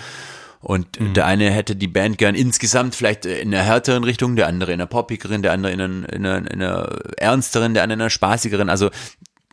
Und 0.60 1.00
mhm. 1.00 1.14
der 1.14 1.26
eine 1.26 1.52
hätte 1.52 1.76
die 1.76 1.88
Band 1.88 2.18
gern 2.18 2.36
insgesamt 2.36 2.96
vielleicht 2.96 3.26
in 3.26 3.54
einer 3.54 3.64
härteren 3.64 4.04
Richtung, 4.04 4.36
der 4.36 4.48
andere 4.48 4.72
in 4.74 4.82
einer 4.82 4.88
poppigeren, 4.88 5.42
der 5.42 5.52
andere 5.52 5.72
in 5.72 5.82
einer, 5.82 6.14
in 6.14 6.26
einer, 6.26 6.38
in 6.52 6.62
einer 6.62 7.00
ernsteren, 7.18 7.74
der 7.74 7.84
andere 7.84 7.98
in 7.98 8.02
einer 8.02 8.10
spaßigeren. 8.10 8.70
Also 8.70 8.90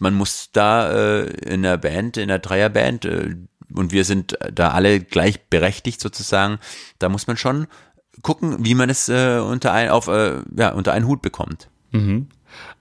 man 0.01 0.15
muss 0.15 0.51
da 0.53 0.91
äh, 0.93 1.27
in 1.45 1.65
einer 1.65 1.79
Band, 1.79 2.17
in 2.17 2.25
einer 2.25 2.39
Dreierband, 2.39 3.05
äh, 3.05 3.37
und 3.75 3.93
wir 3.93 4.05
sind 4.05 4.39
da 4.53 4.71
alle 4.71 5.01
gleichberechtigt 5.01 6.01
sozusagen, 6.01 6.59
da 6.99 7.09
muss 7.09 7.27
man 7.27 7.37
schon 7.37 7.67
gucken, 8.23 8.65
wie 8.65 8.75
man 8.75 8.91
es 8.91 9.09
äh, 9.09 9.39
unter 9.39 9.73
ein, 9.73 9.91
auf, 9.91 10.09
äh, 10.09 10.41
ja, 10.57 10.73
unter 10.73 10.93
einen 10.93 11.07
Hut 11.07 11.23
bekommt. 11.23 11.69
Mhm. 11.93 12.29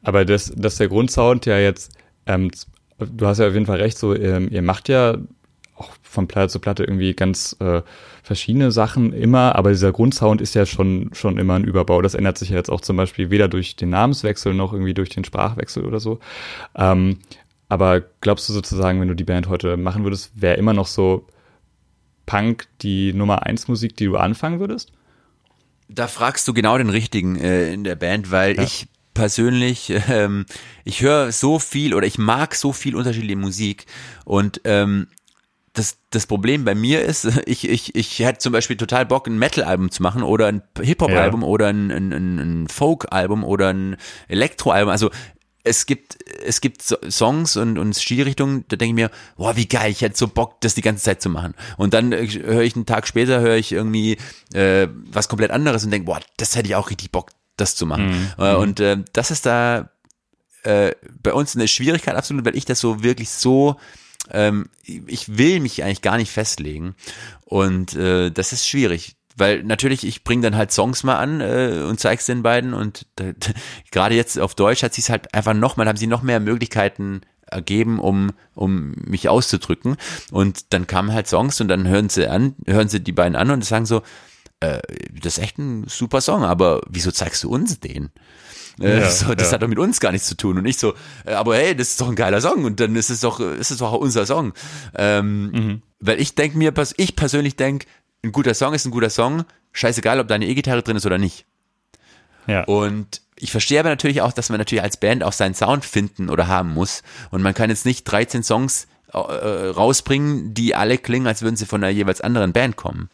Aber 0.02 0.26
dass, 0.26 0.52
dass 0.56 0.78
der 0.78 0.88
Grundsound 0.88 1.46
ja 1.46 1.58
jetzt, 1.58 1.92
ähm, 2.26 2.52
du 3.00 3.26
hast 3.26 3.40
ja 3.40 3.48
auf 3.48 3.54
jeden 3.54 3.66
Fall 3.66 3.82
recht, 3.82 3.98
so 3.98 4.16
ähm, 4.16 4.50
ihr 4.52 4.62
macht 4.62 4.90
ja 4.90 5.18
auch 5.84 5.94
von 6.02 6.28
Platte 6.28 6.50
zu 6.50 6.60
Platte 6.60 6.84
irgendwie 6.84 7.14
ganz 7.14 7.56
äh, 7.60 7.82
verschiedene 8.24 8.72
Sachen 8.72 9.14
immer, 9.14 9.56
aber 9.56 9.72
dieser 9.72 9.92
Grundsound 9.92 10.42
ist 10.42 10.56
ja 10.56 10.66
schon, 10.66 11.10
schon 11.14 11.38
immer 11.38 11.56
ein 11.56 11.64
Überbau. 11.64 12.02
Das 12.02 12.14
ändert 12.14 12.38
sich 12.38 12.50
ja 12.50 12.56
jetzt 12.56 12.70
auch 12.70 12.82
zum 12.82 12.98
Beispiel 12.98 13.30
weder 13.30 13.48
durch 13.48 13.76
den 13.76 13.90
Namenswechsel 13.90 14.54
noch 14.54 14.74
irgendwie 14.74 14.94
durch 14.94 15.10
den 15.10 15.26
Sprachwechsel 15.26 15.86
oder 15.86 16.00
so. 16.00 16.20
Ähm, 16.76 17.20
aber 17.70 18.02
glaubst 18.22 18.48
du 18.48 18.54
sozusagen, 18.54 19.02
wenn 19.02 19.08
du 19.08 19.16
die 19.16 19.24
Band 19.24 19.48
heute 19.48 19.78
machen 19.78 20.04
würdest, 20.04 20.32
wäre 20.40 20.58
immer 20.58 20.74
noch 20.74 20.88
so 20.88 21.28
Punk 22.26 22.68
die 22.82 23.14
Nummer 23.14 23.44
eins 23.44 23.68
Musik, 23.68 23.98
die 23.98 24.06
du 24.06 24.18
anfangen 24.18 24.60
würdest? 24.60 24.92
Da 25.90 26.08
fragst 26.08 26.48
du 26.48 26.54
genau 26.54 26.78
den 26.78 26.90
richtigen 26.90 27.36
äh, 27.36 27.74
in 27.74 27.84
der 27.84 27.96
Band, 27.96 28.32
weil 28.32 28.56
ja. 28.56 28.64
ich 28.64 28.88
persönlich, 29.14 29.92
ähm, 30.10 30.46
ich 30.84 31.02
höre 31.02 31.32
so 31.32 31.60
viel 31.60 31.94
oder 31.94 32.08
ich 32.08 32.18
mag 32.18 32.56
so 32.56 32.74
viel 32.74 32.96
unterschiedliche 32.96 33.36
Musik 33.36 33.86
und 34.26 34.62
ähm, 34.64 35.08
das, 35.74 35.98
das 36.12 36.28
Problem 36.28 36.66
bei 36.66 36.76
mir 36.76 37.04
ist, 37.04 37.26
ich, 37.46 37.68
ich, 37.68 37.96
ich 37.96 38.20
hätte 38.20 38.40
zum 38.40 38.54
Beispiel 38.54 38.78
total 38.78 39.06
Bock, 39.06 39.28
ein 39.28 39.38
Metal-Album 39.38 39.92
zu 39.92 40.02
machen 40.02 40.24
oder 40.24 40.48
ein 40.48 40.62
Hip-Hop-Album 40.80 41.42
ja. 41.42 41.48
oder 41.48 41.68
ein, 41.68 41.92
ein, 41.92 42.12
ein 42.12 42.68
Folk-Album 42.68 43.44
oder 43.44 43.70
ein 43.70 43.98
Elektro-Album. 44.28 44.90
Also 44.90 45.10
es 45.64 45.86
gibt, 45.86 46.18
es 46.46 46.60
gibt 46.62 46.82
Songs 46.82 47.56
und, 47.56 47.80
und 47.80 47.96
Stilrichtungen, 47.96 48.66
da 48.68 48.76
denke 48.76 48.90
ich 48.90 48.96
mir, 48.96 49.12
boah, 49.38 49.56
wie 49.56 49.66
geil, 49.66 49.92
ich 49.92 50.02
hätte 50.02 50.18
so 50.18 50.28
Bock, 50.28 50.60
das 50.62 50.76
die 50.76 50.82
ganze 50.82 51.04
Zeit 51.04 51.22
zu 51.22 51.30
machen. 51.30 51.54
Und 51.78 51.94
dann 51.94 52.12
äh, 52.12 52.28
höre 52.28 52.64
ich 52.64 52.76
einen 52.76 52.86
Tag 52.86 53.08
später, 53.08 53.40
höre 53.40 53.56
ich 53.56 53.72
irgendwie 53.72 54.18
äh, 54.54 54.88
was 55.10 55.30
komplett 55.30 55.52
anderes 55.52 55.86
und 55.86 55.92
denke, 55.92 56.06
boah, 56.06 56.20
das 56.38 56.56
hätte 56.56 56.68
ich 56.68 56.76
auch 56.76 56.90
richtig 56.90 57.12
Bock, 57.12 57.32
das 57.56 57.76
zu 57.76 57.86
machen. 57.86 58.08
Mhm. 58.38 58.44
Äh, 58.44 58.56
und 58.56 58.80
äh, 58.82 58.98
das 59.14 59.32
ist 59.32 59.46
da 59.46 59.90
äh, 60.64 60.92
bei 61.22 61.34
uns 61.34 61.56
eine 61.56 61.70
Schwierigkeit 61.70 62.16
absolut, 62.16 62.46
weil 62.46 62.58
ich 62.58 62.66
das 62.66 62.82
so 62.82 63.02
wirklich 63.02 63.30
so 63.30 63.78
ähm, 64.32 64.70
ich 64.86 65.38
will 65.38 65.60
mich 65.60 65.84
eigentlich 65.84 66.02
gar 66.02 66.18
nicht 66.18 66.32
festlegen 66.32 66.96
und 67.46 67.96
äh, 67.96 68.32
das 68.32 68.54
ist 68.54 68.68
schwierig 68.68 69.16
weil 69.36 69.64
natürlich 69.64 70.06
ich 70.06 70.24
bringe 70.24 70.44
dann 70.44 70.56
halt 70.56 70.72
Songs 70.72 71.04
mal 71.04 71.18
an 71.18 71.42
äh, 71.42 71.84
und 71.88 72.00
zeig's 72.00 72.26
den 72.26 72.44
beiden 72.44 72.74
und 72.74 73.08
gerade 73.92 74.16
jetzt 74.16 74.40
auf 74.40 74.56
Deutsch 74.56 74.84
hat 74.84 74.94
sie 74.94 75.02
es 75.02 75.10
halt 75.10 75.34
einfach 75.34 75.54
nochmal 75.54 75.88
haben 75.88 75.98
sie 75.98 76.08
noch 76.08 76.22
mehr 76.22 76.40
Möglichkeiten 76.40 77.22
ergeben, 77.46 78.00
um 78.00 78.32
um 78.56 78.92
mich 78.92 79.30
auszudrücken 79.30 79.98
und 80.32 80.74
dann 80.74 80.88
kamen 80.88 81.14
halt 81.14 81.28
Songs 81.28 81.60
und 81.62 81.68
dann 81.68 81.88
hören 81.88 82.10
sie 82.10 82.28
an 82.28 82.56
hören 82.66 82.90
sie 82.90 83.00
die 83.00 83.12
beiden 83.12 83.36
an 83.36 83.52
und 83.52 83.66
sagen 83.66 83.86
so 83.86 84.02
äh, 84.60 84.80
das 85.12 85.38
ist 85.38 85.44
echt 85.44 85.58
ein 85.58 85.86
super 85.88 86.22
Song, 86.22 86.44
aber 86.44 86.82
wieso 86.90 87.12
zeigst 87.12 87.44
du 87.44 87.50
uns 87.50 87.80
den? 87.80 88.12
Äh, 88.80 89.02
ja, 89.02 89.10
so, 89.10 89.36
das 89.36 89.48
ja. 89.48 89.54
hat 89.54 89.62
doch 89.62 89.68
mit 89.68 89.80
uns 89.80 90.00
gar 90.00 90.12
nichts 90.12 90.28
zu 90.28 90.36
tun. 90.36 90.58
Und 90.58 90.64
nicht 90.64 90.80
so, 90.80 90.94
äh, 91.26 91.34
aber 91.34 91.56
hey, 91.56 91.76
das 91.76 91.90
ist 91.90 92.02
doch 92.02 92.10
ein 92.10 92.16
geiler 92.16 92.42
Song 92.42 92.66
und 92.66 92.80
dann 92.80 92.96
ist 92.96 93.10
es 93.10 93.20
doch, 93.20 93.40
ist 93.40 93.72
es 93.72 93.78
doch 93.78 93.94
auch 93.94 94.00
unser 94.00 94.26
Song. 94.26 94.54
Ähm, 94.96 95.52
mhm. 95.52 95.82
Weil 96.00 96.20
ich 96.20 96.36
denke 96.36 96.58
mir, 96.58 96.74
ich 96.98 97.16
persönlich 97.16 97.56
denke, 97.56 97.88
ein 98.24 98.32
guter 98.32 98.54
Song 98.54 98.74
ist 98.74 98.86
ein 98.86 98.92
guter 98.92 99.10
Song, 99.10 99.46
scheißegal, 99.74 100.20
ob 100.20 100.28
da 100.28 100.36
eine 100.36 100.48
E-Gitarre 100.48 100.82
drin 100.82 100.98
ist 100.98 101.06
oder 101.06 101.18
nicht. 101.18 101.46
Ja. 102.48 102.64
Und 102.64 103.22
ich 103.36 103.52
verstehe 103.52 103.80
aber 103.80 103.90
natürlich 103.90 104.22
auch, 104.22 104.34
dass 104.34 104.50
man 104.50 104.60
natürlich 104.60 104.84
als 104.84 104.98
Band 104.98 105.24
auch 105.24 105.34
seinen 105.34 105.56
Sound 105.56 105.86
finden 105.86 106.30
oder 106.30 106.48
haben 106.48 106.74
muss. 106.74 107.04
Und 107.32 107.42
man 107.42 107.54
kann 107.54 107.70
jetzt 107.70 107.86
nicht 107.86 108.06
13 108.06 108.44
Songs 108.44 108.88
äh, 109.12 109.18
rausbringen, 109.18 110.54
die 110.54 110.76
alle 110.76 110.98
klingen, 110.98 111.28
als 111.28 111.42
würden 111.42 111.56
sie 111.56 111.66
von 111.66 111.84
einer 111.84 111.92
jeweils 111.92 112.22
anderen 112.22 112.54
Band 112.54 112.76
kommen. 112.76 113.10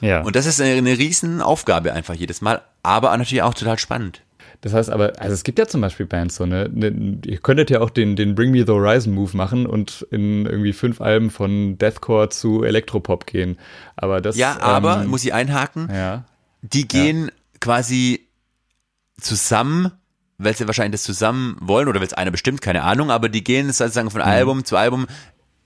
Ja. 0.00 0.22
Und 0.22 0.36
das 0.36 0.46
ist 0.46 0.60
eine, 0.60 0.74
eine 0.74 0.98
riesen 0.98 1.40
Aufgabe 1.40 1.92
einfach 1.92 2.14
jedes 2.14 2.40
Mal, 2.40 2.62
aber 2.82 3.16
natürlich 3.16 3.42
auch 3.42 3.54
total 3.54 3.78
spannend. 3.78 4.22
Das 4.64 4.72
heißt 4.72 4.88
aber, 4.88 5.12
also 5.20 5.34
es 5.34 5.44
gibt 5.44 5.58
ja 5.58 5.66
zum 5.66 5.82
Beispiel 5.82 6.06
Bands 6.06 6.36
so, 6.36 6.46
ne? 6.46 6.70
ne 6.72 7.18
ihr 7.26 7.36
könntet 7.36 7.68
ja 7.68 7.82
auch 7.82 7.90
den, 7.90 8.16
den 8.16 8.34
Bring 8.34 8.50
Me 8.50 8.64
the 8.64 8.72
Horizon 8.72 9.12
Move 9.12 9.36
machen 9.36 9.66
und 9.66 10.06
in 10.10 10.46
irgendwie 10.46 10.72
fünf 10.72 11.02
Alben 11.02 11.28
von 11.30 11.76
Deathcore 11.76 12.30
zu 12.30 12.64
Elektropop 12.64 13.26
gehen. 13.26 13.58
Aber 13.94 14.22
das. 14.22 14.38
Ja, 14.38 14.58
aber, 14.62 15.02
ähm, 15.02 15.08
muss 15.08 15.22
ich 15.22 15.34
einhaken? 15.34 15.90
Ja. 15.92 16.24
Die 16.62 16.88
gehen 16.88 17.26
ja. 17.26 17.32
quasi 17.60 18.26
zusammen, 19.20 19.92
weil 20.38 20.56
sie 20.56 20.66
wahrscheinlich 20.66 20.92
das 20.92 21.02
zusammen 21.02 21.58
wollen 21.60 21.86
oder 21.86 22.00
weil 22.00 22.06
es 22.06 22.14
einer 22.14 22.30
bestimmt, 22.30 22.62
keine 22.62 22.84
Ahnung, 22.84 23.10
aber 23.10 23.28
die 23.28 23.44
gehen 23.44 23.70
sozusagen 23.70 24.10
von 24.10 24.22
mhm. 24.22 24.28
Album 24.28 24.64
zu 24.64 24.78
Album 24.78 25.06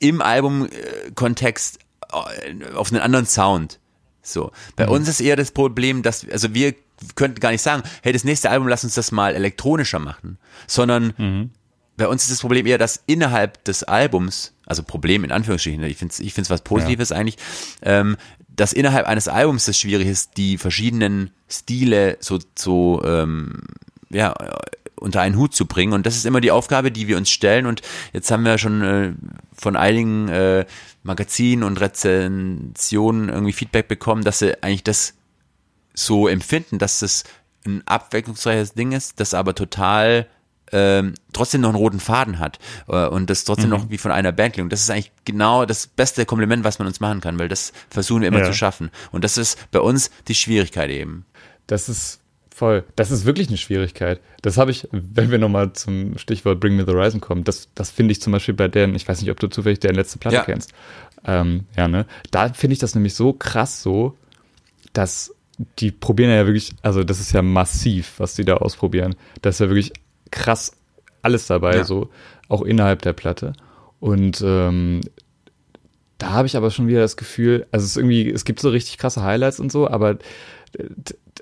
im 0.01 0.21
Albumkontext 0.21 1.79
äh, 2.11 2.75
auf 2.75 2.91
einen 2.91 3.01
anderen 3.01 3.27
Sound. 3.27 3.79
So. 4.23 4.51
Bei 4.75 4.87
mhm. 4.87 4.93
uns 4.93 5.09
ist 5.09 5.21
eher 5.21 5.37
das 5.37 5.53
Problem, 5.53 6.03
dass, 6.03 6.29
also 6.29 6.53
wir 6.53 6.75
könnten 7.15 7.41
gar 7.41 7.51
nicht 7.51 7.63
sagen, 7.63 7.83
hey, 8.03 8.13
das 8.13 8.25
nächste 8.25 8.51
Album, 8.51 8.69
lass 8.69 8.85
uns 8.85 8.95
das 8.95 9.13
mal 9.13 9.35
elektronischer 9.35 9.99
machen, 9.99 10.39
sondern 10.67 11.15
mhm. 11.17 11.51
bei 11.97 12.09
uns 12.09 12.23
ist 12.23 12.33
das 12.33 12.41
Problem 12.41 12.67
eher, 12.67 12.79
dass 12.79 13.03
innerhalb 13.07 13.65
des 13.65 13.85
Albums, 13.85 14.55
also 14.67 14.83
Problem 14.83 15.25
in 15.25 15.33
Anführungsstrichen, 15.33 15.83
ich 15.85 15.97
finde 15.97 16.13
es 16.13 16.21
ich 16.21 16.35
find's 16.35 16.51
was 16.51 16.63
Positives 16.63 17.11
ja. 17.11 17.17
eigentlich, 17.17 17.39
ähm, 17.83 18.17
dass 18.49 18.73
innerhalb 18.73 19.07
eines 19.07 19.29
Albums 19.29 19.67
das 19.67 19.79
schwierig 19.79 20.09
ist, 20.09 20.37
die 20.37 20.59
verschiedenen 20.59 21.31
Stile 21.49 22.17
so, 22.21 22.39
so 22.57 23.03
ähm, 23.05 23.61
ja, 24.11 24.35
unter 24.97 25.21
einen 25.21 25.37
Hut 25.37 25.55
zu 25.55 25.67
bringen. 25.67 25.93
Und 25.93 26.07
das 26.07 26.17
ist 26.17 26.27
immer 26.27 26.41
die 26.41 26.51
Aufgabe, 26.51 26.91
die 26.91 27.09
wir 27.09 27.17
uns 27.17 27.31
stellen. 27.31 27.67
Und 27.67 27.83
jetzt 28.13 28.31
haben 28.31 28.45
wir 28.45 28.59
schon 28.59 28.83
äh, 28.83 29.13
von 29.53 29.77
einigen 29.77 30.29
äh, 30.29 30.67
Magazinen 31.03 31.63
und 31.63 31.81
Rezensionen 31.81 33.29
irgendwie 33.29 33.53
Feedback 33.53 33.89
bekommen, 33.89 34.25
dass 34.25 34.41
sie 34.41 34.63
eigentlich 34.63 34.85
das 34.85 35.15
so 35.99 36.29
empfinden, 36.29 36.79
dass 36.79 37.03
es 37.03 37.25
ein 37.67 37.83
abwechslungsreiches 37.87 38.75
Ding 38.75 38.93
ist, 38.93 39.21
das 39.21 39.35
aber 39.35 39.55
total 39.55 40.27
ähm, 40.71 41.15
trotzdem 41.33 41.63
noch 41.63 41.71
einen 41.71 41.79
roten 41.79 42.01
Faden 42.01 42.39
hat 42.39 42.59
äh, 42.89 43.07
und 43.07 43.31
das 43.31 43.45
trotzdem 43.45 43.71
mhm. 43.71 43.77
noch 43.77 43.91
wie 43.91 43.99
von 43.99 44.11
einer 44.11 44.33
Band 44.33 44.55
klingt. 44.55 44.73
Das 44.73 44.81
ist 44.81 44.91
eigentlich 44.91 45.13
genau 45.25 45.65
das 45.65 45.87
beste 45.87 46.27
Kompliment, 46.27 46.63
was 46.63 46.79
man 46.79 46.87
uns 46.87 47.01
machen 47.01 47.21
kann, 47.21 47.39
weil 47.39 47.49
das 47.49 47.73
versuchen 47.91 48.21
wir 48.21 48.29
immer 48.29 48.41
ja. 48.41 48.45
zu 48.45 48.53
schaffen. 48.53 48.91
Und 49.11 49.25
das 49.25 49.39
ist 49.39 49.59
bei 49.71 49.81
uns 49.81 50.11
die 50.29 50.35
Schwierigkeit 50.35 50.91
eben. 50.91 51.25
Das 51.67 51.89
ist 51.89 52.21
voll. 52.55 52.85
Das 52.97 53.11
ist 53.11 53.25
wirklich 53.25 53.49
eine 53.49 53.57
Schwierigkeit. 53.57 54.21
Das 54.43 54.59
habe 54.59 54.71
ich, 54.71 54.89
wenn 54.93 55.31
wir 55.31 55.39
nochmal 55.39 55.73
zum 55.73 56.19
Stichwort 56.19 56.61
Bring 56.61 56.77
Me 56.77 56.85
the 56.87 56.93
Horizon 56.93 57.21
kommen, 57.21 57.45
das, 57.45 57.69
das 57.75 57.91
finde 57.91 58.13
ich 58.13 58.21
zum 58.21 58.33
Beispiel 58.33 58.55
bei 58.55 58.69
deren, 58.69 58.95
ich 58.95 59.09
weiß 59.09 59.21
nicht, 59.23 59.31
ob 59.31 59.41
du 59.41 59.49
zufällig 59.49 59.81
deren 59.81 59.97
letzte 59.97 60.19
Platte 60.19 60.37
ja. 60.37 60.45
kennst. 60.45 60.73
Ähm, 61.25 61.65
ja, 61.77 61.89
ne? 61.89 62.07
Da 62.31 62.53
finde 62.53 62.75
ich 62.75 62.79
das 62.79 62.95
nämlich 62.95 63.15
so 63.15 63.33
krass 63.33 63.83
so, 63.83 64.17
dass 64.93 65.35
die 65.79 65.91
probieren 65.91 66.31
ja 66.31 66.47
wirklich, 66.47 66.73
also 66.83 67.05
das 67.05 67.21
ist 67.21 67.33
ja 67.33 67.43
massiv, 67.43 68.15
was 68.19 68.35
die 68.35 68.45
da 68.45 68.55
ausprobieren. 68.55 69.17
Da 69.43 69.51
ist 69.51 69.61
ja 69.61 69.69
wirklich 69.69 69.93
krass 70.31 70.73
alles 71.23 71.47
dabei, 71.47 71.77
ja. 71.77 71.85
so 71.85 72.11
auch 72.49 72.63
innerhalb 72.63 73.03
der 73.03 73.13
Platte. 73.13 73.53
Und 74.01 74.43
ähm, 74.45 75.01
da 76.19 76.31
habe 76.31 76.47
ich 76.47 76.57
aber 76.57 76.71
schon 76.71 76.87
wieder 76.87 77.01
das 77.01 77.17
Gefühl, 77.17 77.67
also 77.71 77.85
es 77.85 77.93
ist 77.93 77.97
irgendwie, 77.97 78.31
es 78.31 78.45
gibt 78.45 78.61
so 78.61 78.69
richtig 78.71 78.99
krasse 78.99 79.23
Highlights 79.23 79.61
und 79.61 79.71
so, 79.71 79.89
aber 79.89 80.19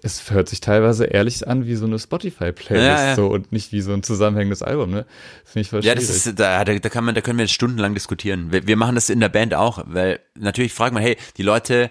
es 0.02 0.30
hört 0.30 0.48
sich 0.48 0.60
teilweise 0.60 1.04
ehrlich 1.04 1.46
an 1.48 1.66
wie 1.66 1.74
so 1.74 1.86
eine 1.86 1.98
Spotify-Playlist 1.98 2.86
ja, 2.86 3.06
ja. 3.08 3.14
so 3.14 3.28
und 3.28 3.52
nicht 3.52 3.72
wie 3.72 3.80
so 3.80 3.92
ein 3.92 4.02
zusammenhängendes 4.02 4.62
Album, 4.62 4.90
ne? 4.90 5.06
Finde 5.44 5.60
ich 5.62 5.70
voll 5.70 5.84
Ja, 5.84 5.94
das 5.94 6.08
ist, 6.08 6.38
da, 6.38 6.64
da, 6.64 6.78
kann 6.88 7.04
man, 7.04 7.14
da 7.14 7.20
können 7.20 7.38
wir 7.38 7.44
jetzt 7.44 7.54
stundenlang 7.54 7.94
diskutieren. 7.94 8.52
Wir, 8.52 8.66
wir 8.66 8.76
machen 8.76 8.94
das 8.94 9.10
in 9.10 9.20
der 9.20 9.28
Band 9.28 9.54
auch, 9.54 9.82
weil 9.86 10.20
natürlich 10.38 10.72
fragt 10.72 10.94
man, 10.94 11.02
hey, 11.02 11.16
die 11.36 11.42
Leute, 11.42 11.90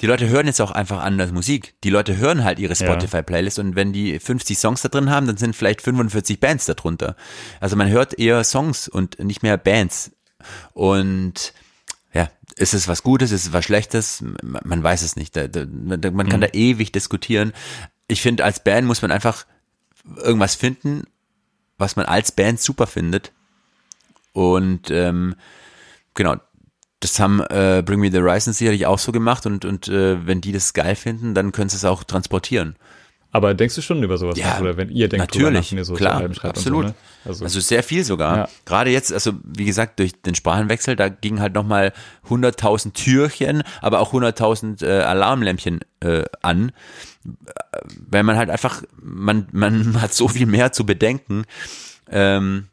die 0.00 0.06
Leute 0.06 0.28
hören 0.28 0.46
jetzt 0.46 0.60
auch 0.60 0.70
einfach 0.70 1.02
anders 1.02 1.32
Musik. 1.32 1.74
Die 1.82 1.90
Leute 1.90 2.16
hören 2.16 2.44
halt 2.44 2.58
ihre 2.58 2.76
Spotify-Playlist 2.76 3.58
und 3.58 3.74
wenn 3.74 3.92
die 3.92 4.18
50 4.20 4.56
Songs 4.56 4.82
da 4.82 4.88
drin 4.88 5.10
haben, 5.10 5.26
dann 5.26 5.36
sind 5.36 5.56
vielleicht 5.56 5.82
45 5.82 6.38
Bands 6.38 6.66
darunter. 6.66 7.16
Also 7.60 7.74
man 7.74 7.88
hört 7.88 8.18
eher 8.18 8.44
Songs 8.44 8.88
und 8.88 9.18
nicht 9.18 9.42
mehr 9.42 9.56
Bands. 9.56 10.12
Und 10.72 11.52
ja, 12.12 12.30
ist 12.54 12.74
es 12.74 12.86
was 12.86 13.02
Gutes, 13.02 13.32
ist 13.32 13.46
es 13.46 13.52
was 13.52 13.64
Schlechtes? 13.64 14.22
Man 14.42 14.82
weiß 14.82 15.02
es 15.02 15.16
nicht. 15.16 15.34
man 15.34 16.28
kann 16.28 16.40
mhm. 16.40 16.44
da 16.44 16.48
ewig 16.52 16.92
diskutieren. 16.92 17.52
Ich 18.06 18.22
finde, 18.22 18.44
als 18.44 18.62
Band 18.62 18.86
muss 18.86 19.02
man 19.02 19.10
einfach 19.10 19.46
irgendwas 20.16 20.54
finden, 20.54 21.04
was 21.76 21.96
man 21.96 22.06
als 22.06 22.30
Band 22.30 22.60
super 22.60 22.86
findet. 22.86 23.32
Und 24.32 24.90
ähm, 24.90 25.34
genau, 26.14 26.36
das 27.00 27.20
haben 27.20 27.40
äh, 27.40 27.82
Bring 27.84 28.00
Me 28.00 28.10
the 28.10 28.18
Horizon 28.18 28.52
sicherlich 28.52 28.86
auch 28.86 28.98
so 28.98 29.12
gemacht 29.12 29.46
und, 29.46 29.64
und 29.64 29.88
äh, 29.88 30.26
wenn 30.26 30.40
die 30.40 30.52
das 30.52 30.72
geil 30.72 30.96
finden, 30.96 31.34
dann 31.34 31.52
können 31.52 31.68
sie 31.68 31.76
es 31.76 31.84
auch 31.84 32.04
transportieren. 32.04 32.76
Aber 33.30 33.52
denkst 33.52 33.74
du 33.74 33.82
schon 33.82 34.02
über 34.02 34.16
sowas 34.16 34.38
ja, 34.38 34.54
nach, 34.54 34.60
oder 34.60 34.76
wenn 34.78 34.90
ihr 34.90 35.08
denkt, 35.08 35.34
natürlich, 35.34 35.72
nach, 35.72 35.84
so 35.84 35.94
klar, 35.94 36.22
absolut. 36.42 36.86
So, 36.86 36.88
ne? 36.88 36.94
also, 37.26 37.44
also, 37.44 37.60
sehr 37.60 37.82
viel 37.82 38.02
sogar. 38.02 38.36
Ja. 38.36 38.48
Gerade 38.64 38.90
jetzt, 38.90 39.12
also 39.12 39.32
wie 39.44 39.66
gesagt, 39.66 39.98
durch 39.98 40.12
den 40.22 40.34
Sprachenwechsel, 40.34 40.96
da 40.96 41.10
ging 41.10 41.38
halt 41.38 41.52
nochmal 41.52 41.92
100.000 42.28 42.94
Türchen, 42.94 43.62
aber 43.82 44.00
auch 44.00 44.14
100.000 44.14 44.84
äh, 44.84 45.02
Alarmlämpchen 45.02 45.80
äh, 46.00 46.24
an, 46.40 46.72
weil 48.10 48.22
man 48.22 48.38
halt 48.38 48.48
einfach, 48.48 48.82
man, 49.00 49.46
man 49.52 50.00
hat 50.00 50.14
so 50.14 50.28
viel 50.28 50.46
mehr 50.46 50.72
zu 50.72 50.86
bedenken, 50.86 51.44
ähm, 52.10 52.68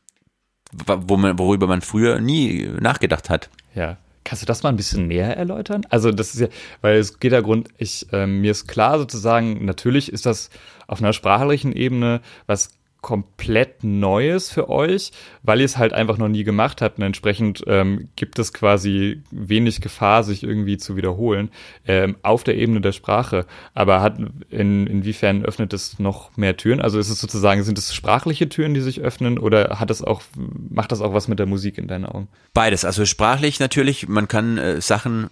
wo 0.71 1.17
man, 1.17 1.37
worüber 1.37 1.67
man 1.67 1.81
früher 1.81 2.21
nie 2.21 2.69
nachgedacht 2.79 3.29
hat. 3.29 3.49
Ja, 3.75 3.97
Kannst 4.25 4.41
du 4.41 4.45
das 4.47 4.63
mal 4.63 4.69
ein 4.69 4.75
bisschen 4.75 5.07
näher 5.07 5.37
erläutern? 5.37 5.85
Also 5.89 6.11
das 6.11 6.33
ist 6.33 6.41
ja, 6.41 6.47
weil 6.81 6.97
es 6.97 7.19
geht 7.19 7.31
ja 7.31 7.41
Grund, 7.41 7.69
ich, 7.77 8.11
äh, 8.11 8.27
mir 8.27 8.51
ist 8.51 8.67
klar 8.67 8.97
sozusagen, 8.97 9.63
natürlich 9.63 10.11
ist 10.11 10.25
das 10.25 10.49
auf 10.87 10.99
einer 10.99 11.13
sprachlichen 11.13 11.71
Ebene 11.71 12.21
was 12.47 12.71
komplett 13.05 13.83
Neues 13.83 14.49
für 14.49 14.67
euch, 14.67 15.11
weil 15.43 15.59
ihr 15.59 15.65
es 15.65 15.77
halt 15.77 15.93
einfach 15.93 16.17
noch 16.17 16.27
nie 16.27 16.43
gemacht 16.43 16.81
habt. 16.81 16.97
Und 16.97 17.03
entsprechend 17.03 17.63
ähm, 17.67 18.09
gibt 18.15 18.39
es 18.39 18.51
quasi 18.51 19.21
wenig 19.29 19.79
Gefahr, 19.79 20.23
sich 20.23 20.41
irgendwie 20.41 20.77
zu 20.77 20.95
wiederholen 20.97 21.51
ähm, 21.85 22.15
auf 22.23 22.43
der 22.43 22.55
Ebene 22.55 22.81
der 22.81 22.93
Sprache. 22.93 23.45
Aber 23.75 24.01
hat 24.01 24.17
in, 24.49 24.87
inwiefern 24.87 25.45
öffnet 25.45 25.71
es 25.73 25.99
noch 25.99 26.35
mehr 26.35 26.57
Türen? 26.57 26.81
Also 26.81 26.97
ist 26.97 27.09
es 27.09 27.19
sozusagen, 27.19 27.61
sind 27.61 27.77
es 27.77 27.93
sprachliche 27.93 28.49
Türen, 28.49 28.73
die 28.73 28.81
sich 28.81 29.01
öffnen, 29.01 29.37
oder 29.37 29.79
hat 29.79 29.91
es 29.91 30.03
auch, 30.03 30.23
macht 30.71 30.91
das 30.91 31.01
auch 31.01 31.13
was 31.13 31.27
mit 31.27 31.37
der 31.37 31.45
Musik 31.45 31.77
in 31.77 31.87
deinen 31.87 32.05
Augen? 32.05 32.27
Beides. 32.55 32.85
Also 32.85 33.05
sprachlich 33.05 33.59
natürlich, 33.59 34.07
man 34.07 34.27
kann 34.27 34.57
äh, 34.57 34.81
Sachen 34.81 35.29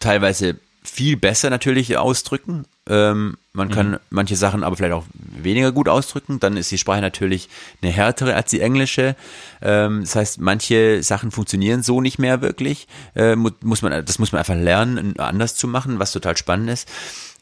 teilweise 0.00 0.56
viel 0.88 1.16
besser 1.16 1.50
natürlich 1.50 1.96
ausdrücken. 1.96 2.64
Ähm, 2.88 3.36
man 3.52 3.70
kann 3.70 3.92
mhm. 3.92 3.98
manche 4.10 4.36
Sachen 4.36 4.62
aber 4.62 4.76
vielleicht 4.76 4.94
auch 4.94 5.06
weniger 5.14 5.72
gut 5.72 5.88
ausdrücken. 5.88 6.40
Dann 6.40 6.56
ist 6.56 6.70
die 6.70 6.78
Sprache 6.78 7.00
natürlich 7.00 7.48
eine 7.82 7.90
härtere 7.90 8.34
als 8.34 8.50
die 8.50 8.60
englische. 8.60 9.16
Ähm, 9.62 10.00
das 10.02 10.14
heißt, 10.14 10.40
manche 10.40 11.02
Sachen 11.02 11.30
funktionieren 11.30 11.82
so 11.82 12.00
nicht 12.00 12.18
mehr 12.18 12.40
wirklich. 12.42 12.86
Äh, 13.14 13.36
muss 13.36 13.82
man, 13.82 14.04
das 14.04 14.18
muss 14.18 14.32
man 14.32 14.38
einfach 14.38 14.54
lernen, 14.54 15.18
anders 15.18 15.56
zu 15.56 15.68
machen, 15.68 15.98
was 15.98 16.12
total 16.12 16.36
spannend 16.36 16.70
ist. 16.70 16.88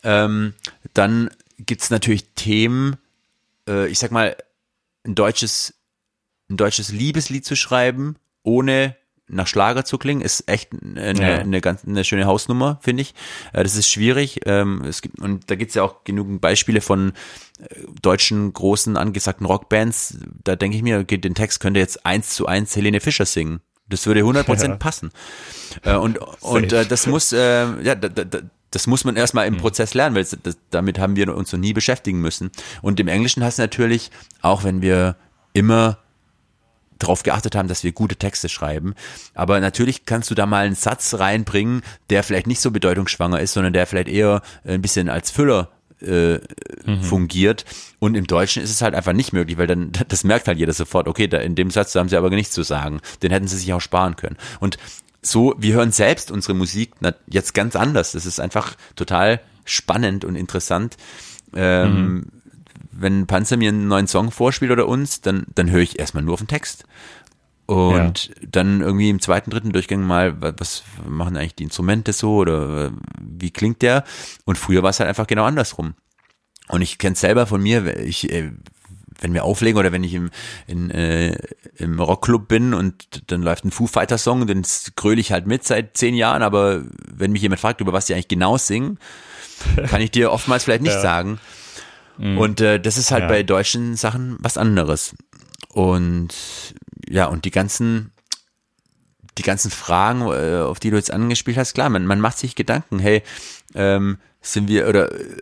Ähm, 0.03 0.55
dann 0.93 1.31
gibt's 1.59 1.91
natürlich 1.91 2.27
Themen, 2.35 2.97
äh, 3.69 3.89
ich 3.89 3.99
sag 3.99 4.11
mal, 4.11 4.37
ein 5.05 5.15
deutsches, 5.15 5.75
ein 6.49 6.57
deutsches 6.57 6.91
Liebeslied 6.91 7.45
zu 7.45 7.57
schreiben, 7.57 8.17
ohne 8.43 8.97
nach 9.29 9.47
Schlager 9.47 9.85
zu 9.85 9.99
klingen, 9.99 10.21
ist 10.21 10.49
echt 10.49 10.71
eine, 10.73 11.21
ja. 11.21 11.39
eine 11.39 11.61
ganz 11.61 11.85
eine 11.85 12.05
schöne 12.05 12.27
Hausnummer, 12.27 12.79
finde 12.83 13.03
ich. 13.03 13.15
Äh, 13.53 13.63
das 13.63 13.77
ist 13.77 13.89
schwierig. 13.89 14.41
Ähm, 14.45 14.85
es 14.85 15.03
gibt, 15.03 15.19
und 15.21 15.51
da 15.51 15.55
gibt 15.55 15.71
es 15.71 15.75
ja 15.75 15.83
auch 15.83 16.05
genügend 16.05 16.41
Beispiele 16.41 16.81
von 16.81 17.13
äh, 17.59 17.65
deutschen 18.03 18.53
großen 18.53 18.97
angesagten 18.97 19.47
Rockbands. 19.47 20.19
Da 20.43 20.57
denke 20.57 20.77
ich 20.77 20.83
mir, 20.83 20.99
okay, 20.99 21.19
den 21.19 21.35
Text 21.35 21.61
könnte 21.61 21.81
jetzt 21.81 22.05
eins 22.05 22.31
zu 22.31 22.47
eins 22.47 22.77
Helene 22.77 23.01
Fischer 23.01 23.27
singen. 23.27 23.61
Das 23.89 24.07
würde 24.07 24.21
100% 24.21 24.69
ja. 24.69 24.77
passen. 24.77 25.11
Äh, 25.83 25.97
und 25.97 26.19
und 26.41 26.73
das 26.73 27.07
muss, 27.07 27.31
ja, 27.31 27.95
das 28.71 28.87
muss 28.87 29.05
man 29.05 29.17
erstmal 29.17 29.47
im 29.47 29.55
hm. 29.55 29.61
Prozess 29.61 29.95
lernen, 29.95 30.17
weil 30.17 30.25
das, 30.25 30.59
damit 30.71 30.99
haben 30.99 31.17
wir 31.17 31.35
uns 31.35 31.53
noch 31.53 31.61
nie 31.61 31.73
beschäftigen 31.73 32.21
müssen. 32.21 32.51
Und 32.83 32.99
im 32.99 33.09
Englischen 33.09 33.45
hast 33.45 33.59
du 33.59 33.63
natürlich, 33.63 34.11
auch 34.43 34.65
wenn 34.65 34.83
wir 34.83 35.17
immer 35.53 35.99
darauf 36.99 37.23
geachtet 37.23 37.55
haben, 37.55 37.69
dass 37.69 37.85
wir 37.85 37.93
gute 37.93 38.17
Texte 38.17 38.49
schreiben. 38.49 38.95
Aber 39.35 39.61
natürlich 39.61 40.07
kannst 40.07 40.31
du 40.31 40.35
da 40.35 40.47
mal 40.47 40.67
einen 40.67 40.75
Satz 40.75 41.15
reinbringen, 41.15 41.83
der 42.11 42.23
vielleicht 42.23 42.47
nicht 42.47 42.61
so 42.61 42.71
bedeutungsschwanger 42.71 43.41
ist, 43.41 43.53
sondern 43.53 43.73
der 43.73 43.87
vielleicht 43.87 44.09
eher 44.09 44.43
ein 44.65 44.83
bisschen 44.83 45.09
als 45.09 45.31
Füller 45.31 45.71
äh, 46.01 46.39
mhm. 46.85 47.03
fungiert. 47.03 47.65
Und 47.99 48.17
im 48.17 48.27
Deutschen 48.27 48.63
ist 48.63 48.71
es 48.71 48.83
halt 48.83 48.95
einfach 48.95 49.13
nicht 49.13 49.33
möglich, 49.33 49.59
weil 49.59 49.67
dann, 49.67 49.93
das 50.09 50.25
merkt 50.25 50.49
halt 50.49 50.59
jeder 50.59 50.73
sofort, 50.73 51.09
okay, 51.09 51.29
da 51.29 51.39
in 51.39 51.55
dem 51.55 51.71
Satz 51.71 51.95
haben 51.95 52.09
sie 52.09 52.17
aber 52.17 52.31
nichts 52.31 52.55
zu 52.55 52.63
sagen. 52.63 53.01
Den 53.23 53.31
hätten 53.31 53.49
sie 53.49 53.57
sich 53.57 53.73
auch 53.73 53.81
sparen 53.81 54.17
können. 54.17 54.37
Und 54.61 54.79
so, 55.23 55.55
wir 55.57 55.75
hören 55.75 55.91
selbst 55.91 56.31
unsere 56.31 56.55
Musik 56.55 56.93
jetzt 57.27 57.55
ganz 57.55 57.77
anders. 57.77 58.13
Das 58.13 58.27
ist 58.27 58.41
einfach 58.41 58.77
total 58.95 59.41
spannend 59.65 60.25
und 60.25 60.37
interessant. 60.37 60.97
Ähm, 61.55 61.95
mhm 61.95 62.27
wenn 62.97 63.27
Panzer 63.27 63.57
mir 63.57 63.71
einen 63.71 63.89
neuen 63.89 64.07
Song 64.07 64.31
vorspielt 64.31 64.71
oder 64.71 64.87
uns, 64.87 65.21
dann, 65.21 65.47
dann 65.55 65.71
höre 65.71 65.81
ich 65.81 65.99
erstmal 65.99 66.23
nur 66.23 66.35
auf 66.35 66.41
den 66.41 66.49
Text. 66.49 66.85
Und 67.67 68.27
ja. 68.27 68.35
dann 68.51 68.83
irgendwie 68.83 69.09
im 69.09 69.21
zweiten, 69.21 69.51
dritten 69.51 69.73
Durchgang 69.73 70.03
mal, 70.03 70.37
was 70.41 70.83
machen 71.09 71.37
eigentlich 71.37 71.55
die 71.55 71.65
Instrumente 71.65 72.13
so 72.13 72.37
oder 72.37 72.93
wie 73.21 73.51
klingt 73.51 73.81
der? 73.81 74.05
Und 74.45 74.59
früher 74.59 74.83
war 74.83 74.91
es 74.91 75.01
halt 75.01 75.09
einfach 75.09 75.27
genau 75.27 75.45
andersrum. 75.45 75.95
Und 76.69 76.83
ich 76.83 76.99
kenne 76.99 77.15
es 77.15 77.21
selber 77.21 77.47
von 77.47 77.63
mir, 77.63 77.99
ich, 77.99 78.31
äh, 78.31 78.53
wenn 79.21 79.33
wir 79.33 79.45
auflegen 79.45 79.79
oder 79.79 79.93
wenn 79.93 80.05
ich 80.05 80.13
im, 80.13 80.31
in, 80.67 80.91
äh, 80.91 81.37
im 81.77 81.99
Rockclub 82.01 82.49
bin 82.49 82.75
und 82.75 83.31
dann 83.31 83.43
läuft 83.43 83.65
ein 83.65 83.71
Foo 83.71 83.87
Fighter 83.87 84.19
Song, 84.19 84.47
dann 84.47 84.63
gröle 84.97 85.21
ich 85.21 85.33
halt 85.33 85.47
mit 85.47 85.65
seit 85.65 85.97
zehn 85.97 86.15
Jahren, 86.15 86.43
aber 86.43 86.83
wenn 87.11 87.33
mich 87.33 87.43
jemand 87.43 87.61
fragt, 87.61 87.81
über 87.81 87.93
was 87.93 88.07
die 88.07 88.15
eigentlich 88.15 88.29
genau 88.29 88.59
singen, 88.59 88.99
kann 89.89 90.03
ich 90.03 90.11
dir 90.11 90.33
oftmals 90.33 90.65
vielleicht 90.65 90.83
nicht 90.83 90.95
ja. 90.95 91.01
sagen. 91.01 91.39
Mhm. 92.19 92.39
Und 92.39 92.61
äh, 92.61 92.81
das 92.81 92.97
ist 92.97 93.11
halt 93.11 93.23
ja. 93.23 93.29
bei 93.29 93.43
deutschen 93.43 93.97
Sachen 93.97 94.37
was 94.41 94.57
anderes. 94.57 95.15
Und 95.69 96.35
ja, 97.09 97.27
und 97.27 97.45
die 97.45 97.51
ganzen, 97.51 98.13
die 99.39 99.43
ganzen 99.43 99.71
Fragen, 99.71 100.23
äh, 100.23 100.63
auf 100.63 100.81
die 100.81 100.91
du 100.91 100.97
jetzt 100.97 101.11
angespielt 101.11 101.57
hast, 101.57 101.75
klar, 101.75 101.91
man, 101.91 102.07
man 102.07 102.21
macht 102.21 102.39
sich 102.39 102.55
Gedanken, 102.55 102.99
hey, 102.99 103.23
ähm, 103.75 104.19
sind 104.41 104.69
wir 104.69 104.89
oder 104.89 105.13
äh, 105.13 105.37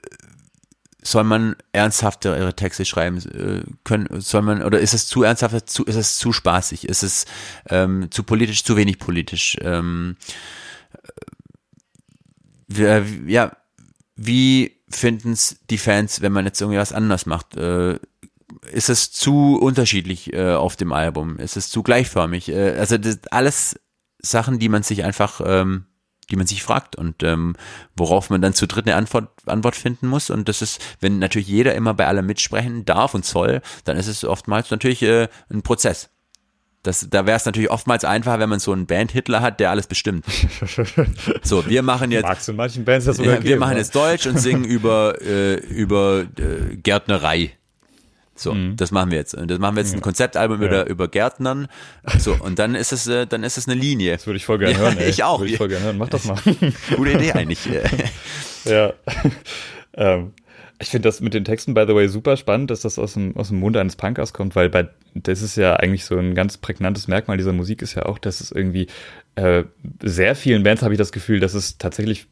soll 1.03 1.25
man 1.25 1.57
ernsthaftere 1.73 2.55
Texte 2.55 2.85
schreiben 2.85 3.19
äh, 3.19 3.69
können, 3.85 4.21
soll 4.21 4.43
man, 4.43 4.63
oder 4.63 4.79
ist 4.79 4.95
es 4.95 5.09
zu 5.09 5.25
ernsthaft, 5.25 5.69
zu, 5.69 5.85
ist 5.85 5.97
es 5.97 6.17
zu 6.17 6.33
spaßig, 6.33 6.89
ist 6.89 7.03
es 7.03 7.27
ähm, 7.69 8.11
zu 8.11 8.23
politisch, 8.23 8.63
zu 8.63 8.77
wenig 8.77 8.99
politisch? 8.99 9.57
Ähm, 9.61 10.17
wir, 12.69 13.05
ja, 13.27 13.57
wie 14.17 14.77
finden 14.93 15.33
es 15.33 15.57
die 15.71 15.79
Fans, 15.79 16.21
wenn 16.21 16.33
man 16.33 16.45
jetzt 16.45 16.61
irgendwie 16.61 16.79
was 16.79 16.93
anders 16.93 17.27
macht? 17.27 17.57
Äh, 17.57 17.99
ist 18.71 18.89
es 18.89 19.13
zu 19.13 19.59
unterschiedlich 19.61 20.33
äh, 20.33 20.53
auf 20.53 20.77
dem 20.77 20.93
Album? 20.93 21.39
Ist 21.39 21.57
es 21.57 21.71
zu 21.71 21.83
gleichförmig? 21.83 22.49
Äh, 22.49 22.77
also 22.79 22.99
das 22.99 23.21
alles 23.31 23.81
Sachen, 24.21 24.59
die 24.59 24.69
man 24.69 24.83
sich 24.83 25.05
einfach, 25.05 25.41
ähm, 25.45 25.87
die 26.31 26.37
man 26.37 26.47
sich 26.47 26.63
fragt 26.63 26.97
und 26.97 27.23
ähm, 27.23 27.57
worauf 27.97 28.31
man 28.31 28.41
dann 28.41 28.55
zu 28.55 28.67
dritt 28.67 28.87
eine 28.87 28.97
Antwort, 28.97 29.31
Antwort 29.47 29.77
finden 29.77 30.07
muss. 30.07 30.31
Und 30.31 30.49
das 30.49 30.63
ist, 30.63 30.81
wenn 31.01 31.19
natürlich 31.19 31.49
jeder 31.49 31.75
immer 31.75 31.95
bei 31.95 32.07
allem 32.07 32.27
mitsprechen 32.27 32.85
darf 32.85 33.15
und 33.15 33.25
soll, 33.25 33.63
dann 33.85 33.97
ist 33.97 34.07
es 34.07 34.25
oftmals 34.25 34.71
natürlich 34.71 35.03
äh, 35.03 35.29
ein 35.51 35.63
Prozess. 35.63 36.11
Das, 36.83 37.07
da 37.09 37.27
wäre 37.27 37.37
es 37.37 37.45
natürlich 37.45 37.71
oftmals 37.71 38.05
einfacher, 38.05 38.41
wenn 38.41 38.49
man 38.49 38.59
so 38.59 38.73
einen 38.73 38.87
Band-Hitler 38.87 39.41
hat, 39.41 39.61
der 39.61 39.71
alles 39.71 39.87
bestimmt. 39.87 40.25
So, 41.43 41.69
wir 41.69 41.83
machen 41.83 42.11
jetzt. 42.11 42.25
Magst 42.25 42.49
du 42.49 42.53
in 42.53 42.57
manchen 42.57 42.85
Bands 42.85 43.07
das 43.07 43.19
ja, 43.19 43.43
Wir 43.43 43.57
machen 43.59 43.77
jetzt 43.77 43.95
Deutsch 43.95 44.27
und 44.27 44.39
singen 44.39 44.65
über, 44.65 45.21
äh, 45.21 45.55
über 45.55 46.25
äh, 46.39 46.77
Gärtnerei. 46.77 47.53
So, 48.35 48.55
mhm. 48.55 48.77
das 48.77 48.91
machen 48.91 49.11
wir 49.11 49.19
jetzt. 49.19 49.35
Und 49.35 49.51
das 49.51 49.59
machen 49.59 49.77
wir 49.77 49.83
jetzt 49.83 49.95
ein 49.95 50.01
Konzeptalbum 50.01 50.61
ja. 50.63 50.69
über, 50.69 50.87
über 50.87 51.09
Gärtnern. 51.09 51.69
So, 52.19 52.35
und 52.35 52.59
dann 52.59 52.75
ist 52.75 52.93
es, 52.93 53.07
äh, 53.07 53.27
dann 53.27 53.45
ist 53.45 53.59
es 53.59 53.69
eine 53.69 53.79
Linie. 53.79 54.13
Das 54.13 54.27
würde 54.27 54.39
ich 54.39 54.45
voll 54.45 54.59
gerne 54.59 54.77
hören. 54.79 54.99
Ey. 54.99 55.09
Ich 55.11 55.23
auch. 55.23 55.41
Würde 55.41 55.53
ich 55.53 55.59
voll 55.59 55.69
gerne 55.69 55.85
hören. 55.85 55.99
Mach 55.99 56.09
das 56.09 56.25
mal. 56.25 56.39
Gute 56.97 57.13
Idee 57.13 57.33
eigentlich. 57.33 57.61
ja. 58.65 58.93
ähm, 59.95 60.33
ich 60.83 60.91
finde 60.91 61.09
das 61.09 61.21
mit 61.21 61.33
den 61.33 61.45
Texten, 61.45 61.75
by 61.75 61.85
the 61.87 61.95
way, 61.95 62.09
super 62.09 62.37
spannend, 62.37 62.71
dass 62.71 62.81
das 62.81 62.99
aus 62.99 63.15
dem, 63.15 63.37
aus 63.37 63.49
dem 63.49 63.61
Mund 63.61 63.77
eines 63.77 63.95
Punkers 63.95 64.33
kommt, 64.33 64.57
weil 64.57 64.69
bei, 64.69 64.89
das 65.15 65.41
ist 65.41 65.57
ja 65.57 65.77
eigentlich 65.77 66.05
so 66.05 66.19
ein 66.19 66.35
ganz 66.35 66.59
prägnantes 66.59 67.07
Merkmal 67.07 67.37
dieser 67.37 67.53
Musik 67.53 67.83
ist 67.83 67.95
ja 67.95 68.05
auch, 68.05 68.19
dass 68.19 68.41
es 68.41 68.51
irgendwie 68.51 68.89
äh, 69.37 69.63
sehr 70.03 70.35
vielen 70.35 70.65
Bands 70.65 70.83
habe 70.83 70.93
ich 70.93 70.99
das 70.99 71.13
Gefühl, 71.13 71.39
dass 71.39 71.55
es 71.55 71.79
tatsächlich 71.79 72.27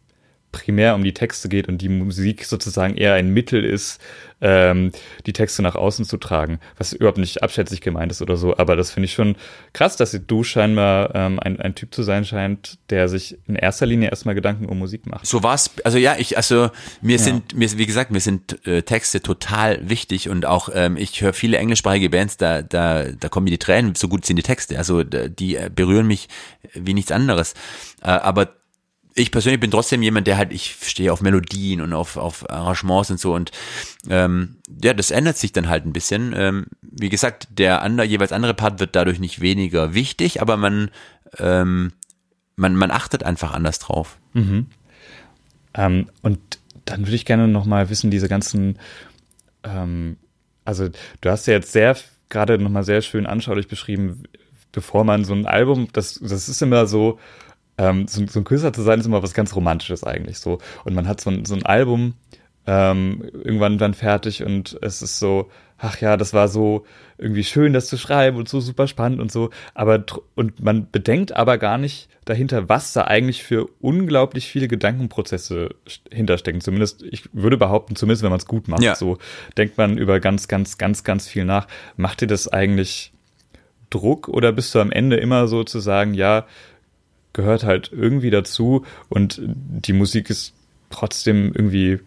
primär 0.52 0.94
um 0.94 1.04
die 1.04 1.14
Texte 1.14 1.48
geht 1.48 1.68
und 1.68 1.78
die 1.78 1.88
Musik 1.88 2.44
sozusagen 2.44 2.96
eher 2.96 3.14
ein 3.14 3.30
Mittel 3.30 3.64
ist, 3.64 4.00
ähm, 4.40 4.92
die 5.26 5.32
Texte 5.32 5.62
nach 5.62 5.74
außen 5.74 6.04
zu 6.04 6.16
tragen, 6.16 6.60
was 6.78 6.92
überhaupt 6.92 7.18
nicht 7.18 7.42
abschätzig 7.42 7.80
gemeint 7.80 8.10
ist 8.10 8.22
oder 8.22 8.36
so. 8.36 8.56
Aber 8.56 8.74
das 8.74 8.90
finde 8.90 9.04
ich 9.04 9.12
schon 9.12 9.36
krass, 9.72 9.96
dass 9.96 10.18
du 10.26 10.42
scheinbar 10.44 11.14
ähm, 11.14 11.38
ein, 11.40 11.60
ein 11.60 11.74
Typ 11.74 11.94
zu 11.94 12.02
sein 12.02 12.24
scheint, 12.24 12.78
der 12.88 13.08
sich 13.08 13.38
in 13.46 13.56
erster 13.56 13.86
Linie 13.86 14.10
erstmal 14.10 14.34
Gedanken 14.34 14.66
um 14.66 14.78
Musik 14.78 15.06
macht. 15.06 15.26
So 15.26 15.42
war's. 15.42 15.70
Also 15.84 15.98
ja, 15.98 16.16
ich, 16.18 16.36
also 16.36 16.70
mir 17.02 17.16
ja. 17.16 17.22
sind, 17.22 17.54
mir, 17.54 17.70
wie 17.76 17.86
gesagt, 17.86 18.10
mir 18.10 18.20
sind 18.20 18.66
äh, 18.66 18.82
Texte 18.82 19.20
total 19.20 19.88
wichtig 19.88 20.28
und 20.28 20.46
auch 20.46 20.70
ähm, 20.72 20.96
ich 20.96 21.20
höre 21.20 21.32
viele 21.32 21.58
englischsprachige 21.58 22.10
Bands, 22.10 22.36
da, 22.36 22.62
da, 22.62 23.04
da 23.04 23.28
kommen 23.28 23.44
mir 23.44 23.50
die 23.50 23.58
Tränen, 23.58 23.94
so 23.94 24.08
gut 24.08 24.24
sind 24.24 24.36
die 24.36 24.42
Texte. 24.42 24.78
Also 24.78 25.02
die 25.04 25.58
berühren 25.74 26.06
mich 26.06 26.28
wie 26.74 26.94
nichts 26.94 27.12
anderes. 27.12 27.54
Äh, 28.02 28.08
aber 28.08 28.59
ich 29.14 29.30
persönlich 29.30 29.60
bin 29.60 29.70
trotzdem 29.70 30.02
jemand, 30.02 30.26
der 30.26 30.36
halt, 30.36 30.52
ich 30.52 30.76
stehe 30.82 31.12
auf 31.12 31.20
Melodien 31.20 31.80
und 31.80 31.92
auf, 31.92 32.16
auf 32.16 32.48
Arrangements 32.48 33.10
und 33.10 33.20
so 33.20 33.34
und 33.34 33.50
ähm, 34.08 34.56
ja, 34.82 34.94
das 34.94 35.10
ändert 35.10 35.36
sich 35.36 35.52
dann 35.52 35.68
halt 35.68 35.84
ein 35.84 35.92
bisschen. 35.92 36.32
Ähm, 36.36 36.66
wie 36.80 37.08
gesagt, 37.08 37.48
der 37.50 37.82
andere, 37.82 38.06
jeweils 38.06 38.32
andere 38.32 38.54
Part 38.54 38.80
wird 38.80 38.94
dadurch 38.94 39.18
nicht 39.18 39.40
weniger 39.40 39.94
wichtig, 39.94 40.40
aber 40.40 40.56
man, 40.56 40.90
ähm, 41.38 41.92
man, 42.56 42.76
man 42.76 42.90
achtet 42.90 43.24
einfach 43.24 43.52
anders 43.52 43.78
drauf. 43.78 44.18
Mhm. 44.32 44.66
Ähm, 45.74 46.08
und 46.22 46.40
dann 46.84 47.00
würde 47.00 47.16
ich 47.16 47.24
gerne 47.24 47.48
nochmal 47.48 47.90
wissen, 47.90 48.10
diese 48.10 48.28
ganzen, 48.28 48.78
ähm, 49.64 50.16
also 50.64 50.88
du 51.20 51.30
hast 51.30 51.46
ja 51.46 51.54
jetzt 51.54 51.72
sehr, 51.72 51.96
gerade 52.28 52.58
nochmal 52.58 52.84
sehr 52.84 53.02
schön 53.02 53.26
anschaulich 53.26 53.68
beschrieben, 53.68 54.22
bevor 54.72 55.04
man 55.04 55.24
so 55.24 55.34
ein 55.34 55.46
Album, 55.46 55.88
das, 55.92 56.14
das 56.22 56.48
ist 56.48 56.62
immer 56.62 56.86
so, 56.86 57.18
ähm, 57.80 58.06
so, 58.06 58.26
so, 58.26 58.40
ein 58.40 58.44
Künstler 58.44 58.74
zu 58.74 58.82
sein, 58.82 59.00
ist 59.00 59.06
immer 59.06 59.22
was 59.22 59.32
ganz 59.32 59.56
Romantisches 59.56 60.04
eigentlich 60.04 60.38
so. 60.38 60.58
Und 60.84 60.94
man 60.94 61.08
hat 61.08 61.20
so 61.20 61.30
ein, 61.30 61.46
so 61.46 61.54
ein 61.54 61.64
Album 61.64 62.14
ähm, 62.66 63.24
irgendwann 63.32 63.78
dann 63.78 63.94
fertig 63.94 64.44
und 64.44 64.78
es 64.82 65.00
ist 65.00 65.18
so, 65.18 65.50
ach 65.78 65.98
ja, 65.98 66.18
das 66.18 66.34
war 66.34 66.48
so 66.48 66.84
irgendwie 67.16 67.42
schön, 67.42 67.72
das 67.72 67.86
zu 67.86 67.96
schreiben 67.96 68.36
und 68.36 68.50
so 68.50 68.60
super 68.60 68.86
spannend 68.86 69.18
und 69.18 69.32
so. 69.32 69.48
Aber 69.72 70.04
und 70.34 70.62
man 70.62 70.90
bedenkt 70.90 71.34
aber 71.34 71.56
gar 71.56 71.78
nicht 71.78 72.10
dahinter, 72.26 72.68
was 72.68 72.92
da 72.92 73.04
eigentlich 73.04 73.42
für 73.42 73.66
unglaublich 73.80 74.46
viele 74.46 74.68
Gedankenprozesse 74.68 75.70
hinterstecken. 76.12 76.60
Zumindest, 76.60 77.02
ich 77.02 77.30
würde 77.32 77.56
behaupten, 77.56 77.96
zumindest 77.96 78.22
wenn 78.22 78.30
man 78.30 78.40
es 78.40 78.46
gut 78.46 78.68
macht, 78.68 78.82
ja. 78.82 78.94
so 78.94 79.16
denkt 79.56 79.78
man 79.78 79.96
über 79.96 80.20
ganz, 80.20 80.48
ganz, 80.48 80.76
ganz, 80.76 81.02
ganz 81.02 81.26
viel 81.26 81.46
nach. 81.46 81.66
Macht 81.96 82.20
dir 82.20 82.26
das 82.26 82.46
eigentlich 82.46 83.12
Druck 83.90 84.28
oder 84.28 84.52
bist 84.52 84.74
du 84.74 84.80
am 84.80 84.92
Ende 84.92 85.16
immer 85.16 85.48
so 85.48 85.64
zu 85.64 85.80
sagen, 85.80 86.14
ja, 86.14 86.46
gehört 87.32 87.64
halt 87.64 87.90
irgendwie 87.92 88.30
dazu 88.30 88.84
und 89.08 89.40
die 89.42 89.92
Musik 89.92 90.30
ist 90.30 90.52
trotzdem 90.90 91.52
irgendwie, 91.54 92.00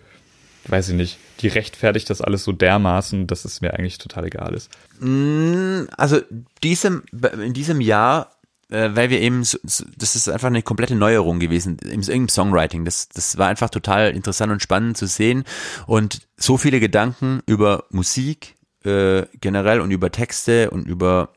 weiß 0.68 0.90
ich 0.90 0.96
nicht, 0.96 1.18
die 1.40 1.48
rechtfertigt 1.48 2.10
das 2.10 2.22
alles 2.22 2.44
so 2.44 2.52
dermaßen, 2.52 3.28
dass 3.28 3.46
es 3.46 3.62
mir 3.62 3.74
eigentlich 3.74 3.98
total 3.98 4.26
egal 4.26 4.54
ist. 4.54 4.70
Mm, 5.00 5.84
also 5.98 6.20
diesem, 6.62 7.04
in 7.42 7.54
diesem 7.54 7.82
Jahr 7.82 8.34
äh, 8.70 8.96
weil 8.96 9.10
wir 9.10 9.22
eben, 9.22 9.42
das 9.42 10.16
ist 10.16 10.30
einfach 10.30 10.48
eine 10.48 10.64
komplette 10.64 10.96
Neuerung 10.96 11.40
gewesen 11.40 11.78
im, 11.80 12.28
Songwriting. 12.28 12.86
Das, 12.86 13.08
das 13.10 13.38
war 13.38 13.48
einfach 13.48 13.70
total 13.70 14.12
interessant 14.12 14.52
und 14.52 14.62
spannend 14.62 14.98
zu 14.98 15.06
sehen 15.06 15.44
und 15.86 16.22
so 16.38 16.58
viele 16.58 16.80
Gedanken 16.80 17.42
über 17.46 17.86
Musik 17.92 18.56
äh, 18.84 19.24
generell 19.40 19.80
und 19.80 19.92
über 19.92 20.12
Texte 20.12 20.72
und 20.72 20.88
über 20.88 21.30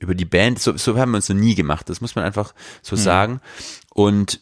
über 0.00 0.14
die 0.14 0.24
Band, 0.24 0.58
so, 0.58 0.76
so 0.76 0.98
haben 0.98 1.12
wir 1.12 1.16
uns 1.16 1.28
noch 1.28 1.36
nie 1.36 1.54
gemacht, 1.54 1.88
das 1.88 2.00
muss 2.00 2.14
man 2.14 2.24
einfach 2.24 2.54
so 2.82 2.96
mhm. 2.96 3.00
sagen. 3.00 3.40
Und 3.90 4.40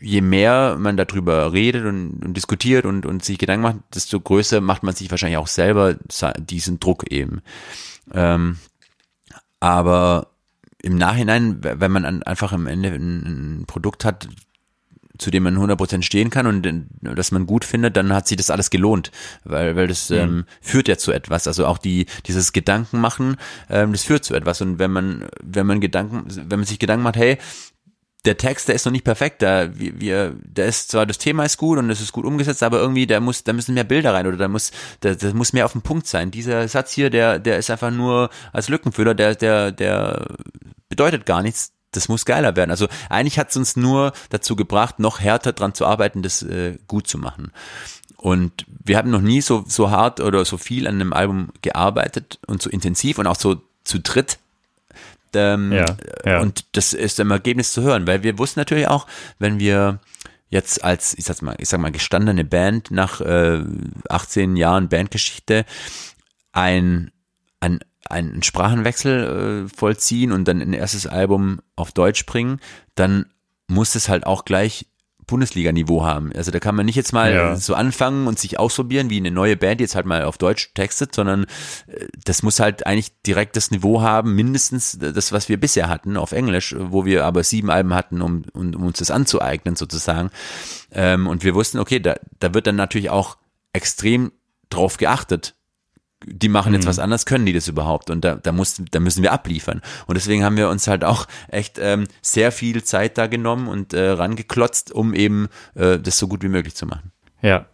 je 0.00 0.20
mehr 0.20 0.76
man 0.78 0.96
darüber 0.96 1.52
redet 1.52 1.84
und, 1.84 2.24
und 2.24 2.34
diskutiert 2.34 2.84
und, 2.84 3.06
und 3.06 3.24
sich 3.24 3.38
Gedanken 3.38 3.62
macht, 3.62 3.76
desto 3.94 4.18
größer 4.18 4.60
macht 4.60 4.82
man 4.82 4.94
sich 4.94 5.10
wahrscheinlich 5.10 5.38
auch 5.38 5.46
selber 5.46 5.96
diesen 6.38 6.80
Druck 6.80 7.10
eben. 7.10 7.42
Ähm, 8.12 8.58
aber 9.60 10.28
im 10.82 10.96
Nachhinein, 10.96 11.58
wenn 11.62 11.92
man 11.92 12.22
einfach 12.22 12.52
am 12.52 12.66
Ende 12.66 12.90
ein, 12.90 13.60
ein 13.60 13.64
Produkt 13.66 14.04
hat, 14.04 14.28
zu 15.18 15.30
dem 15.30 15.44
man 15.44 15.56
100% 15.56 16.02
stehen 16.02 16.30
kann 16.30 16.46
und 16.46 16.66
das 17.00 17.30
man 17.30 17.46
gut 17.46 17.64
findet, 17.64 17.96
dann 17.96 18.12
hat 18.12 18.26
sich 18.26 18.36
das 18.36 18.50
alles 18.50 18.70
gelohnt, 18.70 19.12
weil, 19.44 19.76
weil 19.76 19.86
das 19.86 20.10
mhm. 20.10 20.16
ähm, 20.16 20.44
führt 20.60 20.88
ja 20.88 20.98
zu 20.98 21.12
etwas. 21.12 21.46
Also 21.46 21.66
auch 21.66 21.78
die, 21.78 22.06
dieses 22.26 22.52
Gedanken 22.52 23.00
machen, 23.00 23.36
ähm, 23.70 23.92
das 23.92 24.04
führt 24.04 24.24
zu 24.24 24.34
etwas. 24.34 24.60
Und 24.60 24.78
wenn 24.78 24.90
man, 24.90 25.26
wenn 25.42 25.66
man 25.66 25.80
Gedanken, 25.80 26.24
wenn 26.28 26.58
man 26.58 26.66
sich 26.66 26.78
Gedanken 26.78 27.04
macht, 27.04 27.16
hey, 27.16 27.38
der 28.24 28.38
Text, 28.38 28.68
der 28.68 28.74
ist 28.74 28.86
noch 28.86 28.92
nicht 28.92 29.04
perfekt, 29.04 29.42
da 29.42 29.78
wir, 29.78 30.00
wir, 30.00 30.34
der 30.42 30.66
ist 30.66 30.90
zwar 30.90 31.04
das 31.04 31.18
Thema 31.18 31.44
ist 31.44 31.58
gut 31.58 31.78
und 31.78 31.90
es 31.90 32.00
ist 32.00 32.12
gut 32.12 32.24
umgesetzt, 32.24 32.62
aber 32.62 32.78
irgendwie 32.78 33.06
da 33.06 33.20
muss, 33.20 33.44
da 33.44 33.52
müssen 33.52 33.74
mehr 33.74 33.84
Bilder 33.84 34.14
rein 34.14 34.26
oder 34.26 34.38
da 34.38 34.48
muss, 34.48 34.72
da, 35.00 35.14
das 35.14 35.34
muss 35.34 35.52
mehr 35.52 35.66
auf 35.66 35.72
den 35.72 35.82
Punkt 35.82 36.06
sein. 36.06 36.30
Dieser 36.30 36.66
Satz 36.68 36.92
hier, 36.92 37.10
der, 37.10 37.38
der 37.38 37.58
ist 37.58 37.70
einfach 37.70 37.90
nur 37.90 38.30
als 38.52 38.68
Lückenfüller, 38.68 39.14
der, 39.14 39.34
der, 39.34 39.72
der 39.72 40.26
bedeutet 40.88 41.26
gar 41.26 41.42
nichts 41.42 41.73
das 41.96 42.08
muss 42.08 42.24
geiler 42.24 42.56
werden. 42.56 42.70
Also 42.70 42.88
eigentlich 43.08 43.38
hat 43.38 43.50
es 43.50 43.56
uns 43.56 43.76
nur 43.76 44.12
dazu 44.30 44.56
gebracht, 44.56 44.98
noch 44.98 45.20
härter 45.20 45.52
dran 45.52 45.74
zu 45.74 45.86
arbeiten, 45.86 46.22
das 46.22 46.42
äh, 46.42 46.78
gut 46.86 47.06
zu 47.06 47.18
machen. 47.18 47.52
Und 48.16 48.64
wir 48.68 48.96
haben 48.96 49.10
noch 49.10 49.20
nie 49.20 49.40
so, 49.40 49.64
so 49.66 49.90
hart 49.90 50.20
oder 50.20 50.44
so 50.44 50.56
viel 50.56 50.86
an 50.86 50.94
einem 50.94 51.12
Album 51.12 51.50
gearbeitet 51.60 52.38
und 52.46 52.62
so 52.62 52.70
intensiv 52.70 53.18
und 53.18 53.26
auch 53.26 53.36
so 53.36 53.60
zu 53.84 54.00
dritt. 54.00 54.38
Ähm, 55.34 55.72
ja, 55.72 55.84
ja. 56.24 56.40
Und 56.40 56.64
das 56.72 56.92
ist 56.92 57.20
im 57.20 57.30
Ergebnis 57.30 57.72
zu 57.72 57.82
hören, 57.82 58.06
weil 58.06 58.22
wir 58.22 58.38
wussten 58.38 58.60
natürlich 58.60 58.88
auch, 58.88 59.06
wenn 59.38 59.58
wir 59.58 59.98
jetzt 60.48 60.84
als, 60.84 61.12
ich 61.18 61.24
sag 61.24 61.42
mal, 61.42 61.56
ich 61.58 61.68
sag 61.68 61.80
mal, 61.80 61.90
gestandene 61.90 62.44
Band 62.44 62.90
nach 62.90 63.20
äh, 63.20 63.62
18 64.08 64.56
Jahren 64.56 64.88
Bandgeschichte 64.88 65.66
ein, 66.52 67.10
ein 67.60 67.80
einen 68.10 68.42
Sprachenwechsel 68.42 69.66
äh, 69.66 69.76
vollziehen 69.76 70.32
und 70.32 70.46
dann 70.46 70.60
ein 70.60 70.72
erstes 70.72 71.06
Album 71.06 71.60
auf 71.76 71.92
Deutsch 71.92 72.26
bringen, 72.26 72.60
dann 72.94 73.26
muss 73.66 73.94
es 73.94 74.08
halt 74.08 74.26
auch 74.26 74.44
gleich 74.44 74.86
Bundesliga-Niveau 75.26 76.04
haben. 76.04 76.32
Also 76.34 76.50
da 76.50 76.60
kann 76.60 76.74
man 76.74 76.86
nicht 76.86 76.96
jetzt 76.96 77.12
mal 77.12 77.32
ja. 77.32 77.56
so 77.56 77.74
anfangen 77.74 78.26
und 78.26 78.38
sich 78.38 78.58
ausprobieren, 78.58 79.10
wie 79.10 79.16
eine 79.16 79.30
neue 79.30 79.56
Band 79.56 79.80
jetzt 79.80 79.94
halt 79.94 80.06
mal 80.06 80.24
auf 80.24 80.38
Deutsch 80.38 80.72
textet, 80.74 81.14
sondern 81.14 81.44
äh, 81.86 82.06
das 82.24 82.42
muss 82.42 82.60
halt 82.60 82.86
eigentlich 82.86 83.20
direkt 83.22 83.56
das 83.56 83.70
Niveau 83.70 84.02
haben, 84.02 84.34
mindestens 84.34 84.98
das, 84.98 85.32
was 85.32 85.48
wir 85.48 85.58
bisher 85.58 85.88
hatten 85.88 86.16
auf 86.16 86.32
Englisch, 86.32 86.74
wo 86.78 87.04
wir 87.04 87.24
aber 87.24 87.42
sieben 87.42 87.70
Alben 87.70 87.94
hatten, 87.94 88.22
um, 88.22 88.44
um, 88.52 88.74
um 88.74 88.86
uns 88.86 88.98
das 88.98 89.10
anzueignen 89.10 89.76
sozusagen. 89.76 90.30
Ähm, 90.92 91.26
und 91.26 91.44
wir 91.44 91.54
wussten, 91.54 91.78
okay, 91.78 92.00
da, 92.00 92.16
da 92.40 92.54
wird 92.54 92.66
dann 92.66 92.76
natürlich 92.76 93.10
auch 93.10 93.36
extrem 93.72 94.32
drauf 94.70 94.96
geachtet, 94.96 95.54
die 96.26 96.48
machen 96.48 96.72
jetzt 96.72 96.84
mhm. 96.84 96.88
was 96.88 96.98
anderes, 96.98 97.26
können 97.26 97.46
die 97.46 97.52
das 97.52 97.68
überhaupt? 97.68 98.10
Und 98.10 98.24
da, 98.24 98.36
da, 98.36 98.52
muss, 98.52 98.82
da 98.90 99.00
müssen 99.00 99.22
wir 99.22 99.32
abliefern. 99.32 99.82
Und 100.06 100.14
deswegen 100.16 100.44
haben 100.44 100.56
wir 100.56 100.68
uns 100.68 100.86
halt 100.86 101.04
auch 101.04 101.26
echt 101.48 101.78
ähm, 101.80 102.06
sehr 102.22 102.52
viel 102.52 102.82
Zeit 102.84 103.18
da 103.18 103.26
genommen 103.26 103.68
und 103.68 103.92
äh, 103.92 104.10
rangeklotzt, 104.10 104.92
um 104.92 105.14
eben 105.14 105.48
äh, 105.74 105.98
das 105.98 106.18
so 106.18 106.28
gut 106.28 106.42
wie 106.42 106.48
möglich 106.48 106.74
zu 106.74 106.86
machen. 106.86 107.12
Ja, 107.42 107.66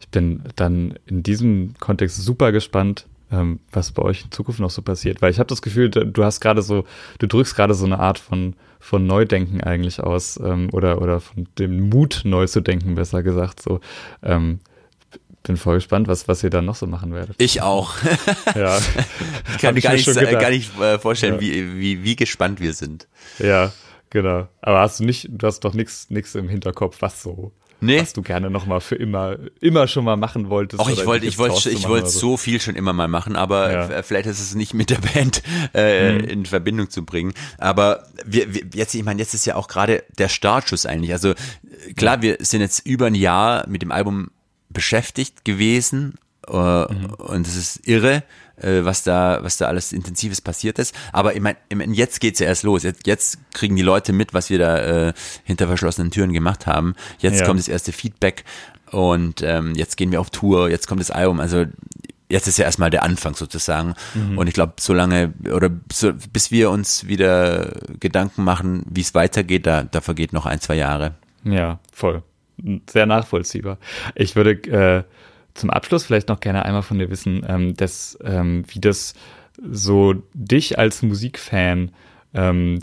ich 0.00 0.08
bin 0.08 0.42
dann 0.56 0.94
in 1.06 1.22
diesem 1.22 1.74
Kontext 1.78 2.16
super 2.16 2.52
gespannt, 2.52 3.06
ähm, 3.30 3.60
was 3.72 3.92
bei 3.92 4.02
euch 4.02 4.24
in 4.24 4.30
Zukunft 4.30 4.60
noch 4.60 4.70
so 4.70 4.82
passiert, 4.82 5.22
weil 5.22 5.30
ich 5.30 5.38
habe 5.38 5.48
das 5.48 5.62
Gefühl, 5.62 5.88
du 5.90 6.24
hast 6.24 6.40
gerade 6.40 6.62
so, 6.62 6.84
du 7.18 7.26
drückst 7.26 7.56
gerade 7.56 7.74
so 7.74 7.86
eine 7.86 7.98
Art 7.98 8.18
von 8.18 8.54
von 8.80 9.06
Neudenken 9.06 9.62
eigentlich 9.62 10.02
aus 10.02 10.38
ähm, 10.44 10.68
oder 10.72 11.00
oder 11.00 11.18
von 11.18 11.48
dem 11.58 11.88
Mut 11.88 12.20
neu 12.24 12.46
zu 12.46 12.60
denken, 12.60 12.96
besser 12.96 13.22
gesagt 13.22 13.62
so. 13.62 13.80
Ähm, 14.22 14.60
bin 15.44 15.56
voll 15.58 15.76
gespannt, 15.76 16.08
was, 16.08 16.26
was 16.26 16.42
ihr 16.42 16.50
dann 16.50 16.64
noch 16.64 16.74
so 16.74 16.86
machen 16.86 17.14
werdet. 17.14 17.36
Ich 17.38 17.62
auch. 17.62 17.94
ja. 18.54 18.78
ich 19.54 19.58
kann 19.58 19.74
mir 19.74 19.82
gar 19.82 19.92
nicht, 19.92 20.12
gar 20.12 20.50
nicht 20.50 20.80
äh, 20.80 20.98
vorstellen, 20.98 21.34
ja. 21.34 21.40
wie, 21.40 21.78
wie, 21.78 22.02
wie 22.02 22.16
gespannt 22.16 22.60
wir 22.60 22.72
sind. 22.72 23.06
Ja, 23.38 23.70
genau. 24.08 24.48
Aber 24.62 24.80
hast 24.80 25.00
du 25.00 25.04
nicht, 25.04 25.28
du 25.30 25.46
hast 25.46 25.60
doch 25.60 25.74
nichts 25.74 26.08
nix 26.08 26.34
im 26.34 26.48
Hinterkopf, 26.48 27.02
was 27.02 27.22
so, 27.22 27.52
nee. 27.80 28.00
was 28.00 28.14
du 28.14 28.22
gerne 28.22 28.48
noch 28.48 28.64
mal 28.64 28.80
für 28.80 28.94
immer, 28.94 29.36
immer 29.60 29.86
schon 29.86 30.06
mal 30.06 30.16
machen 30.16 30.48
wolltest. 30.48 30.80
Auch 30.80 30.88
ich 30.88 31.04
wollte, 31.04 31.26
ich 31.26 31.36
wollte, 31.36 31.68
ich 31.68 31.86
wollte 31.88 32.08
so. 32.08 32.20
so 32.20 32.36
viel 32.38 32.58
schon 32.58 32.74
immer 32.74 32.94
mal 32.94 33.08
machen, 33.08 33.36
aber 33.36 33.70
ja. 33.70 34.02
vielleicht 34.02 34.26
ist 34.26 34.40
es 34.40 34.54
nicht 34.54 34.72
mit 34.72 34.88
der 34.88 34.98
Band 35.14 35.42
äh, 35.74 36.12
mhm. 36.14 36.24
in 36.24 36.46
Verbindung 36.46 36.88
zu 36.88 37.04
bringen. 37.04 37.34
Aber 37.58 38.06
wir, 38.24 38.54
wir, 38.54 38.62
jetzt, 38.72 38.94
ich 38.94 39.04
meine, 39.04 39.20
jetzt 39.20 39.34
ist 39.34 39.44
ja 39.44 39.56
auch 39.56 39.68
gerade 39.68 40.04
der 40.16 40.30
Startschuss 40.30 40.86
eigentlich. 40.86 41.12
Also 41.12 41.34
klar, 41.96 42.22
wir 42.22 42.38
sind 42.40 42.62
jetzt 42.62 42.86
über 42.86 43.06
ein 43.06 43.14
Jahr 43.14 43.68
mit 43.68 43.82
dem 43.82 43.92
Album 43.92 44.30
beschäftigt 44.74 45.44
gewesen 45.44 46.14
äh, 46.48 46.52
mhm. 46.92 47.14
und 47.16 47.46
es 47.46 47.56
ist 47.56 47.88
irre, 47.88 48.22
äh, 48.56 48.84
was 48.84 49.02
da 49.02 49.38
was 49.42 49.56
da 49.56 49.66
alles 49.66 49.92
intensives 49.92 50.40
passiert 50.40 50.78
ist. 50.78 50.94
Aber 51.12 51.34
ich 51.34 51.40
meine, 51.40 51.56
jetzt 51.92 52.20
geht's 52.20 52.40
ja 52.40 52.46
erst 52.46 52.64
los. 52.64 52.82
Jetzt, 52.82 53.06
jetzt 53.06 53.38
kriegen 53.54 53.76
die 53.76 53.82
Leute 53.82 54.12
mit, 54.12 54.34
was 54.34 54.50
wir 54.50 54.58
da 54.58 54.78
äh, 55.08 55.12
hinter 55.44 55.66
verschlossenen 55.66 56.10
Türen 56.10 56.32
gemacht 56.32 56.66
haben. 56.66 56.94
Jetzt 57.18 57.40
ja. 57.40 57.46
kommt 57.46 57.60
das 57.60 57.68
erste 57.68 57.92
Feedback 57.92 58.44
und 58.90 59.42
ähm, 59.42 59.74
jetzt 59.74 59.96
gehen 59.96 60.12
wir 60.12 60.20
auf 60.20 60.30
Tour. 60.30 60.68
Jetzt 60.68 60.86
kommt 60.86 61.00
das 61.00 61.10
Album. 61.10 61.40
Also 61.40 61.64
jetzt 62.28 62.48
ist 62.48 62.58
ja 62.58 62.64
erstmal 62.64 62.90
der 62.90 63.02
Anfang 63.02 63.34
sozusagen. 63.34 63.94
Mhm. 64.14 64.38
Und 64.38 64.46
ich 64.46 64.54
glaube, 64.54 64.74
solange 64.80 65.32
oder 65.52 65.70
so, 65.92 66.12
bis 66.32 66.50
wir 66.50 66.70
uns 66.70 67.06
wieder 67.06 67.72
Gedanken 68.00 68.44
machen, 68.44 68.84
wie 68.90 69.00
es 69.00 69.14
weitergeht, 69.14 69.66
da, 69.66 69.82
da 69.82 70.00
vergeht 70.00 70.32
noch 70.32 70.46
ein, 70.46 70.60
zwei 70.60 70.74
Jahre. 70.74 71.14
Ja, 71.44 71.78
voll. 71.92 72.22
Sehr 72.88 73.06
nachvollziehbar. 73.06 73.78
Ich 74.14 74.36
würde 74.36 74.52
äh, 74.52 75.04
zum 75.54 75.70
Abschluss 75.70 76.04
vielleicht 76.04 76.28
noch 76.28 76.40
gerne 76.40 76.64
einmal 76.64 76.82
von 76.82 76.98
dir 76.98 77.10
wissen, 77.10 77.44
ähm, 77.46 77.76
dass, 77.76 78.18
ähm, 78.24 78.64
wie 78.68 78.80
das 78.80 79.14
so 79.70 80.14
dich 80.34 80.78
als 80.78 81.02
Musikfan 81.02 81.92
ähm, 82.32 82.80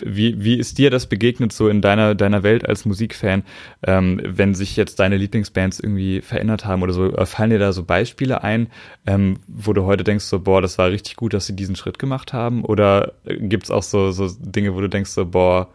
wie, 0.00 0.42
wie 0.42 0.58
ist 0.58 0.78
dir 0.78 0.90
das 0.90 1.06
begegnet 1.06 1.52
so 1.52 1.68
in 1.68 1.80
deiner, 1.80 2.14
deiner 2.14 2.42
Welt 2.42 2.68
als 2.68 2.84
Musikfan, 2.84 3.42
ähm, 3.84 4.20
wenn 4.24 4.54
sich 4.54 4.76
jetzt 4.76 5.00
deine 5.00 5.16
Lieblingsbands 5.16 5.80
irgendwie 5.80 6.20
verändert 6.20 6.64
haben 6.64 6.82
oder 6.82 6.92
so? 6.92 7.12
Fallen 7.26 7.50
dir 7.50 7.58
da 7.58 7.72
so 7.72 7.84
Beispiele 7.84 8.42
ein, 8.44 8.68
ähm, 9.06 9.38
wo 9.48 9.72
du 9.72 9.84
heute 9.84 10.04
denkst, 10.04 10.24
so, 10.24 10.40
boah, 10.40 10.62
das 10.62 10.78
war 10.78 10.90
richtig 10.90 11.16
gut, 11.16 11.34
dass 11.34 11.46
sie 11.46 11.56
diesen 11.56 11.76
Schritt 11.76 11.98
gemacht 11.98 12.32
haben? 12.32 12.64
Oder 12.64 13.12
gibt's 13.24 13.70
auch 13.70 13.82
so, 13.82 14.12
so 14.12 14.28
Dinge, 14.38 14.74
wo 14.74 14.80
du 14.80 14.88
denkst, 14.88 15.10
so, 15.10 15.26
boah, 15.26 15.68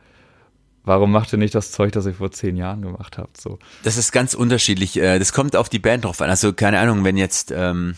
warum 0.84 1.12
macht 1.12 1.34
ihr 1.34 1.40
nicht 1.40 1.56
das 1.56 1.72
Zeug, 1.72 1.92
das 1.92 2.06
ihr 2.06 2.14
vor 2.14 2.32
zehn 2.32 2.58
Jahren 2.58 2.82
gemacht 2.82 3.18
habt? 3.18 3.40
So. 3.40 3.60
Das 3.84 3.98
ist 3.98 4.12
ganz 4.12 4.34
unterschiedlich. 4.34 4.98
Äh, 4.98 5.20
das 5.20 5.34
kommt 5.34 5.56
auf 5.56 5.70
die 5.70 5.80
Band 5.80 6.06
drauf 6.06 6.22
an. 6.22 6.30
Also 6.30 6.54
keine 6.54 6.80
Ahnung, 6.80 7.04
wenn 7.04 7.18
jetzt 7.18 7.52
ähm, 7.52 7.96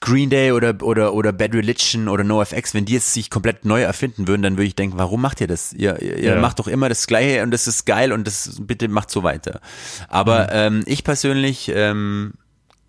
Green 0.00 0.30
Day 0.30 0.52
oder, 0.52 0.80
oder, 0.82 1.12
oder 1.12 1.32
Bad 1.32 1.54
Religion 1.54 2.08
oder 2.08 2.22
NoFX, 2.22 2.72
wenn 2.72 2.84
die 2.84 2.94
jetzt 2.94 3.12
sich 3.12 3.30
komplett 3.30 3.64
neu 3.64 3.82
erfinden 3.82 4.28
würden, 4.28 4.42
dann 4.42 4.56
würde 4.56 4.68
ich 4.68 4.76
denken, 4.76 4.96
warum 4.96 5.20
macht 5.20 5.40
ihr 5.40 5.48
das? 5.48 5.72
Ihr, 5.72 6.00
ihr 6.00 6.34
ja. 6.34 6.40
macht 6.40 6.60
doch 6.60 6.68
immer 6.68 6.88
das 6.88 7.06
Gleiche 7.06 7.42
und 7.42 7.50
das 7.50 7.66
ist 7.66 7.84
geil 7.84 8.12
und 8.12 8.26
das 8.26 8.58
bitte 8.60 8.88
macht 8.88 9.10
so 9.10 9.22
weiter. 9.22 9.60
Aber 10.08 10.44
mhm. 10.44 10.48
ähm, 10.52 10.82
ich 10.86 11.02
persönlich 11.02 11.70
ähm, 11.74 12.34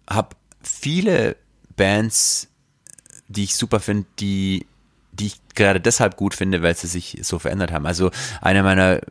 habe 0.07 0.35
viele 0.61 1.35
Bands, 1.75 2.49
die 3.27 3.45
ich 3.45 3.55
super 3.55 3.79
finde, 3.79 4.05
die 4.19 4.67
die 5.19 5.27
ich 5.27 5.41
gerade 5.55 5.81
deshalb 5.81 6.15
gut 6.15 6.33
finde, 6.33 6.61
weil 6.61 6.75
sie 6.75 6.87
sich 6.87 7.19
so 7.21 7.39
verändert 7.39 7.71
haben. 7.71 7.85
Also 7.85 8.11
eine 8.41 8.63
meiner 8.63 9.01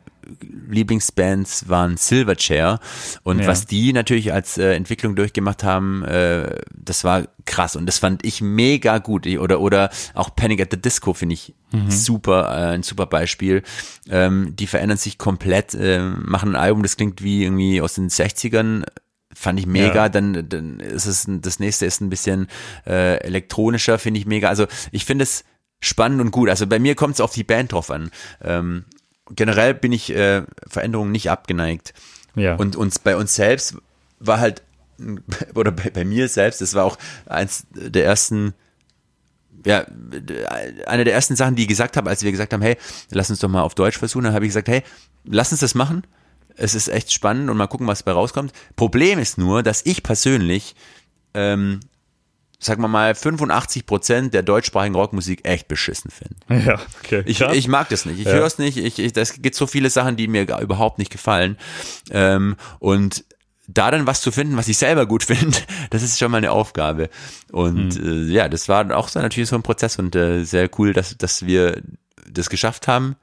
Lieblingsbands 0.69 1.69
waren 1.69 1.97
Silverchair 1.97 2.79
und 3.23 3.39
ja. 3.39 3.47
was 3.47 3.65
die 3.65 3.93
natürlich 3.93 4.31
als 4.31 4.57
äh, 4.57 4.73
Entwicklung 4.73 5.15
durchgemacht 5.15 5.63
haben, 5.63 6.03
äh, 6.03 6.61
das 6.75 7.03
war 7.03 7.27
krass 7.45 7.75
und 7.75 7.85
das 7.85 7.99
fand 7.99 8.25
ich 8.25 8.41
mega 8.41 8.99
gut. 8.99 9.25
Oder 9.25 9.59
oder 9.59 9.89
auch 10.13 10.35
Panic 10.35 10.61
at 10.61 10.69
the 10.71 10.81
Disco 10.81 11.13
finde 11.13 11.33
ich 11.33 11.55
mhm. 11.71 11.89
super, 11.89 12.49
äh, 12.49 12.73
ein 12.73 12.83
super 12.83 13.07
Beispiel. 13.07 13.63
Ähm, 14.09 14.55
die 14.55 14.67
verändern 14.67 14.97
sich 14.97 15.17
komplett, 15.17 15.73
äh, 15.73 15.99
machen 15.99 16.51
ein 16.51 16.55
Album, 16.55 16.83
das 16.83 16.97
klingt 16.97 17.23
wie 17.23 17.43
irgendwie 17.43 17.81
aus 17.81 17.95
den 17.95 18.09
60ern 18.09 18.83
fand 19.33 19.59
ich 19.59 19.67
mega. 19.67 19.95
Ja. 19.95 20.09
Dann, 20.09 20.49
dann 20.49 20.79
ist 20.79 21.05
es 21.05 21.25
das 21.27 21.59
nächste 21.59 21.85
ist 21.85 22.01
ein 22.01 22.09
bisschen 22.09 22.47
äh, 22.85 23.17
elektronischer, 23.17 23.99
finde 23.99 24.19
ich 24.19 24.25
mega. 24.25 24.49
Also 24.49 24.67
ich 24.91 25.05
finde 25.05 25.23
es 25.23 25.43
spannend 25.79 26.21
und 26.21 26.31
gut. 26.31 26.49
Also 26.49 26.67
bei 26.67 26.79
mir 26.79 26.95
kommt 26.95 27.15
es 27.15 27.21
auf 27.21 27.33
die 27.33 27.43
Band 27.43 27.71
drauf 27.71 27.91
an. 27.91 28.11
Ähm, 28.41 28.85
generell 29.31 29.73
bin 29.73 29.91
ich 29.91 30.13
äh, 30.15 30.43
Veränderungen 30.67 31.11
nicht 31.11 31.29
abgeneigt. 31.29 31.93
Ja. 32.35 32.55
Und 32.55 32.75
uns 32.75 32.99
bei 32.99 33.15
uns 33.15 33.35
selbst 33.35 33.75
war 34.19 34.39
halt, 34.39 34.63
oder 35.55 35.71
bei, 35.71 35.89
bei 35.89 36.05
mir 36.05 36.27
selbst, 36.27 36.61
das 36.61 36.73
war 36.73 36.85
auch 36.85 36.97
eins 37.25 37.65
der 37.71 38.05
ersten, 38.05 38.53
ja, 39.65 39.85
eine 40.85 41.03
der 41.03 41.13
ersten 41.13 41.35
Sachen, 41.35 41.55
die 41.55 41.63
ich 41.63 41.67
gesagt 41.67 41.97
habe, 41.97 42.09
als 42.09 42.23
wir 42.23 42.31
gesagt 42.31 42.53
haben, 42.53 42.61
hey, 42.61 42.77
lass 43.11 43.29
uns 43.29 43.39
doch 43.39 43.49
mal 43.49 43.61
auf 43.61 43.75
Deutsch 43.75 43.97
versuchen, 43.97 44.23
dann 44.23 44.33
habe 44.33 44.45
ich 44.45 44.49
gesagt, 44.49 44.67
hey, 44.67 44.83
lass 45.25 45.51
uns 45.51 45.61
das 45.61 45.75
machen. 45.75 46.03
Es 46.55 46.75
ist 46.75 46.89
echt 46.89 47.13
spannend 47.13 47.49
und 47.49 47.57
mal 47.57 47.67
gucken, 47.67 47.87
was 47.87 47.99
dabei 47.99 48.13
rauskommt. 48.13 48.51
Problem 48.75 49.17
ist 49.19 49.37
nur, 49.37 49.63
dass 49.63 49.85
ich 49.85 50.03
persönlich 50.03 50.75
ähm, 51.33 51.79
sagen 52.59 52.81
wir 52.81 52.89
mal, 52.89 53.15
85 53.15 53.85
Prozent 53.85 54.33
der 54.33 54.43
deutschsprachigen 54.43 54.95
Rockmusik 54.95 55.47
echt 55.47 55.67
beschissen 55.67 56.11
finden. 56.11 56.35
Ja, 56.69 56.77
okay. 57.01 57.23
Ich, 57.25 57.39
ich 57.39 57.67
mag 57.69 57.87
das 57.87 58.05
nicht. 58.05 58.19
Ich 58.19 58.25
ja. 58.25 58.33
höre 58.33 58.45
es 58.45 58.57
nicht. 58.57 58.77
Ich, 58.77 58.99
ich, 58.99 59.13
das 59.13 59.41
gibt 59.41 59.55
so 59.55 59.65
viele 59.65 59.89
Sachen, 59.89 60.17
die 60.17 60.27
mir 60.27 60.43
überhaupt 60.59 60.99
nicht 60.99 61.09
gefallen. 61.09 61.57
Ähm, 62.11 62.57
und 62.79 63.23
da 63.65 63.89
dann 63.89 64.05
was 64.05 64.19
zu 64.19 64.31
finden, 64.31 64.57
was 64.57 64.67
ich 64.67 64.77
selber 64.77 65.05
gut 65.05 65.23
finde, 65.25 65.57
das 65.89 66.03
ist 66.03 66.19
schon 66.19 66.31
mal 66.31 66.39
eine 66.39 66.51
Aufgabe. 66.51 67.09
Und 67.51 68.01
mhm. 68.01 68.29
äh, 68.29 68.33
ja, 68.33 68.49
das 68.49 68.67
war 68.67 68.95
auch 68.95 69.07
so 69.07 69.21
natürlich 69.21 69.49
so 69.49 69.55
ein 69.55 69.63
Prozess 69.63 69.97
und 69.97 70.15
äh, 70.15 70.43
sehr 70.43 70.69
cool, 70.77 70.91
dass, 70.91 71.17
dass 71.17 71.45
wir 71.45 71.81
das 72.29 72.49
geschafft 72.49 72.87
haben. 72.87 73.15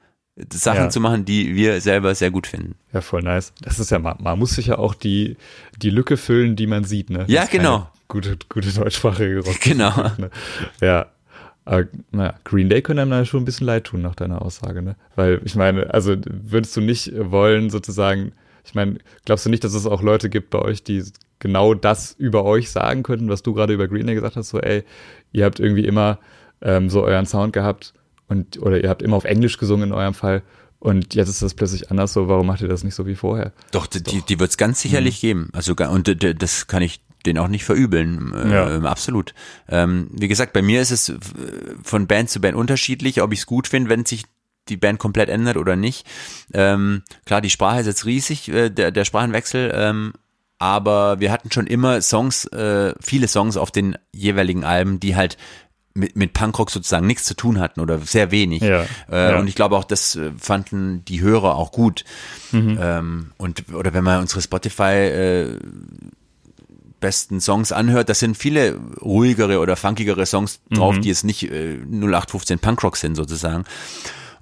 Sachen 0.53 0.83
ja. 0.83 0.89
zu 0.89 0.99
machen, 0.99 1.25
die 1.25 1.55
wir 1.55 1.81
selber 1.81 2.13
sehr 2.13 2.29
gut 2.29 2.45
finden. 2.45 2.75
Ja, 2.93 3.01
voll 3.01 3.23
nice. 3.23 3.53
Das 3.61 3.79
ist 3.79 3.89
ja, 3.89 3.97
man, 3.97 4.17
man 4.19 4.37
muss 4.37 4.51
sich 4.51 4.67
ja 4.67 4.77
auch 4.77 4.93
die, 4.93 5.35
die 5.77 5.89
Lücke 5.89 6.15
füllen, 6.15 6.55
die 6.55 6.67
man 6.67 6.83
sieht, 6.83 7.09
ne? 7.09 7.25
Ja, 7.27 7.45
genau 7.45 7.89
gute, 8.07 8.37
gute 8.49 8.71
deutschsprachige 8.71 9.39
Rock. 9.39 9.59
Genau. 9.61 9.93
Ne? 10.17 10.29
Ja. 10.81 11.07
Aber, 11.65 11.85
naja, 12.11 12.35
Green 12.45 12.69
Day 12.69 12.81
können 12.81 12.99
einem 12.99 13.11
da 13.11 13.25
schon 13.25 13.41
ein 13.41 13.45
bisschen 13.45 13.67
leid 13.67 13.85
tun 13.85 14.01
nach 14.01 14.15
deiner 14.15 14.41
Aussage, 14.41 14.81
ne? 14.81 14.95
Weil 15.17 15.41
ich 15.43 15.55
meine, 15.55 15.93
also 15.93 16.15
würdest 16.25 16.77
du 16.77 16.81
nicht 16.81 17.11
wollen, 17.13 17.69
sozusagen, 17.69 18.31
ich 18.63 18.73
meine, 18.73 18.99
glaubst 19.25 19.45
du 19.45 19.49
nicht, 19.49 19.65
dass 19.65 19.73
es 19.73 19.85
auch 19.85 20.01
Leute 20.01 20.29
gibt 20.29 20.49
bei 20.49 20.59
euch, 20.59 20.83
die 20.83 21.03
genau 21.39 21.73
das 21.73 22.13
über 22.13 22.45
euch 22.45 22.71
sagen 22.71 23.03
könnten, 23.03 23.27
was 23.27 23.43
du 23.43 23.53
gerade 23.53 23.73
über 23.73 23.89
Green 23.89 24.07
Day 24.07 24.15
gesagt 24.15 24.37
hast, 24.37 24.49
so, 24.49 24.61
ey, 24.61 24.85
ihr 25.33 25.43
habt 25.43 25.59
irgendwie 25.59 25.85
immer 25.85 26.19
ähm, 26.61 26.89
so 26.89 27.03
euren 27.03 27.25
Sound 27.25 27.51
gehabt 27.51 27.93
und 28.29 28.61
oder 28.61 28.81
ihr 28.81 28.89
habt 28.89 29.01
immer 29.01 29.17
auf 29.17 29.25
Englisch 29.25 29.57
gesungen 29.57 29.89
in 29.89 29.93
eurem 29.93 30.13
Fall 30.13 30.43
und 30.79 31.15
jetzt 31.15 31.29
ist 31.29 31.41
das 31.41 31.53
plötzlich 31.53 31.91
anders 31.91 32.13
so, 32.13 32.27
warum 32.27 32.47
macht 32.47 32.61
ihr 32.61 32.67
das 32.67 32.83
nicht 32.83 32.95
so 32.95 33.05
wie 33.07 33.15
vorher? 33.15 33.51
Doch, 33.71 33.87
die, 33.87 34.01
die, 34.01 34.21
die 34.21 34.39
wird 34.39 34.51
es 34.51 34.57
ganz 34.57 34.81
sicherlich 34.81 35.21
mhm. 35.21 35.27
geben. 35.27 35.49
Also 35.53 35.73
und 35.73 36.41
das 36.41 36.67
kann 36.67 36.81
ich 36.81 37.01
den 37.27 37.37
auch 37.37 37.47
nicht 37.47 37.65
verübeln. 37.65 38.33
Äh, 38.33 38.51
ja. 38.51 38.81
absolut. 38.81 39.33
Ähm, 39.69 40.09
wie 40.11 40.27
gesagt, 40.27 40.53
bei 40.53 40.61
mir 40.61 40.81
ist 40.81 40.91
es 40.91 41.09
äh, 41.09 41.15
von 41.83 42.07
Band 42.07 42.29
zu 42.29 42.41
Band 42.41 42.55
unterschiedlich, 42.55 43.21
ob 43.21 43.33
ich 43.33 43.39
es 43.39 43.45
gut 43.45 43.67
finde, 43.67 43.89
wenn 43.89 44.05
sich 44.05 44.23
die 44.69 44.77
Band 44.77 44.99
komplett 44.99 45.29
ändert 45.29 45.57
oder 45.57 45.75
nicht. 45.75 46.05
Ähm, 46.53 47.03
klar, 47.25 47.41
die 47.41 47.49
Sprache 47.49 47.81
ist 47.81 47.87
jetzt 47.87 48.05
riesig, 48.05 48.49
äh, 48.49 48.69
der, 48.69 48.91
der 48.91 49.05
Sprachenwechsel, 49.05 49.71
ähm, 49.73 50.13
aber 50.59 51.19
wir 51.19 51.31
hatten 51.31 51.51
schon 51.51 51.67
immer 51.67 52.01
Songs, 52.01 52.45
äh, 52.45 52.93
viele 52.99 53.27
Songs 53.27 53.57
auf 53.57 53.71
den 53.71 53.97
jeweiligen 54.11 54.63
Alben, 54.63 54.99
die 54.99 55.15
halt 55.15 55.37
mit, 55.97 56.15
mit 56.15 56.33
Punkrock 56.33 56.69
sozusagen 56.71 57.07
nichts 57.07 57.25
zu 57.25 57.33
tun 57.33 57.59
hatten 57.59 57.79
oder 57.79 57.99
sehr 57.99 58.31
wenig. 58.31 58.61
Ja, 58.61 58.85
äh, 59.11 59.31
ja. 59.31 59.39
Und 59.39 59.47
ich 59.47 59.55
glaube 59.55 59.75
auch, 59.75 59.83
das 59.83 60.15
äh, 60.15 60.31
fanden 60.37 61.03
die 61.05 61.21
Hörer 61.21 61.55
auch 61.55 61.71
gut. 61.71 62.05
Mhm. 62.51 62.77
Ähm, 62.79 63.31
und 63.37 63.73
oder 63.73 63.93
wenn 63.93 64.03
man 64.03 64.21
unsere 64.21 64.41
Spotify 64.41 64.83
äh, 64.83 65.59
besten 66.99 67.41
Songs 67.41 67.71
anhört, 67.71 68.09
das 68.09 68.19
sind 68.19 68.37
viele 68.37 68.79
ruhigere 69.01 69.59
oder 69.59 69.75
funkigere 69.75 70.25
Songs 70.25 70.61
drauf, 70.69 70.95
mhm. 70.95 71.01
die 71.01 71.09
jetzt 71.09 71.23
nicht 71.23 71.43
äh, 71.51 71.77
0815 71.91 72.59
Punkrock 72.59 72.97
sind 72.97 73.15
sozusagen. 73.15 73.65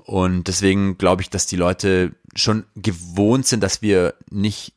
Und 0.03 0.47
deswegen 0.47 0.97
glaube 0.97 1.23
ich, 1.23 1.29
dass 1.29 1.47
die 1.47 1.55
Leute 1.55 2.11
schon 2.35 2.65
gewohnt 2.75 3.47
sind, 3.47 3.61
dass 3.61 3.81
wir 3.81 4.13
nicht, 4.29 4.73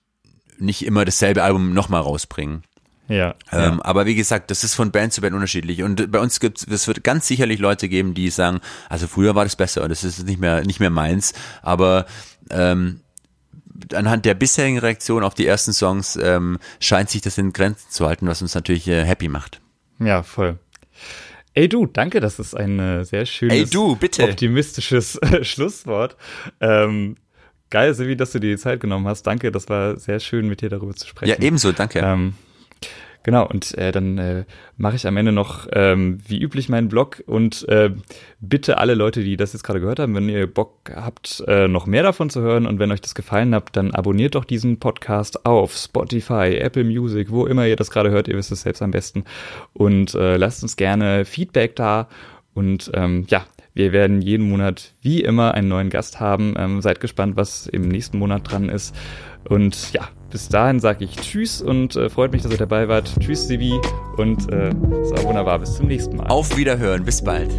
nicht 0.58 0.86
immer 0.86 1.04
dasselbe 1.04 1.42
Album 1.42 1.74
nochmal 1.74 2.00
rausbringen. 2.00 2.62
Ja, 3.08 3.34
ähm, 3.52 3.76
ja. 3.76 3.78
Aber 3.82 4.06
wie 4.06 4.14
gesagt, 4.14 4.50
das 4.50 4.64
ist 4.64 4.74
von 4.74 4.90
Band 4.90 5.12
zu 5.12 5.22
Band 5.22 5.34
unterschiedlich. 5.34 5.82
Und 5.82 6.10
bei 6.12 6.20
uns 6.20 6.40
gibt 6.40 6.66
es 6.70 6.86
wird 6.86 7.04
ganz 7.04 7.26
sicherlich 7.26 7.58
Leute 7.58 7.88
geben, 7.88 8.14
die 8.14 8.30
sagen, 8.30 8.60
also 8.88 9.06
früher 9.06 9.34
war 9.34 9.44
das 9.44 9.56
besser 9.56 9.82
und 9.82 9.88
das 9.88 10.04
ist 10.04 10.24
nicht 10.26 10.40
mehr, 10.40 10.62
nicht 10.64 10.80
mehr 10.80 10.90
meins. 10.90 11.32
Aber 11.62 12.06
ähm, 12.50 13.00
anhand 13.92 14.24
der 14.24 14.34
bisherigen 14.34 14.78
Reaktion 14.78 15.22
auf 15.24 15.34
die 15.34 15.46
ersten 15.46 15.72
Songs 15.72 16.16
ähm, 16.20 16.58
scheint 16.80 17.10
sich 17.10 17.20
das 17.20 17.38
in 17.38 17.52
Grenzen 17.52 17.90
zu 17.90 18.06
halten, 18.06 18.26
was 18.26 18.42
uns 18.42 18.54
natürlich 18.54 18.88
äh, 18.88 19.04
happy 19.04 19.28
macht. 19.28 19.60
Ja, 20.00 20.22
voll. 20.22 20.58
Ey 21.54 21.68
du, 21.68 21.86
danke, 21.86 22.20
das 22.20 22.38
ist 22.38 22.54
ein 22.54 22.78
äh, 22.78 23.04
sehr 23.04 23.26
schönes, 23.26 23.54
Ey 23.56 23.64
du, 23.66 23.96
bitte. 23.96 24.22
optimistisches 24.24 25.18
Schlusswort. 25.42 26.16
Ähm, 26.60 27.16
geil, 27.70 27.94
Silvi, 27.94 28.16
dass 28.16 28.32
du 28.32 28.38
dir 28.38 28.50
die 28.50 28.60
Zeit 28.60 28.80
genommen 28.80 29.06
hast. 29.08 29.24
Danke, 29.24 29.50
das 29.50 29.68
war 29.68 29.96
sehr 29.96 30.20
schön, 30.20 30.48
mit 30.48 30.60
dir 30.60 30.68
darüber 30.68 30.94
zu 30.94 31.06
sprechen. 31.06 31.30
Ja, 31.30 31.44
ebenso, 31.44 31.72
danke. 31.72 32.00
Ähm, 32.00 32.34
Genau, 33.28 33.46
und 33.46 33.76
äh, 33.76 33.92
dann 33.92 34.16
äh, 34.16 34.44
mache 34.78 34.96
ich 34.96 35.06
am 35.06 35.18
Ende 35.18 35.32
noch 35.32 35.68
ähm, 35.74 36.18
wie 36.26 36.40
üblich 36.40 36.70
meinen 36.70 36.88
Blog 36.88 37.22
und 37.26 37.68
äh, 37.68 37.90
bitte 38.40 38.78
alle 38.78 38.94
Leute, 38.94 39.22
die 39.22 39.36
das 39.36 39.52
jetzt 39.52 39.64
gerade 39.64 39.80
gehört 39.80 39.98
haben, 39.98 40.14
wenn 40.14 40.30
ihr 40.30 40.46
Bock 40.46 40.90
habt, 40.96 41.44
äh, 41.46 41.68
noch 41.68 41.84
mehr 41.84 42.02
davon 42.02 42.30
zu 42.30 42.40
hören 42.40 42.64
und 42.64 42.78
wenn 42.78 42.90
euch 42.90 43.02
das 43.02 43.14
gefallen 43.14 43.54
hat, 43.54 43.76
dann 43.76 43.90
abonniert 43.90 44.34
doch 44.34 44.46
diesen 44.46 44.80
Podcast 44.80 45.44
auf 45.44 45.76
Spotify, 45.76 46.56
Apple 46.56 46.84
Music, 46.84 47.30
wo 47.30 47.44
immer 47.44 47.66
ihr 47.66 47.76
das 47.76 47.90
gerade 47.90 48.10
hört, 48.10 48.28
ihr 48.28 48.36
wisst 48.38 48.50
es 48.50 48.62
selbst 48.62 48.80
am 48.80 48.92
besten. 48.92 49.24
Und 49.74 50.14
äh, 50.14 50.38
lasst 50.38 50.62
uns 50.62 50.78
gerne 50.78 51.26
Feedback 51.26 51.76
da 51.76 52.08
und 52.54 52.90
ähm, 52.94 53.26
ja, 53.28 53.44
wir 53.78 53.92
werden 53.92 54.20
jeden 54.20 54.48
Monat 54.48 54.92
wie 55.00 55.22
immer 55.22 55.54
einen 55.54 55.68
neuen 55.68 55.88
Gast 55.88 56.18
haben. 56.18 56.54
Ähm, 56.58 56.82
seid 56.82 57.00
gespannt, 57.00 57.36
was 57.36 57.68
im 57.68 57.88
nächsten 57.88 58.18
Monat 58.18 58.50
dran 58.50 58.68
ist. 58.68 58.94
Und 59.48 59.92
ja, 59.92 60.08
bis 60.30 60.48
dahin 60.48 60.80
sage 60.80 61.04
ich 61.04 61.16
Tschüss 61.16 61.62
und 61.62 61.94
äh, 61.94 62.10
freut 62.10 62.32
mich, 62.32 62.42
dass 62.42 62.50
ihr 62.50 62.58
dabei 62.58 62.88
wart. 62.88 63.10
Tschüss, 63.20 63.46
Sibi. 63.46 63.72
Und 64.16 64.52
äh, 64.52 64.68
es 64.68 65.12
war 65.12 65.24
wunderbar. 65.24 65.60
Bis 65.60 65.76
zum 65.76 65.86
nächsten 65.86 66.16
Mal. 66.16 66.26
Auf 66.26 66.56
Wiederhören. 66.56 67.04
Bis 67.04 67.22
bald. 67.22 67.50